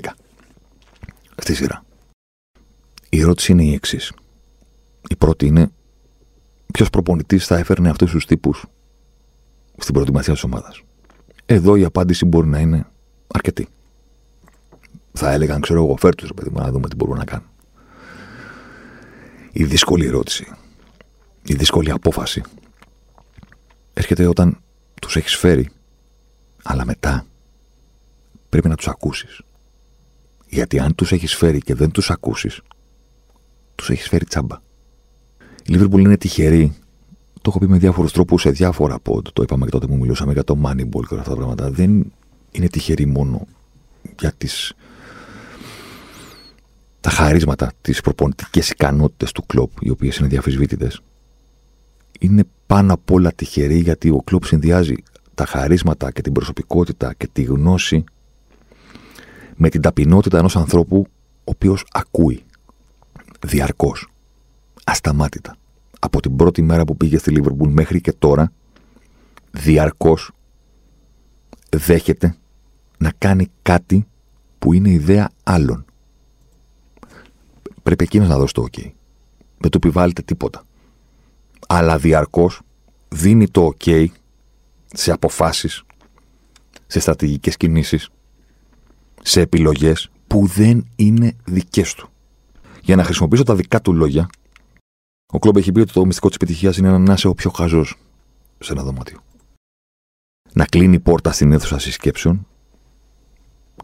στη 1.36 1.54
σειρά. 1.54 1.84
Η 3.08 3.20
ερώτηση 3.20 3.52
είναι 3.52 3.64
η 3.64 3.72
εξής. 3.72 4.12
Η 5.08 5.16
πρώτη 5.16 5.46
είναι 5.46 5.70
ποιος 6.72 6.90
προπονητής 6.90 7.46
θα 7.46 7.56
έφερνε 7.56 7.88
αυτούς 7.88 8.10
τους 8.10 8.26
τύπους 8.26 8.64
στην 9.76 9.94
προετοιμασία 9.94 10.32
της 10.32 10.42
ομάδας. 10.42 10.82
Εδώ 11.46 11.76
η 11.76 11.84
απάντηση 11.84 12.24
μπορεί 12.24 12.46
να 12.46 12.58
είναι 12.58 12.86
αρκετή. 13.34 13.68
Θα 15.12 15.32
έλεγαν, 15.32 15.60
ξέρω 15.60 15.84
εγώ, 15.84 15.96
φέρ 15.96 16.14
τους, 16.14 16.32
παιδί 16.34 16.50
μου, 16.50 16.58
να 16.58 16.70
δούμε 16.70 16.88
τι 16.88 16.96
μπορούν 16.96 17.16
να 17.16 17.24
κάνουν. 17.24 17.46
Η 19.52 19.64
δύσκολη 19.64 20.06
ερώτηση, 20.06 20.46
η 21.42 21.54
δύσκολη 21.54 21.90
απόφαση 21.90 22.42
έρχεται 23.92 24.26
όταν 24.26 24.60
τους 25.00 25.16
έχεις 25.16 25.36
φέρει, 25.36 25.70
αλλά 26.62 26.84
μετά 26.84 27.26
πρέπει 28.48 28.68
να 28.68 28.76
τους 28.76 28.88
ακούσεις. 28.88 29.40
Γιατί 30.48 30.78
αν 30.78 30.94
τους 30.94 31.12
έχεις 31.12 31.34
φέρει 31.34 31.60
και 31.60 31.74
δεν 31.74 31.90
τους 31.90 32.10
ακούσεις, 32.10 32.60
τους 33.74 33.90
έχεις 33.90 34.08
φέρει 34.08 34.24
τσάμπα. 34.24 34.56
Η 35.64 35.70
Λίβερπουλ 35.70 36.00
είναι 36.00 36.16
τυχερή 36.16 36.82
το 37.42 37.50
έχω 37.50 37.58
πει 37.58 37.68
με 37.68 37.78
διάφορους 37.78 38.12
τρόπους 38.12 38.40
σε 38.40 38.50
διάφορα 38.50 38.98
pod. 39.04 39.32
Το 39.32 39.42
είπαμε 39.42 39.64
και 39.64 39.70
τότε 39.70 39.86
που 39.86 39.96
μιλούσαμε 39.96 40.32
για 40.32 40.44
το 40.44 40.58
Moneyball 40.64 41.02
και 41.08 41.12
όλα 41.14 41.20
αυτά 41.20 41.30
τα 41.30 41.36
πράγματα. 41.36 41.70
Δεν 41.70 42.12
είναι 42.50 42.66
τυχερή 42.66 43.06
μόνο 43.06 43.46
για 44.18 44.32
τις, 44.38 44.72
τα 47.02 47.10
χαρίσματα, 47.10 47.72
τις 47.80 48.00
προπονητικές 48.00 48.70
ικανότητες 48.70 49.32
του 49.32 49.46
κλοπ, 49.46 49.70
οι 49.80 49.90
οποίες 49.90 50.16
είναι 50.16 50.28
διαφυσβήτητες. 50.28 51.00
Είναι 52.20 52.44
πάνω 52.66 52.92
απ' 52.92 53.10
όλα 53.10 53.32
τυχερή 53.32 53.78
γιατί 53.78 54.10
ο 54.10 54.22
κλοπ 54.24 54.44
συνδυάζει 54.44 54.94
τα 55.34 55.46
χαρίσματα 55.46 56.10
και 56.10 56.20
την 56.20 56.32
προσωπικότητα 56.32 57.14
και 57.14 57.28
τη 57.32 57.42
γνώση 57.42 58.04
με 59.56 59.68
την 59.68 59.80
ταπεινότητα 59.80 60.38
ενός 60.38 60.56
ανθρώπου 60.56 61.06
ο 61.38 61.50
οποίος 61.50 61.84
ακούει 61.92 62.44
διαρκώς, 63.40 64.08
ασταμάτητα 64.84 65.56
από 65.98 66.20
την 66.20 66.36
πρώτη 66.36 66.62
μέρα 66.62 66.84
που 66.84 66.96
πήγε 66.96 67.18
στη 67.18 67.30
Λίβερπουλ 67.30 67.70
μέχρι 67.70 68.00
και 68.00 68.12
τώρα, 68.12 68.52
διαρκώς 69.50 70.30
δέχεται 71.70 72.36
να 72.98 73.12
κάνει 73.18 73.48
κάτι 73.62 74.06
που 74.58 74.72
είναι 74.72 74.90
ιδέα 74.90 75.30
άλλων. 75.42 75.84
Πρέπει 77.82 78.04
εκείνος 78.04 78.28
να 78.28 78.38
δώσει 78.38 78.54
το 78.54 78.66
OK. 78.72 78.90
Δεν 79.58 79.70
του 79.70 79.76
επιβάλλεται 79.76 80.22
τίποτα. 80.22 80.64
Αλλά 81.68 81.98
διαρκώς 81.98 82.60
δίνει 83.08 83.48
το 83.48 83.72
OK 83.76 84.06
σε 84.92 85.12
αποφάσεις, 85.12 85.84
σε 86.86 87.00
στρατηγικές 87.00 87.56
κινήσεις, 87.56 88.08
σε 89.22 89.40
επιλογές 89.40 90.10
που 90.26 90.46
δεν 90.46 90.86
είναι 90.96 91.36
δικές 91.44 91.94
του. 91.94 92.08
Για 92.82 92.96
να 92.96 93.04
χρησιμοποιήσω 93.04 93.42
τα 93.42 93.54
δικά 93.54 93.80
του 93.80 93.92
λόγια, 93.92 94.28
ο 95.32 95.38
Κλόμπ 95.38 95.56
έχει 95.56 95.72
πει 95.72 95.80
ότι 95.80 95.92
το 95.92 96.06
μυστικό 96.06 96.26
της 96.26 96.36
επιτυχίας 96.36 96.76
είναι 96.76 96.98
να 96.98 97.12
είσαι 97.12 97.28
ο 97.28 97.34
πιο 97.34 97.50
χαζός 97.50 97.96
σε 98.58 98.72
ένα 98.72 98.82
δωμάτιο. 98.82 99.18
Να 100.52 100.64
κλείνει 100.64 101.00
πόρτα 101.00 101.32
στην 101.32 101.52
αίθουσα 101.52 101.78
συσκέψεων 101.78 102.46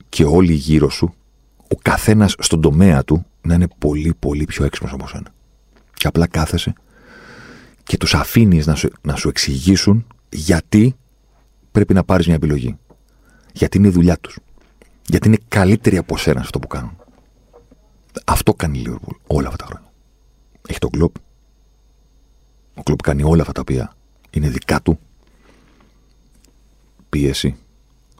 και 0.09 0.24
όλοι 0.24 0.53
γύρω 0.53 0.90
σου, 0.90 1.14
ο 1.68 1.76
καθένας 1.82 2.34
στον 2.38 2.61
τομέα 2.61 3.05
του, 3.05 3.26
να 3.41 3.55
είναι 3.55 3.68
πολύ 3.78 4.14
πολύ 4.18 4.45
πιο 4.45 4.64
έξυπνος 4.64 4.93
από 4.93 5.09
σένα. 5.09 5.34
Και 5.95 6.07
απλά 6.07 6.26
κάθεσαι 6.26 6.72
και 7.82 7.97
τους 7.97 8.14
αφήνεις 8.14 8.66
να 8.66 8.74
σου, 8.74 8.89
να 9.01 9.16
σου 9.16 9.28
εξηγήσουν 9.28 10.07
γιατί 10.28 10.97
πρέπει 11.72 11.95
να 11.95 12.05
πάρεις 12.05 12.26
μια 12.26 12.34
επιλογή. 12.34 12.78
Γιατί 13.53 13.78
είναι 13.78 13.89
η 13.89 13.91
δουλειά 13.91 14.18
τους. 14.18 14.39
Γιατί 15.07 15.28
είναι 15.28 15.39
καλύτεροι 15.49 15.97
από 15.97 16.16
σένα 16.16 16.39
σε 16.39 16.45
αυτό 16.45 16.59
που 16.59 16.66
κάνουν. 16.66 16.97
Αυτό 18.24 18.55
κάνει 18.55 18.78
η 18.78 18.84
Liverpool 18.86 19.16
όλα 19.26 19.49
αυτά 19.49 19.64
τα 19.64 19.66
χρόνια 19.66 19.93
Έχει 20.68 20.78
τον 20.78 20.91
κλοπ. 20.91 21.14
Ο 22.74 22.82
κλοπ 22.82 23.03
κάνει 23.03 23.22
όλα 23.22 23.41
αυτά 23.41 23.53
τα 23.53 23.61
οποία 23.61 23.93
είναι 24.30 24.49
δικά 24.49 24.82
του. 24.82 24.99
Πίεση, 27.09 27.57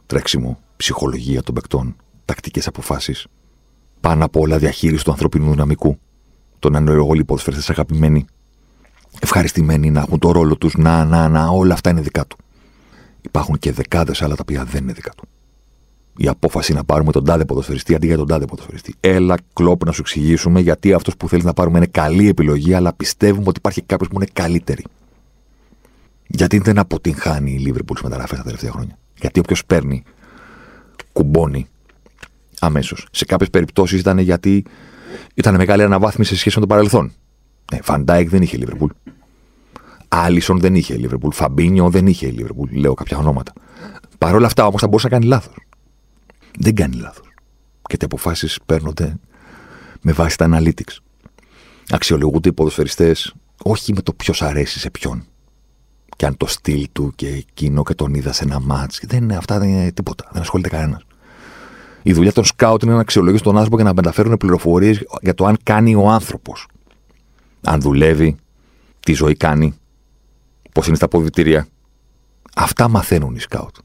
τρέξιμο, 0.05 0.59
ψυχολογία 0.77 1.43
των 1.43 1.55
παικτών, 1.55 1.95
τακτικές 2.25 2.67
αποφάσεις. 2.67 3.27
Πάνω 4.01 4.25
απ' 4.25 4.37
όλα 4.37 4.57
διαχείριση 4.57 5.03
του 5.03 5.11
ανθρωπινού 5.11 5.51
δυναμικού. 5.51 5.97
Το 6.59 6.69
να 6.69 6.79
είναι 6.79 6.91
όλοι 6.91 7.19
οι 7.19 7.23
ποδοσφαιριστές 7.23 7.69
αγαπημένοι, 7.69 8.25
ευχαριστημένοι 9.19 9.91
να 9.91 9.99
έχουν 9.99 10.19
το 10.19 10.31
ρόλο 10.31 10.55
τους, 10.55 10.75
να, 10.75 11.05
να, 11.05 11.29
να, 11.29 11.47
όλα 11.47 11.73
αυτά 11.73 11.89
είναι 11.89 12.01
δικά 12.01 12.25
του. 12.25 12.37
Υπάρχουν 13.21 13.57
και 13.57 13.71
δεκάδες 13.71 14.21
άλλα 14.21 14.35
τα 14.35 14.41
οποία 14.41 14.63
δεν 14.63 14.83
είναι 14.83 14.93
δικά 14.93 15.11
του 15.17 15.27
η 16.21 16.27
απόφαση 16.27 16.73
να 16.73 16.83
πάρουμε 16.83 17.11
τον 17.11 17.25
τάδε 17.25 17.45
ποδοσφαιριστή 17.45 17.95
αντί 17.95 18.05
για 18.07 18.17
τον 18.17 18.27
τάδε 18.27 18.45
ποδοσφαιριστή. 18.45 18.95
Έλα, 18.99 19.37
κλοπ, 19.53 19.85
να 19.85 19.91
σου 19.91 20.01
εξηγήσουμε 20.01 20.59
γιατί 20.59 20.93
αυτός 20.93 21.17
που 21.17 21.29
θέλεις 21.29 21.45
να 21.45 21.53
πάρουμε 21.53 21.77
είναι 21.77 21.87
καλή 21.87 22.27
επιλογή, 22.27 22.73
αλλά 22.73 22.93
πιστεύουμε 22.93 23.45
ότι 23.47 23.57
υπάρχει 23.57 23.81
κάποιος 23.81 24.09
που 24.09 24.15
είναι 24.15 24.27
καλύτερη. 24.33 24.83
Γιατί 26.27 26.57
δεν 26.57 26.79
αποτυγχάνει 26.79 27.51
η 27.51 27.57
Λίβερπουλς 27.57 27.99
στι 27.99 28.07
μεταγραφές 28.07 28.37
τα 28.37 28.43
τελευταία 28.43 28.71
χρόνια. 28.71 28.97
Γιατί 29.19 29.39
όποιος 29.39 29.65
παίρνει, 29.65 30.03
κουμπώνει 31.13 31.67
αμέσως. 32.59 33.07
Σε 33.11 33.25
κάποιες 33.25 33.49
περιπτώσεις 33.49 33.99
ήταν 33.99 34.17
γιατί 34.17 34.65
ήταν 35.33 35.55
μεγάλη 35.55 35.83
αναβάθμιση 35.83 36.33
σε 36.33 36.39
σχέση 36.39 36.55
με 36.55 36.61
το 36.61 36.67
παρελθόν. 36.67 37.11
Ναι, 37.71 37.79
Φαν 37.81 38.02
Ντάικ 38.02 38.29
δεν 38.29 38.41
είχε 38.41 38.55
η 38.55 38.59
Λίβερπουλ. 38.59 38.91
Άλισον 40.07 40.59
δεν 40.59 40.75
είχε 40.75 40.93
η 40.93 40.97
Λίβερπουλ. 40.97 41.31
Φαμπίνιο 41.33 41.89
δεν 41.89 42.07
είχε 42.07 42.27
η 42.27 42.31
Λίβερπουλ. 42.31 42.79
Λέω 42.79 42.93
κάποια 42.93 43.17
ονόματα. 43.17 43.53
Παρ' 44.17 44.35
όλα 44.35 44.45
αυτά 44.45 44.65
όμως 44.65 44.81
θα 44.81 44.87
μπορούσε 44.87 45.07
να 45.07 45.13
κάνει 45.13 45.25
λάθος 45.25 45.55
δεν 46.59 46.75
κάνει 46.75 46.95
λάθος. 46.95 47.27
Και 47.81 47.95
οι 47.95 48.05
αποφάσεις 48.05 48.59
παίρνονται 48.65 49.15
με 50.01 50.11
βάση 50.11 50.37
τα 50.37 50.49
analytics. 50.51 50.97
Αξιολογούνται 51.89 52.49
οι 52.49 52.53
ποδοσφαιριστές 52.53 53.33
όχι 53.63 53.93
με 53.93 54.01
το 54.01 54.13
ποιος 54.13 54.41
αρέσει 54.41 54.79
σε 54.79 54.89
ποιον. 54.89 55.23
Και 56.15 56.25
αν 56.25 56.37
το 56.37 56.47
στυλ 56.47 56.87
του 56.91 57.13
και 57.15 57.27
εκείνο 57.27 57.83
και 57.83 57.93
τον 57.93 58.13
είδα 58.13 58.33
σε 58.33 58.43
ένα 58.43 58.59
ματς. 58.59 58.91
Δεν 59.01 59.23
είναι 59.23 59.35
αυτά, 59.35 59.59
δεν 59.59 59.69
είναι 59.69 59.91
τίποτα. 59.91 60.29
Δεν 60.31 60.41
ασχολείται 60.41 60.69
κανένας. 60.69 61.01
Η 62.09 62.13
δουλειά 62.13 62.31
των 62.31 62.45
σκάουτ 62.45 62.83
είναι 62.83 62.93
να 62.93 62.99
αξιολογήσουν 62.99 63.45
τον 63.45 63.55
άνθρωπο 63.55 63.77
και 63.77 63.83
να 63.83 63.93
μεταφέρουν 63.93 64.37
πληροφορίες 64.37 65.03
για 65.21 65.33
το 65.33 65.45
αν 65.45 65.57
κάνει 65.63 65.95
ο 65.95 66.09
άνθρωπος. 66.09 66.67
Αν 67.61 67.81
δουλεύει, 67.81 68.35
τι 68.99 69.13
ζωή 69.13 69.35
κάνει, 69.35 69.73
πώς 70.73 70.87
είναι 70.87 70.95
στα 70.95 71.05
αποδητήρια. 71.05 71.67
Αυτά 72.55 72.87
μαθαίνουν 72.87 73.35
οι 73.35 73.39
σκάουτ. 73.39 73.75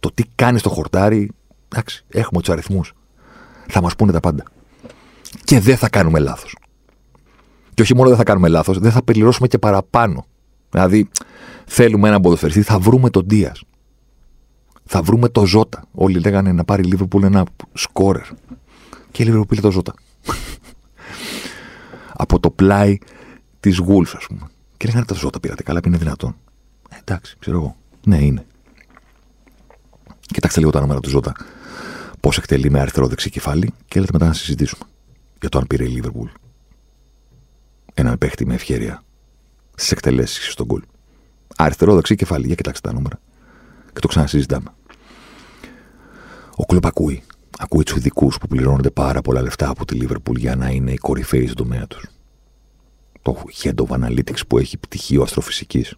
Το 0.00 0.10
τι 0.14 0.22
κάνει 0.34 0.58
στο 0.58 0.68
χορτάρι 0.68 1.30
Εντάξει, 1.68 2.04
έχουμε 2.08 2.40
τους 2.40 2.50
αριθμούς. 2.50 2.92
Θα 3.68 3.80
μας 3.80 3.96
πούνε 3.96 4.12
τα 4.12 4.20
πάντα. 4.20 4.44
Και 5.44 5.60
δεν 5.60 5.76
θα 5.76 5.88
κάνουμε 5.88 6.18
λάθος. 6.18 6.56
Και 7.74 7.82
όχι 7.82 7.94
μόνο 7.94 8.08
δεν 8.08 8.18
θα 8.18 8.24
κάνουμε 8.24 8.48
λάθος, 8.48 8.78
δεν 8.78 8.90
θα 8.90 9.02
περιληρώσουμε 9.02 9.48
και 9.48 9.58
παραπάνω. 9.58 10.26
Δηλαδή, 10.70 11.08
θέλουμε 11.66 12.08
έναν 12.08 12.20
ποδοσφαιριστή, 12.20 12.62
θα 12.62 12.78
βρούμε 12.78 13.10
τον 13.10 13.22
Δίας. 13.26 13.62
Θα 14.86 15.02
βρούμε 15.02 15.28
το 15.28 15.46
Ζώτα. 15.46 15.84
Όλοι 15.92 16.18
λέγανε 16.18 16.52
να 16.52 16.64
πάρει 16.64 16.82
η 16.82 16.86
Λίβερπουλ 16.86 17.24
ένα 17.24 17.44
σκόρερ. 17.72 18.26
Και 19.12 19.22
η 19.22 19.24
Λίβερπουλ 19.24 19.48
πήρε 19.48 19.60
το 19.60 19.70
Ζώτα. 19.70 19.94
Από 22.22 22.40
το 22.40 22.50
πλάι 22.50 22.98
της 23.60 23.78
Γούλφ, 23.78 24.14
ας 24.14 24.26
πούμε. 24.26 24.40
Και 24.76 24.86
λέγανε 24.86 25.04
το 25.04 25.14
Ζώτα 25.14 25.40
πήρατε 25.40 25.62
καλά, 25.62 25.80
είναι 25.86 25.96
δυνατόν. 25.96 26.36
Ε, 26.90 26.96
εντάξει, 27.00 27.36
ξέρω 27.38 27.56
εγώ. 27.56 27.76
Ναι, 28.04 28.16
είναι. 28.16 28.46
Κοιτάξτε 30.20 30.60
λίγο 30.60 30.70
τα 30.70 30.80
νούμερα 30.80 31.00
του 31.00 31.08
Ζώτα 31.08 31.34
πώς 32.20 32.38
εκτελεί 32.38 32.70
με 32.70 32.80
αριστερό 32.80 33.06
δεξί 33.06 33.30
κεφάλι 33.30 33.72
και 33.88 33.98
έλετε 33.98 34.12
μετά 34.12 34.26
να 34.26 34.32
συζητήσουμε 34.32 34.84
για 35.40 35.48
το 35.48 35.58
αν 35.58 35.66
πήρε 35.66 35.84
η 35.84 35.88
Λίβερπουλ 35.88 36.28
έναν 37.94 38.18
παίχτη 38.18 38.46
με 38.46 38.54
ευκαιρία 38.54 39.02
στις 39.74 39.90
εκτελέσεις 39.90 40.52
στον 40.52 40.66
γκολ. 40.66 40.82
Αριστερό 41.56 41.94
δεξί 41.94 42.14
κεφάλι, 42.14 42.46
για 42.46 42.54
κοιτάξτε 42.54 42.88
τα 42.88 42.94
νούμερα 42.94 43.20
και 43.96 44.02
το 44.02 44.08
ξανασυζητάμε. 44.08 44.68
Ο 46.56 46.64
κλοπ 46.64 46.86
ακούει. 46.86 47.22
Ακούει 47.58 47.82
τους 47.82 47.96
ειδικούς 47.96 48.38
που 48.38 48.46
πληρώνονται 48.46 48.90
πάρα 48.90 49.20
πολλά 49.20 49.42
λεφτά 49.42 49.68
από 49.68 49.84
τη 49.84 49.94
Λίβερπουλ 49.94 50.38
για 50.38 50.56
να 50.56 50.68
είναι 50.68 50.92
οι 50.92 50.96
κορυφαίοι 50.96 51.44
στον 51.44 51.56
τομέα 51.56 51.86
τους. 51.86 52.06
Το 53.22 53.44
Head 53.62 53.74
of 53.74 53.86
Analytics 53.86 54.46
που 54.48 54.58
έχει 54.58 54.78
πτυχίο 54.78 55.22
αστροφυσικής 55.22 55.94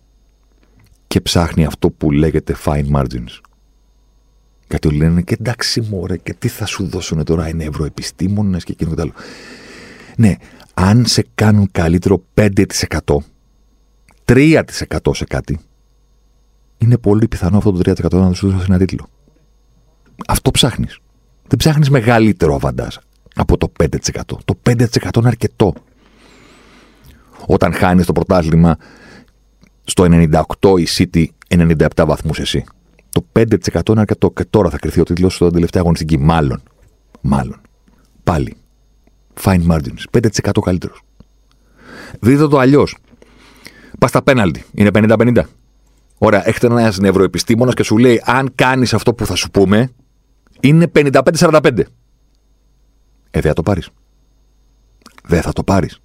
και 1.06 1.20
ψάχνει 1.20 1.64
αυτό 1.64 1.90
που 1.90 2.10
λέγεται 2.10 2.56
fine 2.64 2.90
margins. 2.92 3.40
Γιατί 4.68 4.88
όλοι 4.88 4.96
λένε 4.96 5.22
και 5.22 5.36
εντάξει 5.40 5.80
μωρέ 5.80 6.16
και 6.16 6.34
τι 6.34 6.48
θα 6.48 6.66
σου 6.66 6.88
δώσουν 6.88 7.24
τώρα, 7.24 7.48
είναι 7.48 7.64
ευρωεπιστήμονες 7.64 8.64
και 8.64 8.72
εκείνο 8.72 8.90
και 8.90 8.96
το 8.96 9.02
άλλο. 9.02 9.12
Ναι, 10.16 10.34
αν 10.74 11.06
σε 11.06 11.26
κάνουν 11.34 11.68
καλύτερο 11.72 12.24
5%, 12.34 13.16
3% 14.24 14.62
σε 15.10 15.24
κάτι, 15.24 15.60
είναι 16.78 16.98
πολύ 16.98 17.28
πιθανό 17.28 17.56
αυτό 17.56 17.72
το 17.72 17.92
3% 18.02 18.10
να 18.10 18.32
σου 18.32 18.50
δώσει 18.50 18.66
ένα 18.68 18.78
τίτλο. 18.78 19.06
Αυτό 20.28 20.50
ψάχνεις. 20.50 20.98
Δεν 21.46 21.58
ψάχνεις 21.58 21.90
μεγαλύτερο 21.90 22.54
αβαντάζ 22.54 22.96
από 23.34 23.56
το 23.56 23.72
5%. 23.80 23.88
Το 24.44 24.58
5% 24.62 25.16
είναι 25.16 25.28
αρκετό. 25.28 25.74
Όταν 27.46 27.72
χάνεις 27.72 28.06
το 28.06 28.12
πρωτάθλημα 28.12 28.76
στο 29.84 30.04
98 30.08 30.78
η 30.78 30.86
City 30.96 31.24
97 31.48 32.04
βαθμούς 32.06 32.38
εσύ. 32.38 32.64
Το 33.10 33.26
5% 33.32 33.88
είναι 33.88 34.00
αρκετό. 34.00 34.30
Και 34.30 34.44
τώρα 34.44 34.70
θα 34.70 34.78
κρυθεί 34.78 35.00
ο 35.00 35.02
τίτλος 35.02 35.34
στον 35.34 35.52
τελευταίο 35.52 35.80
αγωνιστική. 35.80 36.18
Μάλλον. 36.18 36.62
Μάλλον. 37.20 37.60
Πάλι. 38.24 38.56
Fine 39.42 39.66
margins. 39.70 40.02
5% 40.10 40.60
καλύτερος. 40.62 41.02
Δείτε 42.20 42.48
το 42.48 42.58
αλλιώς. 42.58 42.96
Πας 43.98 44.10
στα 44.10 44.22
πέναλτι. 44.22 44.64
Είναι 44.74 44.90
50-50. 44.94 45.42
Ωραία, 46.18 46.48
έχετε 46.48 46.66
ένας 46.66 46.98
νευροεπιστήμονας 46.98 47.74
και 47.74 47.82
σου 47.82 47.98
λέει: 47.98 48.22
Αν 48.24 48.52
κάνεις 48.54 48.94
αυτό 48.94 49.14
που 49.14 49.26
θα 49.26 49.34
σου 49.34 49.50
πούμε, 49.50 49.90
είναι 50.60 50.90
55-45. 50.94 51.78
Ε, 53.30 53.40
δεν 53.40 53.42
θα 53.42 53.52
το 53.52 53.62
πάρεις. 53.62 53.90
Δεν 55.24 55.42
θα 55.42 55.52
το 55.52 55.62
πάρεις. 55.62 56.00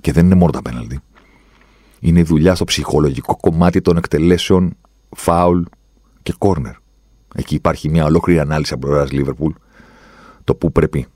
Και 0.00 0.12
δεν 0.12 0.24
είναι 0.24 0.34
μόνο 0.34 0.52
τα 0.52 0.62
πέναλτι. 0.62 1.00
Είναι 2.00 2.18
η 2.18 2.22
δουλειά 2.22 2.54
στο 2.54 2.64
ψυχολογικό 2.64 3.36
κομμάτι 3.36 3.80
των 3.80 3.96
εκτελέσεων 3.96 4.76
φάουλ 5.16 5.62
και 6.22 6.34
κόρνερ. 6.38 6.74
Εκεί 7.34 7.54
υπάρχει 7.54 7.88
μια 7.90 8.04
ολόκληρη 8.04 8.40
ανάλυση 8.40 8.74
από 8.74 8.86
πλευράς 8.86 9.12
Λίβερπουλ. 9.12 9.52
Το 10.44 10.54
που 10.54 10.72
πρέπει 10.72 11.06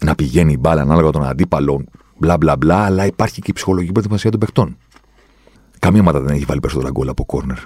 να 0.00 0.14
πηγαίνει 0.14 0.52
η 0.52 0.56
μπάλα 0.60 0.82
ανάλογα 0.82 1.10
των 1.10 1.24
αντίπαλων, 1.24 1.88
μπλα 2.18 2.36
μπλα 2.36 2.56
μπλα, 2.56 2.84
αλλά 2.84 3.06
υπάρχει 3.06 3.40
και 3.40 3.50
η 3.50 3.52
ψυχολογική 3.52 3.92
προετοιμασία 3.92 4.30
των 4.30 4.40
παιχτών. 4.40 4.76
Καμία 5.82 6.00
ομάδα 6.00 6.20
δεν 6.20 6.34
έχει 6.34 6.44
βάλει 6.44 6.60
περισσότερα 6.60 6.90
γκολ 6.90 7.08
από 7.08 7.24
κόρνερ 7.24 7.58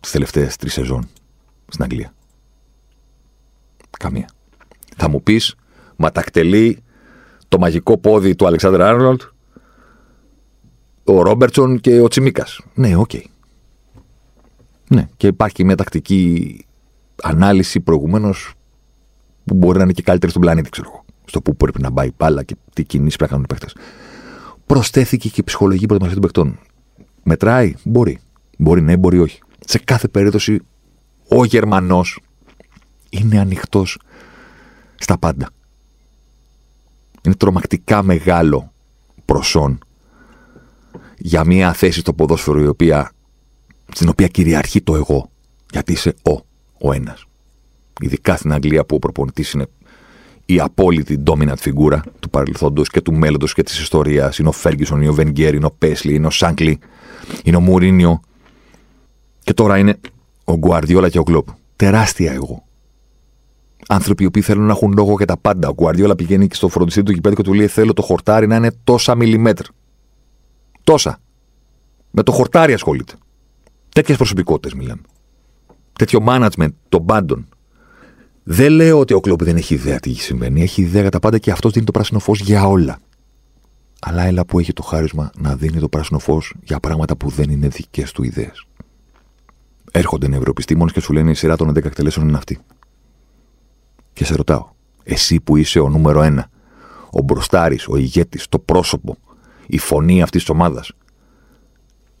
τις 0.00 0.10
τελευταίες 0.10 0.56
τρεις 0.56 0.72
σεζόν 0.72 1.08
στην 1.68 1.84
Αγγλία. 1.84 2.14
Καμία. 3.98 4.28
Θα 4.96 5.08
μου 5.08 5.22
πεις, 5.22 5.54
μα 5.96 6.12
τα 6.12 6.20
εκτελεί 6.20 6.82
το 7.48 7.58
μαγικό 7.58 7.98
πόδι 7.98 8.34
του 8.34 8.46
Αλεξάνδρ 8.46 8.82
Άρνολτ, 8.82 9.22
ο 11.04 11.22
Ρόμπερτσον 11.22 11.80
και 11.80 12.00
ο 12.00 12.08
Τσιμίκας. 12.08 12.60
Ναι, 12.74 12.96
OK. 12.96 13.10
Okay. 13.12 13.22
Ναι, 14.88 15.08
και 15.16 15.26
υπάρχει 15.26 15.54
και 15.54 15.64
μια 15.64 15.76
τακτική 15.76 16.64
ανάλυση 17.22 17.80
προηγουμένως 17.80 18.54
που 19.44 19.54
μπορεί 19.54 19.76
να 19.76 19.84
είναι 19.84 19.92
και 19.92 20.02
καλύτερη 20.02 20.30
στον 20.30 20.42
πλανήτη, 20.42 20.70
ξέρω 20.70 20.88
εγώ. 20.92 21.04
Στο 21.24 21.40
που 21.40 21.56
πρέπει 21.56 21.82
να 21.82 21.92
πάει 21.92 22.10
μπάλα 22.16 22.42
και 22.42 22.56
τι 22.72 22.84
κινήσεις 22.84 23.16
πρέπει 23.16 23.32
να 23.32 23.38
κάνουν 23.38 23.44
οι 23.50 23.58
παίχτες. 23.58 23.80
Προσθέθηκε 24.66 25.28
και 25.28 25.40
η 25.40 25.44
ψυχολογική 25.44 25.86
προετοιμασία 25.86 26.20
των 26.20 26.30
παιχτών. 26.30 26.58
Μετράει, 27.24 27.74
μπορεί. 27.82 28.18
Μπορεί 28.58 28.82
ναι, 28.82 28.96
μπορεί 28.96 29.18
όχι. 29.18 29.40
Σε 29.66 29.78
κάθε 29.78 30.08
περίπτωση, 30.08 30.60
ο 31.28 31.44
Γερμανός 31.44 32.20
είναι 33.10 33.38
ανοιχτός 33.38 33.98
στα 34.94 35.18
πάντα. 35.18 35.50
Είναι 37.22 37.34
τρομακτικά 37.34 38.02
μεγάλο 38.02 38.72
προσόν 39.24 39.78
για 41.18 41.44
μια 41.44 41.72
θέση 41.72 42.00
στο 42.00 42.12
ποδόσφαιρο 42.12 42.60
η 42.60 42.66
οποία 42.66 43.12
στην 43.92 44.08
οποία 44.08 44.28
κυριαρχεί 44.28 44.80
το 44.80 44.96
εγώ. 44.96 45.30
Γιατί 45.70 45.92
είσαι 45.92 46.14
ο, 46.22 46.32
ο 46.88 46.92
ένας. 46.92 47.24
Ειδικά 48.00 48.36
στην 48.36 48.52
Αγγλία 48.52 48.84
που 48.84 48.96
ο 48.96 48.98
προπονητής 48.98 49.52
είναι 49.52 49.66
η 50.46 50.60
απόλυτη 50.60 51.22
dominant 51.26 51.58
φιγούρα 51.58 52.02
του 52.20 52.30
παρελθόντος 52.30 52.88
και 52.88 53.00
του 53.00 53.12
μέλλοντος 53.12 53.54
και 53.54 53.62
της 53.62 53.80
ιστορίας. 53.80 54.38
Είναι 54.38 54.48
ο 54.48 54.52
Φέργκισον, 54.52 55.00
είναι 55.00 55.10
ο 55.10 55.14
Βενγκέρ, 55.14 55.54
είναι 55.54 55.66
ο 55.66 55.70
Πέσλι, 55.78 56.14
είναι 56.14 56.26
ο 56.26 56.30
Σάνκλι, 56.30 56.78
είναι 57.44 57.56
ο 57.56 57.60
Μουρίνιο. 57.60 58.20
Και 59.40 59.54
τώρα 59.54 59.78
είναι 59.78 60.00
ο 60.44 60.56
Γκουαρδιόλα 60.56 61.08
και 61.08 61.18
ο 61.18 61.22
Κλοπ. 61.22 61.48
Τεράστια 61.76 62.32
εγώ. 62.32 62.64
Άνθρωποι 63.88 64.22
οι 64.22 64.26
οποίοι 64.26 64.42
θέλουν 64.42 64.64
να 64.64 64.72
έχουν 64.72 64.92
λόγο 64.96 65.14
για 65.16 65.26
τα 65.26 65.36
πάντα. 65.36 65.68
Ο 65.68 65.72
Γκουαρδιόλα 65.72 66.14
πηγαίνει 66.14 66.48
και 66.48 66.54
στο 66.54 66.68
φροντιστή 66.68 67.02
του 67.02 67.12
γηπέδου 67.12 67.34
και 67.34 67.42
του 67.42 67.54
λέει: 67.54 67.66
Θέλω 67.66 67.92
το 67.92 68.02
χορτάρι 68.02 68.46
να 68.46 68.56
είναι 68.56 68.70
τόσα 68.84 69.14
μιλιμέτρα. 69.14 69.68
Τόσα. 70.84 71.18
Με 72.10 72.22
το 72.22 72.32
χορτάρι 72.32 72.72
ασχολείται. 72.72 73.14
Τέτοιες 73.88 74.16
προσωπικότητες 74.16 74.74
μιλάμε. 74.78 75.00
Τέτοιο 75.92 76.24
management 76.26 76.68
των 76.88 77.04
πάντων. 77.04 77.48
Δεν 78.46 78.72
λέω 78.72 78.98
ότι 78.98 79.14
ο 79.14 79.20
κλοπ 79.20 79.42
δεν 79.42 79.56
έχει 79.56 79.74
ιδέα 79.74 80.00
τι 80.00 80.14
συμβαίνει. 80.14 80.62
Έχει 80.62 80.82
ιδέα 80.82 81.00
για 81.00 81.10
τα 81.10 81.18
πάντα 81.18 81.38
και 81.38 81.50
αυτός 81.50 81.72
δίνει 81.72 81.86
το 81.86 81.92
πράσινο 81.92 82.18
φως 82.18 82.40
για 82.40 82.66
όλα. 82.66 82.98
αλλά 84.00 84.22
έλα 84.22 84.44
που 84.44 84.58
έχει 84.58 84.72
το 84.72 84.82
χάρισμα 84.82 85.30
να 85.38 85.56
δίνει 85.56 85.80
το 85.80 85.88
πράσινο 85.88 86.18
φως 86.18 86.54
για 86.62 86.80
πράγματα 86.80 87.16
που 87.16 87.28
δεν 87.28 87.50
είναι 87.50 87.68
δικές 87.68 88.12
του 88.12 88.22
ιδέες. 88.22 88.66
Έρχονται 89.92 90.28
νευροεπιστήμονε 90.28 90.90
και 90.94 91.00
σου 91.00 91.12
λένε 91.12 91.30
η 91.30 91.34
σειρά 91.34 91.56
των 91.56 91.68
11 91.68 91.84
εκτελέσεων 91.84 92.28
είναι 92.28 92.36
αυτή. 92.36 92.58
Και 94.12 94.24
σε 94.24 94.34
ρωτάω, 94.34 94.68
εσύ 95.02 95.40
που 95.40 95.56
είσαι 95.56 95.80
ο 95.80 95.88
νούμερο 95.88 96.22
ένα, 96.22 96.50
ο 97.10 97.22
μπροστάρης, 97.22 97.88
ο 97.88 97.96
ηγέτης, 97.96 98.48
το 98.48 98.58
πρόσωπο, 98.58 99.16
η 99.66 99.78
φωνή 99.78 100.22
αυτής 100.22 100.40
της 100.40 100.50
ομάδας, 100.50 100.92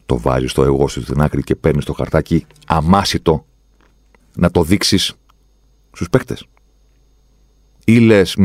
το 0.06 0.18
βάζεις 0.18 0.50
στο 0.50 0.64
εγώ 0.64 0.88
σου 0.88 1.02
στην 1.02 1.20
άκρη 1.20 1.42
και 1.42 1.54
παίρνεις 1.54 1.84
το 1.84 1.92
χαρτάκι 1.92 2.46
αμάσιτο 2.66 3.46
να 4.36 4.50
το 4.50 4.62
δείξεις 4.62 5.14
στους 5.94 6.08
παίκτες. 6.10 6.46
Ή 7.84 7.98
λες, 7.98 8.36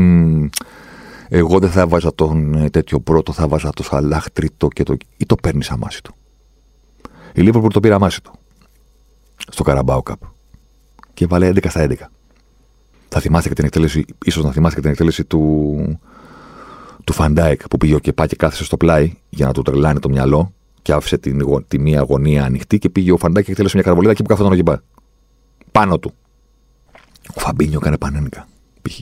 εγώ 1.28 1.58
δεν 1.58 1.70
θα 1.70 1.86
βάζα 1.86 2.14
τον 2.14 2.54
ε, 2.54 2.70
τέτοιο 2.70 3.00
πρώτο, 3.00 3.32
θα 3.32 3.48
βάζα 3.48 3.70
το 3.70 3.82
Σαλάχ 3.82 4.30
τρίτο 4.32 4.68
και 4.68 4.82
το. 4.82 4.96
ή 5.16 5.26
το 5.26 5.34
παίρνεις 5.34 5.70
αμάσιτο. 5.70 6.10
Η 7.34 7.40
Λίβερπουλ 7.40 7.72
το 7.72 7.80
πήρε 7.80 7.94
αμάσητο. 7.94 8.30
Στο 9.48 9.62
Carabao 9.62 10.02
Cup. 10.02 10.20
Και 11.14 11.26
βάλε 11.26 11.48
11 11.48 11.66
στα 11.68 11.86
11. 11.88 11.94
Θα 13.08 13.20
θυμάστε 13.20 13.48
και 13.48 13.54
την 13.54 13.64
εκτέλεση, 13.64 14.04
ίσως 14.24 14.44
να 14.44 14.52
θυμάστε 14.52 14.74
και 14.74 14.82
την 14.82 14.90
εκτέλεση 14.90 15.24
του, 15.24 15.98
του 17.04 17.12
Φαν 17.12 17.37
Ντάικ 17.37 17.68
που 17.68 17.76
πήγε 17.76 17.94
ο 17.94 17.98
Κεπά 17.98 18.26
και 18.26 18.36
κάθισε 18.36 18.64
στο 18.64 18.76
πλάι 18.76 19.12
για 19.28 19.46
να 19.46 19.52
του 19.52 19.62
τρελάνει 19.62 19.98
το 19.98 20.08
μυαλό 20.08 20.52
και 20.82 20.92
άφησε 20.92 21.18
την, 21.18 21.64
τη 21.68 21.78
μία 21.78 22.02
γωνία 22.02 22.44
ανοιχτή 22.44 22.78
και 22.78 22.88
πήγε 22.88 23.12
ο 23.12 23.16
Φαν 23.16 23.28
Ντάικ 23.28 23.44
και 23.44 23.50
εκτέλεσε 23.50 23.74
μια 23.74 23.84
καραβολίδα 23.84 24.12
εκεί 24.12 24.22
που 24.22 24.28
κάθονταν 24.28 24.52
ο 24.52 24.56
Κεπά. 24.56 24.82
Πάνω 25.72 25.98
του. 25.98 26.14
Ο 27.34 27.40
Φαμπίνιο 27.40 27.78
έκανε 27.82 27.98
Πανένκα. 27.98 28.48
Π.χ. 28.82 28.98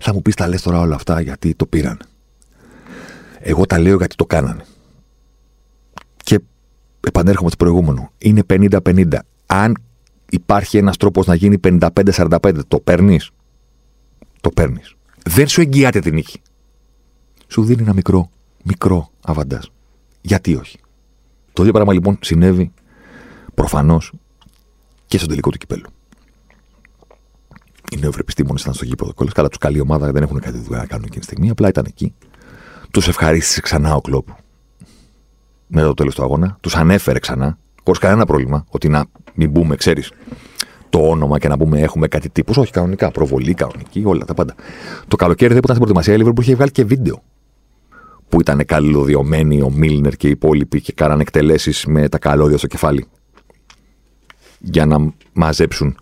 Θα 0.00 0.12
μου 0.12 0.22
πεις 0.22 0.34
τα 0.34 0.48
λες 0.48 0.62
τώρα 0.62 0.80
όλα 0.80 0.94
αυτά 0.94 1.20
γιατί 1.20 1.54
το 1.54 1.66
πήραν. 1.66 2.00
Εγώ 3.38 3.66
τα 3.66 3.78
λέω 3.78 3.96
γιατί 3.96 4.16
το 4.16 4.26
κάνανε. 4.26 4.64
Και 6.16 6.40
επανέρχομαι 7.00 7.48
στο 7.48 7.56
προηγούμενο. 7.56 8.10
Είναι 8.18 8.42
50-50. 8.48 9.18
Αν 9.46 9.76
υπάρχει 10.30 10.76
ένας 10.76 10.96
τρόπος 10.96 11.26
να 11.26 11.34
γίνει 11.34 11.58
55-45, 11.64 12.60
το 12.68 12.80
παίρνεις; 12.80 13.30
Το 14.40 14.50
παίρνεις. 14.50 14.94
Δεν 15.24 15.48
σου 15.48 15.60
εγγυάται 15.60 16.00
την 16.00 16.14
νίκη. 16.14 16.40
Σου 17.46 17.64
δίνει 17.64 17.82
ένα 17.82 17.94
μικρό, 17.94 18.30
μικρό 18.64 19.10
αβαντάζ. 19.24 19.64
Γιατί 20.20 20.54
όχι; 20.54 20.78
Το 21.52 21.62
ίδιο 21.62 21.72
πράγμα 21.72 21.92
λοιπόν 21.92 22.18
συνέβη 22.20 22.72
προφανώς 23.54 24.12
και 25.06 25.18
στο 25.18 25.26
τελικό 25.26 25.50
του 25.50 25.58
κυπέλου. 25.58 25.88
Οι 27.90 27.96
νεοευρεπιστήμονες 28.00 28.60
ήταν 28.60 28.74
στο 28.74 28.84
γήπεδο 28.84 29.14
κόλλε. 29.14 29.30
Καλά, 29.30 29.48
τους 29.48 29.58
καλή 29.58 29.80
ομάδα 29.80 30.12
δεν 30.12 30.22
έχουν 30.22 30.40
κάτι 30.40 30.58
δουλειά 30.58 30.78
να 30.78 30.86
κάνουν 30.86 31.04
εκείνη 31.04 31.20
τη 31.20 31.26
στιγμή. 31.26 31.50
Απλά 31.50 31.68
ήταν 31.68 31.84
εκεί. 31.88 32.14
Τους 32.90 33.08
ευχαρίστησε 33.08 33.60
ξανά 33.60 33.94
ο 33.94 34.00
κλοπ 34.00 34.28
μετά 35.66 35.86
το 35.86 35.94
τέλος 35.94 36.14
του 36.14 36.22
αγώνα. 36.22 36.56
Τους 36.60 36.76
ανέφερε 36.76 37.18
ξανά, 37.18 37.58
χωρίς 37.84 38.00
κανένα 38.00 38.26
πρόβλημα, 38.26 38.64
ότι 38.68 38.88
να 38.88 39.04
μην 39.34 39.50
μπούμε, 39.50 39.76
ξέρεις, 39.76 40.12
το 40.88 40.98
όνομα 40.98 41.38
και 41.38 41.48
να 41.48 41.58
πούμε 41.58 41.80
έχουμε 41.80 42.08
κάτι 42.08 42.28
τύπους. 42.30 42.56
Όχι, 42.56 42.72
κανονικά. 42.72 43.10
Προβολή, 43.10 43.54
κανονική, 43.54 44.02
όλα 44.04 44.24
τα 44.24 44.34
πάντα. 44.34 44.54
Το 45.08 45.16
καλοκαίρι 45.16 45.54
δεν 45.54 45.58
ήταν 45.58 45.76
στην 45.76 45.86
προετοιμασία, 45.86 46.14
η 46.14 46.16
Λίβερπουλ 46.16 46.44
είχε 46.44 46.54
βγάλει 46.54 46.70
και 46.70 46.84
βίντεο. 46.84 47.22
Που 48.28 48.40
ήταν 48.40 48.64
καλωδιωμένοι 48.66 49.62
ο 49.62 49.70
Μίλνερ 49.70 50.16
και 50.16 50.26
οι 50.26 50.30
υπόλοιποι 50.30 50.80
και 50.80 50.92
κάναν 50.92 51.20
εκτελέσεις 51.20 51.86
με 51.86 52.08
τα 52.08 52.18
καλώδια 52.18 52.58
στο 52.58 52.66
κεφάλι. 52.66 53.06
Για 54.58 54.86
να 54.86 55.12
μαζέψουν 55.32 55.96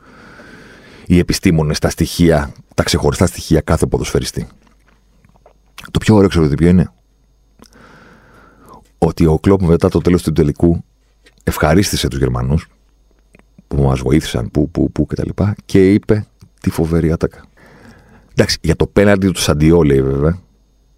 οι 1.13 1.19
επιστήμονες 1.19 1.79
τα 1.79 1.91
στοιχεία, 1.91 2.53
τα 2.75 2.83
ξεχωριστά 2.83 3.27
στοιχεία 3.27 3.61
κάθε 3.61 3.87
ποδοσφαιριστή. 3.87 4.47
Το 5.91 5.99
πιο 5.99 6.15
ωραίο 6.15 6.29
ξέρω 6.29 6.49
ποιο 6.49 6.69
είναι; 6.69 6.93
Ότι 8.99 9.27
ο 9.27 9.39
Κλόπ 9.39 9.63
μετά 9.63 9.89
το 9.89 9.99
τέλος 9.99 10.23
του 10.23 10.33
τελικού 10.33 10.85
ευχαρίστησε 11.43 12.09
τους 12.09 12.19
Γερμανούς 12.19 12.69
που 13.69 13.83
μας 13.83 14.01
βοήθησαν, 14.01 14.51
που, 14.51 14.71
που, 14.71 14.93
που 14.93 15.07
κτλ. 15.07 15.29
Και, 15.29 15.55
και 15.65 15.93
είπε 15.93 16.27
τη 16.61 16.71
φοβερή 16.71 17.13
άτακα. 17.13 17.45
Εντάξει, 18.33 18.59
για 18.61 18.77
το 18.77 18.87
πέναντι 18.87 19.31
του 19.31 19.41
Σαντιό, 19.41 19.83
λέει 19.83 20.03
βέβαια, 20.03 20.39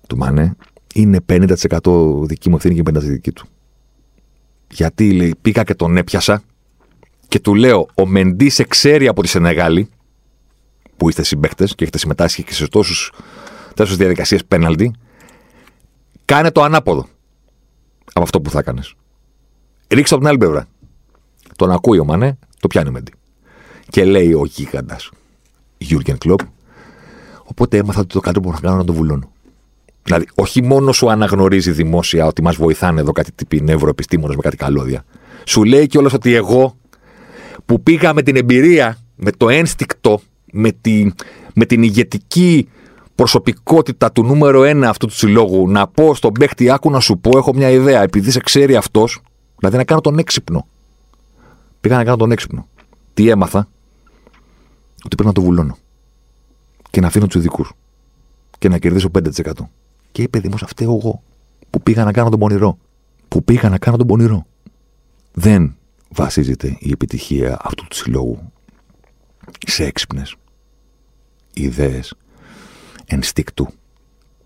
του 0.07 0.17
Μανέ, 0.17 0.57
είναι 0.95 1.19
50% 1.27 2.27
δική 2.27 2.49
μου 2.49 2.57
ευθύνη 2.57 2.75
και 2.75 2.83
50% 2.91 2.99
δική 2.99 3.33
του. 3.33 3.47
Γιατί 4.71 5.13
λέει, 5.13 5.35
πήγα 5.43 5.63
και 5.63 5.75
τον 5.75 5.97
έπιασα 5.97 6.43
και 7.29 7.41
του 7.41 7.55
λέω: 7.55 7.89
Ο 7.95 8.07
Μεντής 8.07 8.55
σε 8.55 8.65
ξέρει 8.65 9.09
από 9.09 9.23
τη 9.23 9.29
Σενεγάλη, 9.29 9.89
που 10.97 11.09
είστε 11.09 11.23
συμπαίκτες 11.23 11.75
και 11.75 11.83
έχετε 11.83 11.99
συμμετάσχει 11.99 12.43
και 12.43 12.53
σε 12.55 12.69
τόσους 12.69 13.13
τόσες 13.75 13.97
διαδικασίες 13.97 14.45
πέναλτι, 14.45 14.93
κάνε 16.25 16.51
το 16.51 16.63
ανάποδο 16.63 17.09
από 18.13 18.23
αυτό 18.23 18.41
που 18.41 18.51
θα 18.51 18.59
έκανες. 18.59 18.95
Ρίξτε 19.89 20.15
από 20.15 20.25
την 20.25 20.27
άλλη 20.33 20.39
πλευρά. 20.39 20.67
Τον 21.57 21.71
ακούει 21.71 21.99
ο 21.99 22.05
Μανέ, 22.05 22.39
το 22.61 22.69
πιάνει 22.69 22.89
ο 22.89 22.93
Μεντή. 22.93 23.13
Και 23.89 24.05
λέει 24.05 24.33
ο 24.33 24.45
γίγαντας 24.45 25.11
Γιούργεν 25.79 26.19
Κλοπ, 26.19 26.41
οπότε 27.45 27.77
έμαθα 27.77 28.01
ότι 28.01 28.15
το 28.15 28.21
καλύτερο 28.21 28.47
που 28.47 28.51
μπορώ 28.51 28.61
να 28.63 28.69
κάνω 28.69 28.81
να 28.81 28.87
το 28.87 28.93
βουλώνω. 28.93 29.33
Δηλαδή, 30.03 30.27
όχι 30.35 30.63
μόνο 30.63 30.93
σου 30.93 31.11
αναγνωρίζει 31.11 31.71
δημόσια 31.71 32.27
ότι 32.27 32.43
μας 32.43 32.57
βοηθάνε 32.57 33.01
εδώ 33.01 33.13
κάτι 33.13 33.33
τύποι 33.33 33.61
νευροεπιστήμονες 33.61 34.37
με 34.37 34.43
κάτι 34.43 34.57
καλώδια. 34.57 35.05
Σου 35.47 35.65
λέει 35.65 35.87
κιόλας 35.87 36.13
ότι 36.13 36.35
εγώ 36.35 36.77
που 37.67 37.83
πήγα 37.83 38.15
με 38.15 38.23
την 38.23 38.37
εμπειρία, 38.37 38.99
με 39.17 39.31
το 39.31 39.49
ένστικτο, 39.49 40.21
με, 40.55 40.73
τη, 40.73 41.11
με 41.55 41.65
την 41.65 41.83
ηγετική 41.83 42.69
προσωπικότητα 43.15 44.13
του 44.13 44.23
νούμερο 44.23 44.65
ένα 44.65 44.89
αυτού 44.89 45.07
του 45.07 45.15
συλλόγου 45.15 45.71
να 45.71 45.87
πω 45.87 46.15
στον 46.15 46.33
παίχτη, 46.33 46.71
άκου 46.71 46.91
να 46.91 47.01
σου 47.01 47.19
πω, 47.19 47.39
έχω 47.39 47.55
μια 47.55 47.71
ιδέα, 47.71 48.03
επειδή 48.03 48.31
σε 48.31 48.41
ξέρει 48.41 48.77
αυτός, 48.77 49.21
δηλαδή 49.59 49.77
να 49.77 49.85
κάνω 49.85 50.01
τον 50.01 50.19
έξυπνο. 50.19 50.67
Πήγα 51.81 51.97
να 51.97 52.05
κάνω 52.05 52.17
τον 52.17 52.31
έξυπνο. 52.31 52.69
Τι 53.15 53.29
έμαθα, 53.29 53.69
ότι 55.05 55.15
πρέπει 55.15 55.27
να 55.27 55.33
το 55.33 55.43
βουλώνω. 55.43 55.77
Και 56.91 57.01
να 57.01 57.07
αφήνω 57.07 57.27
τους 57.27 57.35
ειδικούς. 57.35 57.73
Και 58.59 58.69
να 58.69 58.79
κερδίσω 58.79 59.11
5%. 59.19 59.53
Και 60.13 60.23
είπε 60.23 60.39
δημός, 60.39 60.63
αυτό 60.63 60.83
εγώ. 60.83 61.23
Που 61.71 61.83
πήγα 61.83 62.05
να 62.05 62.13
κάνω 62.13 62.29
τον 62.29 62.39
πονηρό. 62.39 62.79
Που 63.29 63.45
πήγα 63.45 63.69
να 63.69 63.79
κάνω 63.79 63.97
τον 63.97 64.07
πονηρό. 64.07 64.47
Δεν 65.33 65.77
βασίζεται 66.09 66.77
η 66.79 66.91
επιτυχία 66.91 67.59
αυτού 67.63 67.87
του 67.87 67.97
συλλόγου 67.97 68.53
σε 69.67 69.85
έξυπνες 69.85 70.37
ιδέες 71.55 72.15
ενστικτού, 73.07 73.69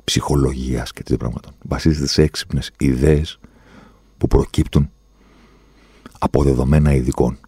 ψυχολογίας 0.04 0.92
και 0.92 0.98
τέτοιων 0.98 1.18
πραγμάτων. 1.18 1.52
Βασίζεται 1.62 2.06
σε 2.06 2.22
έξυπνες 2.22 2.70
ιδέες 2.78 3.38
που 4.18 4.26
προκύπτουν 4.26 4.90
από 6.18 6.42
δεδομένα 6.42 6.92
ειδικών. 6.92 7.38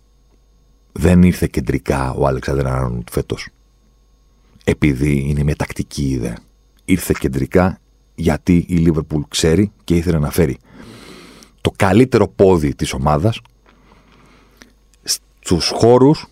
Δεν 0.93 1.23
ήρθε 1.23 1.47
κεντρικά 1.47 2.13
ο 2.13 2.27
Αλεξάνδρ 2.27 2.67
Άρνοντ 2.67 3.09
φέτος. 3.11 3.49
Επειδή 4.65 5.25
είναι 5.29 5.43
μια 5.43 5.57
τακτική 5.57 6.11
ιδέα. 6.11 6.37
Ήρθε 6.85 7.15
κεντρικά 7.19 7.79
γιατί 8.15 8.65
η 8.69 8.77
Λίβερπουλ 8.77 9.23
ξέρει 9.29 9.73
και 9.85 9.97
ήθελε 9.97 10.19
να 10.19 10.31
φέρει 10.31 10.59
το 11.61 11.73
καλύτερο 11.77 12.29
πόδι 12.29 12.75
της 12.75 12.93
ομάδας 12.93 13.41
στους 15.41 15.69
χώρους 15.75 16.27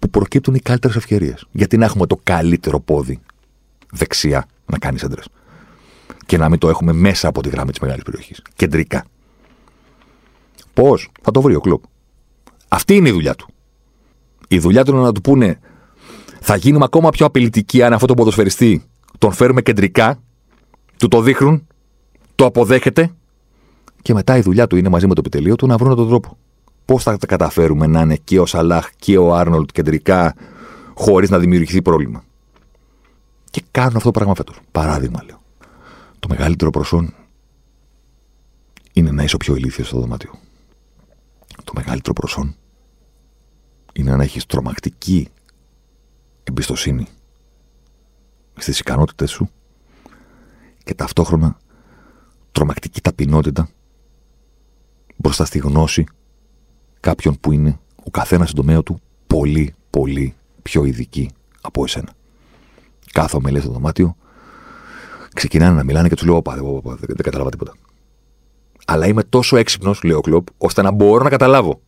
που 0.00 0.10
προκύπτουν 0.10 0.54
οι 0.54 0.60
καλύτερες 0.60 0.96
ευκαιρίες. 0.96 1.46
Γιατί 1.52 1.76
να 1.76 1.84
έχουμε 1.84 2.06
το 2.06 2.20
καλύτερο 2.22 2.80
πόδι 2.80 3.20
δεξιά 3.92 4.46
να 4.66 4.78
κάνεις 4.78 5.02
έντρε. 5.02 5.20
Και 6.26 6.38
να 6.38 6.48
μην 6.48 6.58
το 6.58 6.68
έχουμε 6.68 6.92
μέσα 6.92 7.28
από 7.28 7.42
τη 7.42 7.48
γραμμή 7.48 7.70
της 7.70 7.80
μεγάλης 7.80 8.02
περιοχής. 8.02 8.42
Κεντρικά. 8.56 9.04
Πώς, 10.74 11.10
θα 11.22 11.30
το 11.30 11.40
βρει 11.40 11.54
ο 11.54 11.60
κλοπ. 11.60 11.82
Αυτή 12.68 12.94
είναι 12.94 13.08
η 13.08 13.12
δουλειά 13.12 13.34
του. 13.34 13.48
Η 14.48 14.58
δουλειά 14.58 14.84
του 14.84 14.92
είναι 14.92 15.00
να 15.00 15.12
του 15.12 15.20
πούνε 15.20 15.58
θα 16.40 16.56
γίνουμε 16.56 16.84
ακόμα 16.84 17.10
πιο 17.10 17.26
απειλητικοί 17.26 17.82
αν 17.82 17.92
αυτό 17.92 18.06
το 18.06 18.14
ποδοσφαιριστή 18.14 18.82
τον 19.18 19.32
φέρουμε 19.32 19.62
κεντρικά, 19.62 20.22
του 20.96 21.08
το 21.08 21.20
δείχνουν, 21.20 21.66
το 22.34 22.44
αποδέχεται 22.44 23.14
και 24.02 24.14
μετά 24.14 24.36
η 24.36 24.40
δουλειά 24.40 24.66
του 24.66 24.76
είναι 24.76 24.88
μαζί 24.88 25.06
με 25.06 25.14
το 25.14 25.20
επιτελείο 25.20 25.56
του 25.56 25.66
να 25.66 25.76
βρουν 25.76 25.96
τον 25.96 26.08
τρόπο. 26.08 26.38
Πώς 26.84 27.02
θα 27.02 27.16
τα 27.16 27.26
καταφέρουμε 27.26 27.86
να 27.86 28.00
είναι 28.00 28.16
και 28.16 28.40
ο 28.40 28.46
Σαλάχ 28.46 28.90
και 28.96 29.18
ο 29.18 29.34
Άρνολτ 29.34 29.70
κεντρικά 29.70 30.34
χωρίς 30.94 31.30
να 31.30 31.38
δημιουργηθεί 31.38 31.82
πρόβλημα. 31.82 32.24
Και 33.50 33.62
κάνουν 33.70 33.96
αυτό 33.96 34.10
το 34.10 34.18
πράγμα 34.18 34.34
φέτος. 34.34 34.60
Παράδειγμα, 34.72 35.22
λέω. 35.24 35.42
Το 36.18 36.28
μεγαλύτερο 36.28 36.70
προσόν 36.70 37.14
είναι 38.92 39.10
να 39.10 39.22
είσαι 39.22 39.34
ο 39.34 39.38
πιο 39.38 39.54
ηλίθιος 39.54 39.86
στο 39.86 40.00
δωμάτιο. 40.00 40.32
Το 41.64 41.72
μεγαλύτερο 41.74 42.12
προσόν 42.12 42.54
είναι 43.92 44.16
να 44.16 44.22
έχεις 44.22 44.46
τρομακτική 44.46 45.28
εμπιστοσύνη 46.44 47.06
στις 48.56 48.78
ικανότητες 48.78 49.30
σου 49.30 49.50
και 50.84 50.94
ταυτόχρονα 50.94 51.58
τρομακτική 52.52 53.00
ταπεινότητα 53.00 53.68
μπροστά 55.16 55.44
στη 55.44 55.58
γνώση 55.58 56.06
κάποιον 57.00 57.40
που 57.40 57.52
είναι 57.52 57.78
ο 58.04 58.10
καθένας 58.10 58.50
στον 58.50 58.64
τομέα 58.64 58.82
του 58.82 59.00
πολύ, 59.26 59.74
πολύ 59.90 60.34
πιο 60.62 60.84
ειδική 60.84 61.30
από 61.60 61.84
εσένα. 61.84 62.12
Κάθομαι, 63.12 63.50
λέει, 63.50 63.60
στο 63.60 63.70
δωμάτιο 63.70 64.16
Ξεκινάνε 65.34 65.76
να 65.76 65.84
μιλάνε 65.84 66.08
και 66.08 66.14
τους 66.14 66.26
λέω: 66.26 66.36
Όπα, 66.36 66.54
δεν, 66.54 66.96
δεν 66.98 67.16
κατάλαβα 67.22 67.50
τίποτα. 67.50 67.72
Αλλά 68.86 69.06
είμαι 69.06 69.22
τόσο 69.22 69.56
έξυπνος, 69.56 70.02
λέει 70.02 70.16
ο 70.16 70.20
Κλοπ, 70.20 70.46
ώστε 70.58 70.82
να 70.82 70.90
μπορώ 70.90 71.22
να 71.22 71.30
καταλάβω. 71.30 71.80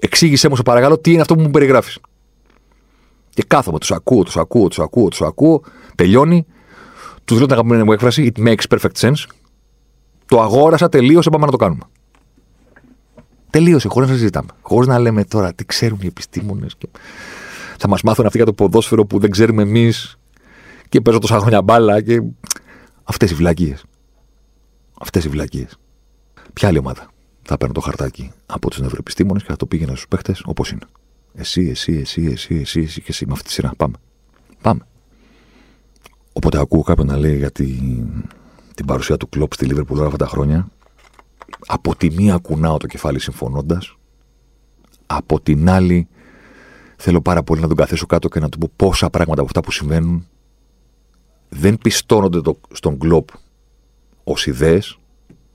Εξήγησέ 0.00 0.48
μου, 0.48 0.56
σε 0.56 0.62
παρακαλώ, 0.62 0.98
τι 0.98 1.12
είναι 1.12 1.20
αυτό 1.20 1.34
που 1.34 1.40
μου 1.40 1.50
περιγράφεις. 1.50 1.98
Και 3.30 3.44
κάθομαι, 3.46 3.78
τους 3.78 3.90
ακούω, 3.90 4.22
τους 4.22 4.36
ακούω, 4.36 4.68
τους 4.68 4.78
ακούω, 4.78 5.08
τους 5.08 5.22
ακούω. 5.22 5.62
Τελειώνει. 5.94 6.46
Τους 7.24 7.36
λέω 7.36 7.46
την 7.46 7.54
αγαπημένη 7.54 7.82
μου 7.82 7.92
έκφραση. 7.92 8.32
It 8.34 8.46
makes 8.46 8.64
perfect 8.68 8.96
sense. 9.00 9.24
Το 10.26 10.40
αγόρασα, 10.40 10.88
τελείωσε, 10.88 11.30
πάμε 11.30 11.44
να 11.44 11.50
το 11.50 11.56
κάνουμε. 11.56 11.82
Τελείωσε, 13.56 13.88
χωρίς 13.88 14.08
να 14.08 14.14
συζητάμε. 14.14 14.48
Χωρίς 14.62 14.88
να 14.88 14.98
λέμε 14.98 15.24
τώρα 15.24 15.54
τι 15.54 15.64
ξέρουν 15.64 15.98
οι 16.02 16.06
επιστήμονες. 16.06 16.74
Και... 16.78 16.88
Θα 17.78 17.88
μας 17.88 18.02
μάθουν 18.02 18.24
αυτοί 18.26 18.36
για 18.36 18.46
το 18.46 18.52
ποδόσφαιρο 18.52 19.06
που 19.06 19.18
δεν 19.18 19.30
ξέρουμε 19.30 19.62
εμείς. 19.62 20.18
Και 20.88 21.00
παίζω 21.00 21.18
τόσα 21.18 21.38
χρόνια 21.38 21.62
μπάλα. 21.62 22.00
Και... 22.00 22.22
Αυτές 23.04 23.30
οι 23.30 23.34
βλακίες. 23.34 23.84
Αυτές 25.00 25.24
οι 25.24 25.28
βλακίες. 25.28 25.78
Ποια 26.52 26.68
άλλη 26.68 26.78
ομάδα 26.78 27.10
θα 27.42 27.56
παίρνω 27.56 27.74
το 27.74 27.80
χαρτάκι 27.80 28.32
από 28.46 28.70
τους 28.70 28.80
νευροεπιστήμονες 28.80 29.42
και 29.42 29.48
θα 29.48 29.56
το 29.56 29.66
πήγαινα 29.66 29.92
στους 29.92 30.08
παίχτες 30.08 30.42
όπως 30.44 30.70
είναι. 30.70 30.86
Εσύ, 31.34 31.68
εσύ, 31.70 31.92
εσύ, 31.92 32.24
εσύ, 32.24 32.54
εσύ, 32.54 32.80
εσύ 32.80 33.00
και 33.00 33.10
εσύ 33.10 33.26
με 33.26 33.32
αυτή 33.32 33.44
τη 33.44 33.52
σειρά. 33.52 33.72
Πάμε. 33.76 33.94
Πάμε. 34.60 34.80
Οπότε 36.32 36.60
ακούω 36.60 36.82
κάποιον 36.82 37.06
να 37.06 37.16
λέει 37.16 37.36
για 37.36 37.50
την, 37.50 38.06
την 38.74 38.86
παρουσία 38.86 39.16
του 39.16 39.28
κλοπ 39.28 39.52
στη 39.52 39.66
Λίβερπουλ 39.66 39.98
όλα 39.98 40.06
αυτά 40.06 40.24
τα 40.24 40.26
χρόνια. 40.26 40.68
Από 41.66 41.96
τη 41.96 42.10
μία 42.10 42.36
κουνάω 42.36 42.76
το 42.76 42.86
κεφάλι 42.86 43.20
συμφωνώντας. 43.20 43.96
Από 45.06 45.40
την 45.40 45.70
άλλη 45.70 46.08
θέλω 46.96 47.20
πάρα 47.20 47.42
πολύ 47.42 47.60
να 47.60 47.66
τον 47.68 47.76
καθίσω 47.76 48.06
κάτω 48.06 48.28
και 48.28 48.40
να 48.40 48.48
του 48.48 48.58
πω 48.58 48.70
πόσα 48.76 49.10
πράγματα 49.10 49.40
από 49.40 49.48
αυτά 49.48 49.60
που 49.60 49.70
συμβαίνουν 49.70 50.26
δεν 51.48 51.78
πιστώνονται 51.78 52.40
το, 52.40 52.60
στον 52.72 52.98
κλοπ 52.98 53.28
ως 54.24 54.46
ιδέες, 54.46 54.98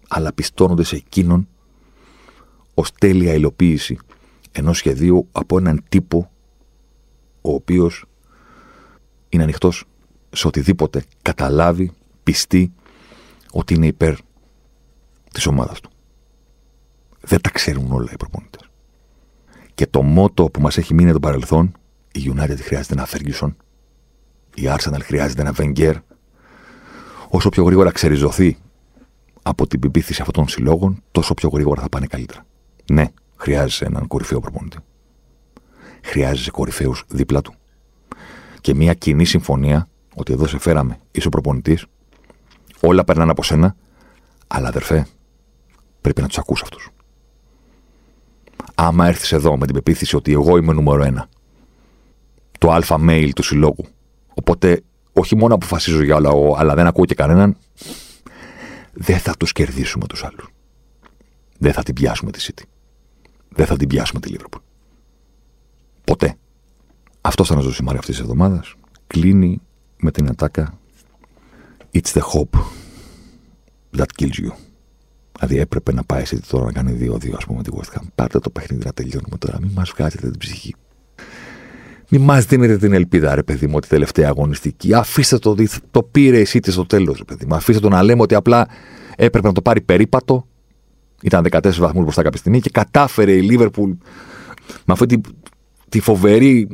αλλά 0.08 0.34
πιστώνονται 0.34 0.84
σε 0.84 0.96
εκείνον 0.96 1.48
ως 2.74 2.92
τέλεια 2.92 3.34
υλοποίηση 3.34 3.98
ενός 4.52 4.78
σχεδίου 4.78 5.28
από 5.32 5.58
έναν 5.58 5.84
τύπο 5.90 6.32
ο 7.42 7.54
οποίος 7.54 8.06
είναι 9.30 9.44
ανοιχτός 9.44 9.86
σε 10.30 10.48
οτιδήποτε 10.48 11.04
καταλάβει, 11.22 11.92
πιστεί 12.24 12.74
ότι 13.52 13.74
είναι 13.74 13.88
υπέρ 13.88 14.16
της 15.32 15.46
ομάδας 15.46 15.80
του. 15.80 15.90
Δεν 17.22 17.42
τα 17.42 17.50
ξέρουν 17.50 17.92
όλα 17.92 18.10
οι 18.14 18.18
προπονητές. 18.18 18.70
Και 19.74 19.88
το 19.88 20.02
μότο 20.02 20.46
που 20.46 20.62
μας 20.62 20.78
έχει 20.78 20.94
μείνει 20.94 21.12
το 21.12 21.20
παρελθόν, 21.20 21.72
η 22.12 22.34
United 22.36 22.58
χρειάζεται 22.60 22.94
ένα 22.94 23.08
Ferguson, 23.08 23.54
η 24.56 24.64
Arsenal 24.66 25.02
χρειάζεται 25.02 25.42
ένα 25.42 25.54
Wenger, 25.58 25.96
όσο 27.30 27.50
πιο 27.50 27.64
γρήγορα 27.64 27.92
ξεριζωθεί 27.92 28.58
από 29.42 29.68
την 29.68 29.80
πεποίθηση 29.80 30.22
αυτών 30.22 30.36
των 30.36 30.48
συλλόγων, 30.48 31.04
τόσο 31.12 31.34
πιο 31.34 31.50
γρήγορα 31.50 31.82
θα 31.82 31.90
πάνε 31.90 32.06
καλύτερα. 32.06 32.46
Ναι, 32.92 33.06
χρειάζεσαι 33.38 33.86
έναν 33.86 34.08
κορυφαίο 34.08 34.40
προπονητή. 34.40 34.78
Χρειάζεσαι 36.04 36.52
κορυφαίους 36.52 37.04
δίπλα 37.08 37.42
του. 37.42 37.54
Και 38.62 38.74
μια 38.74 38.94
κοινή 38.94 39.26
συμφωνία 39.26 39.88
ότι 40.16 40.34
εδώ 40.34 40.48
σε 40.48 40.60
φέραμε, 40.60 41.00
είσαι 41.12 41.28
ο 41.28 41.30
προπονητής, 41.30 41.86
όλα 42.82 43.04
περνάνε 43.04 43.32
από 43.32 43.44
σένα, 43.44 43.76
αλλά 44.48 44.68
αδερφέ, 44.68 45.08
πρέπει 46.02 46.22
να 46.22 46.28
τους 46.28 46.38
ακούς 46.38 46.62
αυτούς. 46.62 46.90
Άμα 48.76 49.08
έρθεις 49.08 49.32
εδώ 49.32 49.58
με 49.58 49.66
την 49.66 49.76
πεποίθηση 49.76 50.16
ότι 50.16 50.32
εγώ 50.32 50.58
είμαι 50.58 50.74
νούμερο 50.74 51.04
ένα, 51.04 51.30
το 52.60 52.72
αλφα 52.72 52.98
mail 53.00 53.30
του 53.36 53.44
συλλόγου, 53.44 53.86
οπότε 54.34 54.84
όχι 55.14 55.36
μόνο 55.36 55.54
αποφασίζω 55.54 56.04
για 56.04 56.16
όλα 56.16 56.30
εγώ, 56.30 56.56
αλλά 56.58 56.76
δεν 56.76 56.88
ακούω 56.88 57.06
και 57.06 57.16
κανέναν, 57.16 57.58
δεν 58.94 59.20
θα 59.20 59.34
τους 59.38 59.52
κερδίσουμε 59.52 60.08
τους 60.08 60.24
άλλους. 60.24 60.48
Δεν 61.58 61.74
θα 61.74 61.84
την 61.84 61.94
πιάσουμε 61.94 62.32
τη 62.32 62.46
City 62.48 62.64
δεν 63.54 63.66
θα 63.66 63.78
την 63.78 63.88
πιάσουμε 63.88 64.20
τη 64.20 64.30
Λίβερπουλ. 64.30 64.62
Ποτέ. 66.04 66.36
Αυτό 67.22 67.44
ήταν 67.44 67.58
ο 67.58 67.62
ζωσιμάρι 67.62 67.98
αυτής 67.98 68.16
της 68.16 68.24
εβδομάδας. 68.24 68.74
Κλείνει 69.08 69.62
με 69.98 70.12
την 70.12 70.30
ατάκα 70.30 70.80
It's 71.94 72.14
the 72.14 72.22
hope 72.22 72.60
that 73.98 74.06
kills 74.18 74.38
you. 74.44 74.52
Δηλαδή 75.42 75.62
έπρεπε 75.62 75.94
να 75.94 76.04
πάει 76.04 76.22
εσύ 76.22 76.42
τώρα 76.48 76.66
να 76.66 76.72
κάνει 76.72 76.98
2-2, 77.02 77.32
ας 77.38 77.46
πούμε, 77.46 77.64
τη 77.64 77.70
West 77.74 77.98
Ham. 77.98 78.04
Πάρτε 78.16 78.40
το 78.40 78.50
παιχνίδι 78.50 78.86
να 78.86 78.92
τελειώνουμε 78.92 79.38
τώρα. 79.38 79.58
Μην 79.62 79.72
μας 79.76 79.94
βγάζετε 79.96 80.30
την 80.30 80.40
ψυχή. 80.40 80.76
Μην 82.10 82.22
μας 82.22 82.46
δίνετε 82.46 82.78
την 82.78 82.94
ελπίδα, 82.94 83.36
ρε 83.36 83.44
παιδί 83.44 83.68
μου, 83.68 83.74
ότι 83.76 83.88
τελευταία 83.88 84.28
αγωνιστική. 84.28 84.94
Αφήστε 84.94 85.38
το, 85.38 85.56
το 85.92 86.04
πήρε 86.04 86.40
εσύ 86.40 86.60
της 86.60 86.74
στο 86.74 86.86
τέλος, 86.86 87.18
ρε 87.18 87.24
παιδί 87.24 87.46
μου. 87.46 87.56
Αφήστε 87.56 87.82
το 87.82 87.90
να 87.90 88.04
λέμε 88.04 88.22
ότι 88.22 88.36
απλά 88.36 88.68
έπρεπε 89.16 89.48
να 89.48 89.54
το 89.54 89.62
πάρει 89.62 89.82
περίπατο 89.82 90.48
ήταν 91.22 91.46
14 91.52 91.62
βαθμούς 91.62 92.04
μπροστά 92.04 92.22
κάποια 92.22 92.40
στιγμή 92.40 92.62
και 92.62 92.70
κατάφερε 92.70 93.32
η 93.32 93.42
Λίβερπουλ 93.42 93.92
με 94.86 94.94
αυτή 94.94 95.06
τη, 95.06 95.30
τη 95.90 96.00
φοβερή 96.00 96.68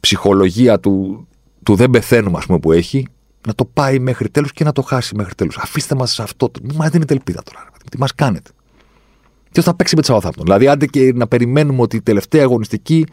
ψυχολογία 0.00 0.80
του, 0.80 1.26
του 1.62 1.74
δεν 1.74 1.90
πεθαίνουμε, 1.90 2.38
ας 2.38 2.46
πούμε, 2.46 2.58
που 2.58 2.72
έχει, 2.72 3.06
να 3.46 3.54
το 3.54 3.64
πάει 3.64 3.98
μέχρι 3.98 4.28
τέλους 4.28 4.52
και 4.52 4.64
να 4.64 4.72
το 4.72 4.82
χάσει 4.82 5.14
μέχρι 5.14 5.34
τέλους. 5.34 5.56
Αφήστε 5.56 5.94
μας 5.94 6.20
αυτό. 6.20 6.50
Μην 6.62 6.74
μα 6.78 6.88
δίνετε 6.88 7.14
ελπίδα 7.14 7.42
τώρα. 7.42 7.66
Τι 7.90 7.98
μας 7.98 8.14
κάνετε; 8.14 8.50
Ποιο 9.52 9.62
θα 9.62 9.74
παίξει 9.74 9.96
με 9.96 10.02
τη 10.02 10.08
Southampton. 10.12 10.42
Δηλαδή, 10.42 10.68
άντε 10.68 10.86
και 10.86 11.12
να 11.14 11.26
περιμένουμε 11.26 11.82
ότι 11.82 11.96
η 11.96 12.02
τελευταία 12.02 12.42
αγωνιστική 12.42 13.06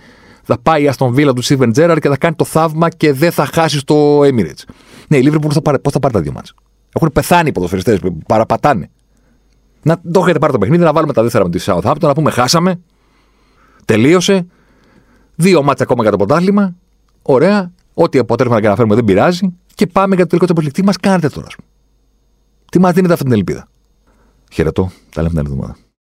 θα 0.43 0.59
πάει 0.59 0.91
στον 0.91 1.13
Βίλα 1.13 1.33
του 1.33 1.41
Σίβεν 1.41 1.71
Τζέραρ 1.71 1.99
και 1.99 2.09
θα 2.09 2.17
κάνει 2.17 2.35
το 2.35 2.43
θαύμα 2.43 2.89
και 2.89 3.13
δεν 3.13 3.31
θα 3.31 3.45
χάσει 3.45 3.79
στο 3.79 4.19
Emirates. 4.19 4.63
Ναι, 5.07 5.17
η 5.17 5.29
Liverpool 5.31 5.41
πώς 5.81 5.93
θα 5.93 5.99
πάρει 5.99 6.13
τα 6.13 6.21
δύο 6.21 6.31
μάτια. 6.31 6.53
Έχουν 6.93 7.11
πεθάνει 7.13 7.49
οι 7.49 7.51
ποδοσφαιριστές, 7.51 7.99
παραπατάνε. 8.27 8.89
Να 9.83 10.01
το 10.11 10.19
έχετε 10.19 10.39
πάρει 10.39 10.51
το 10.51 10.57
παιχνίδι, 10.57 10.83
να 10.83 10.93
βάλουμε 10.93 11.13
τα 11.13 11.21
δεύτερα 11.21 11.43
με 11.43 11.49
τη 11.49 11.63
Southampton, 11.65 11.99
να 12.01 12.13
πούμε 12.13 12.31
χάσαμε. 12.31 12.79
Τελείωσε. 13.85 14.47
Δύο 15.35 15.63
μάτια 15.63 15.83
ακόμα 15.83 16.01
για 16.01 16.11
το 16.11 16.17
πρωτάθλημα. 16.17 16.75
Ωραία. 17.21 17.71
Ό,τι 17.93 18.19
αποτέλεσμα 18.19 18.57
να 18.57 18.63
καταφέρουμε 18.63 18.95
δεν 18.95 19.03
πειράζει. 19.03 19.53
Και 19.73 19.87
πάμε 19.87 20.15
για 20.15 20.27
το 20.27 20.37
τελικό 20.37 20.61
του 20.61 20.71
Τι 20.71 20.83
μας 20.83 20.97
κάνετε 20.97 21.29
τώρα, 21.29 21.47
Τι 22.71 22.79
μας 22.79 22.93
δίνετε 22.93 23.13
αυτή 23.13 23.25
την 23.25 23.33
ελπίδα. 23.33 23.67
Χαιρετώ. 24.51 24.91
Τα 25.13 25.21
λέμε 25.21 25.29
την 25.29 25.39
άλλη 25.39 25.47
εβδομάδα. 25.49 25.77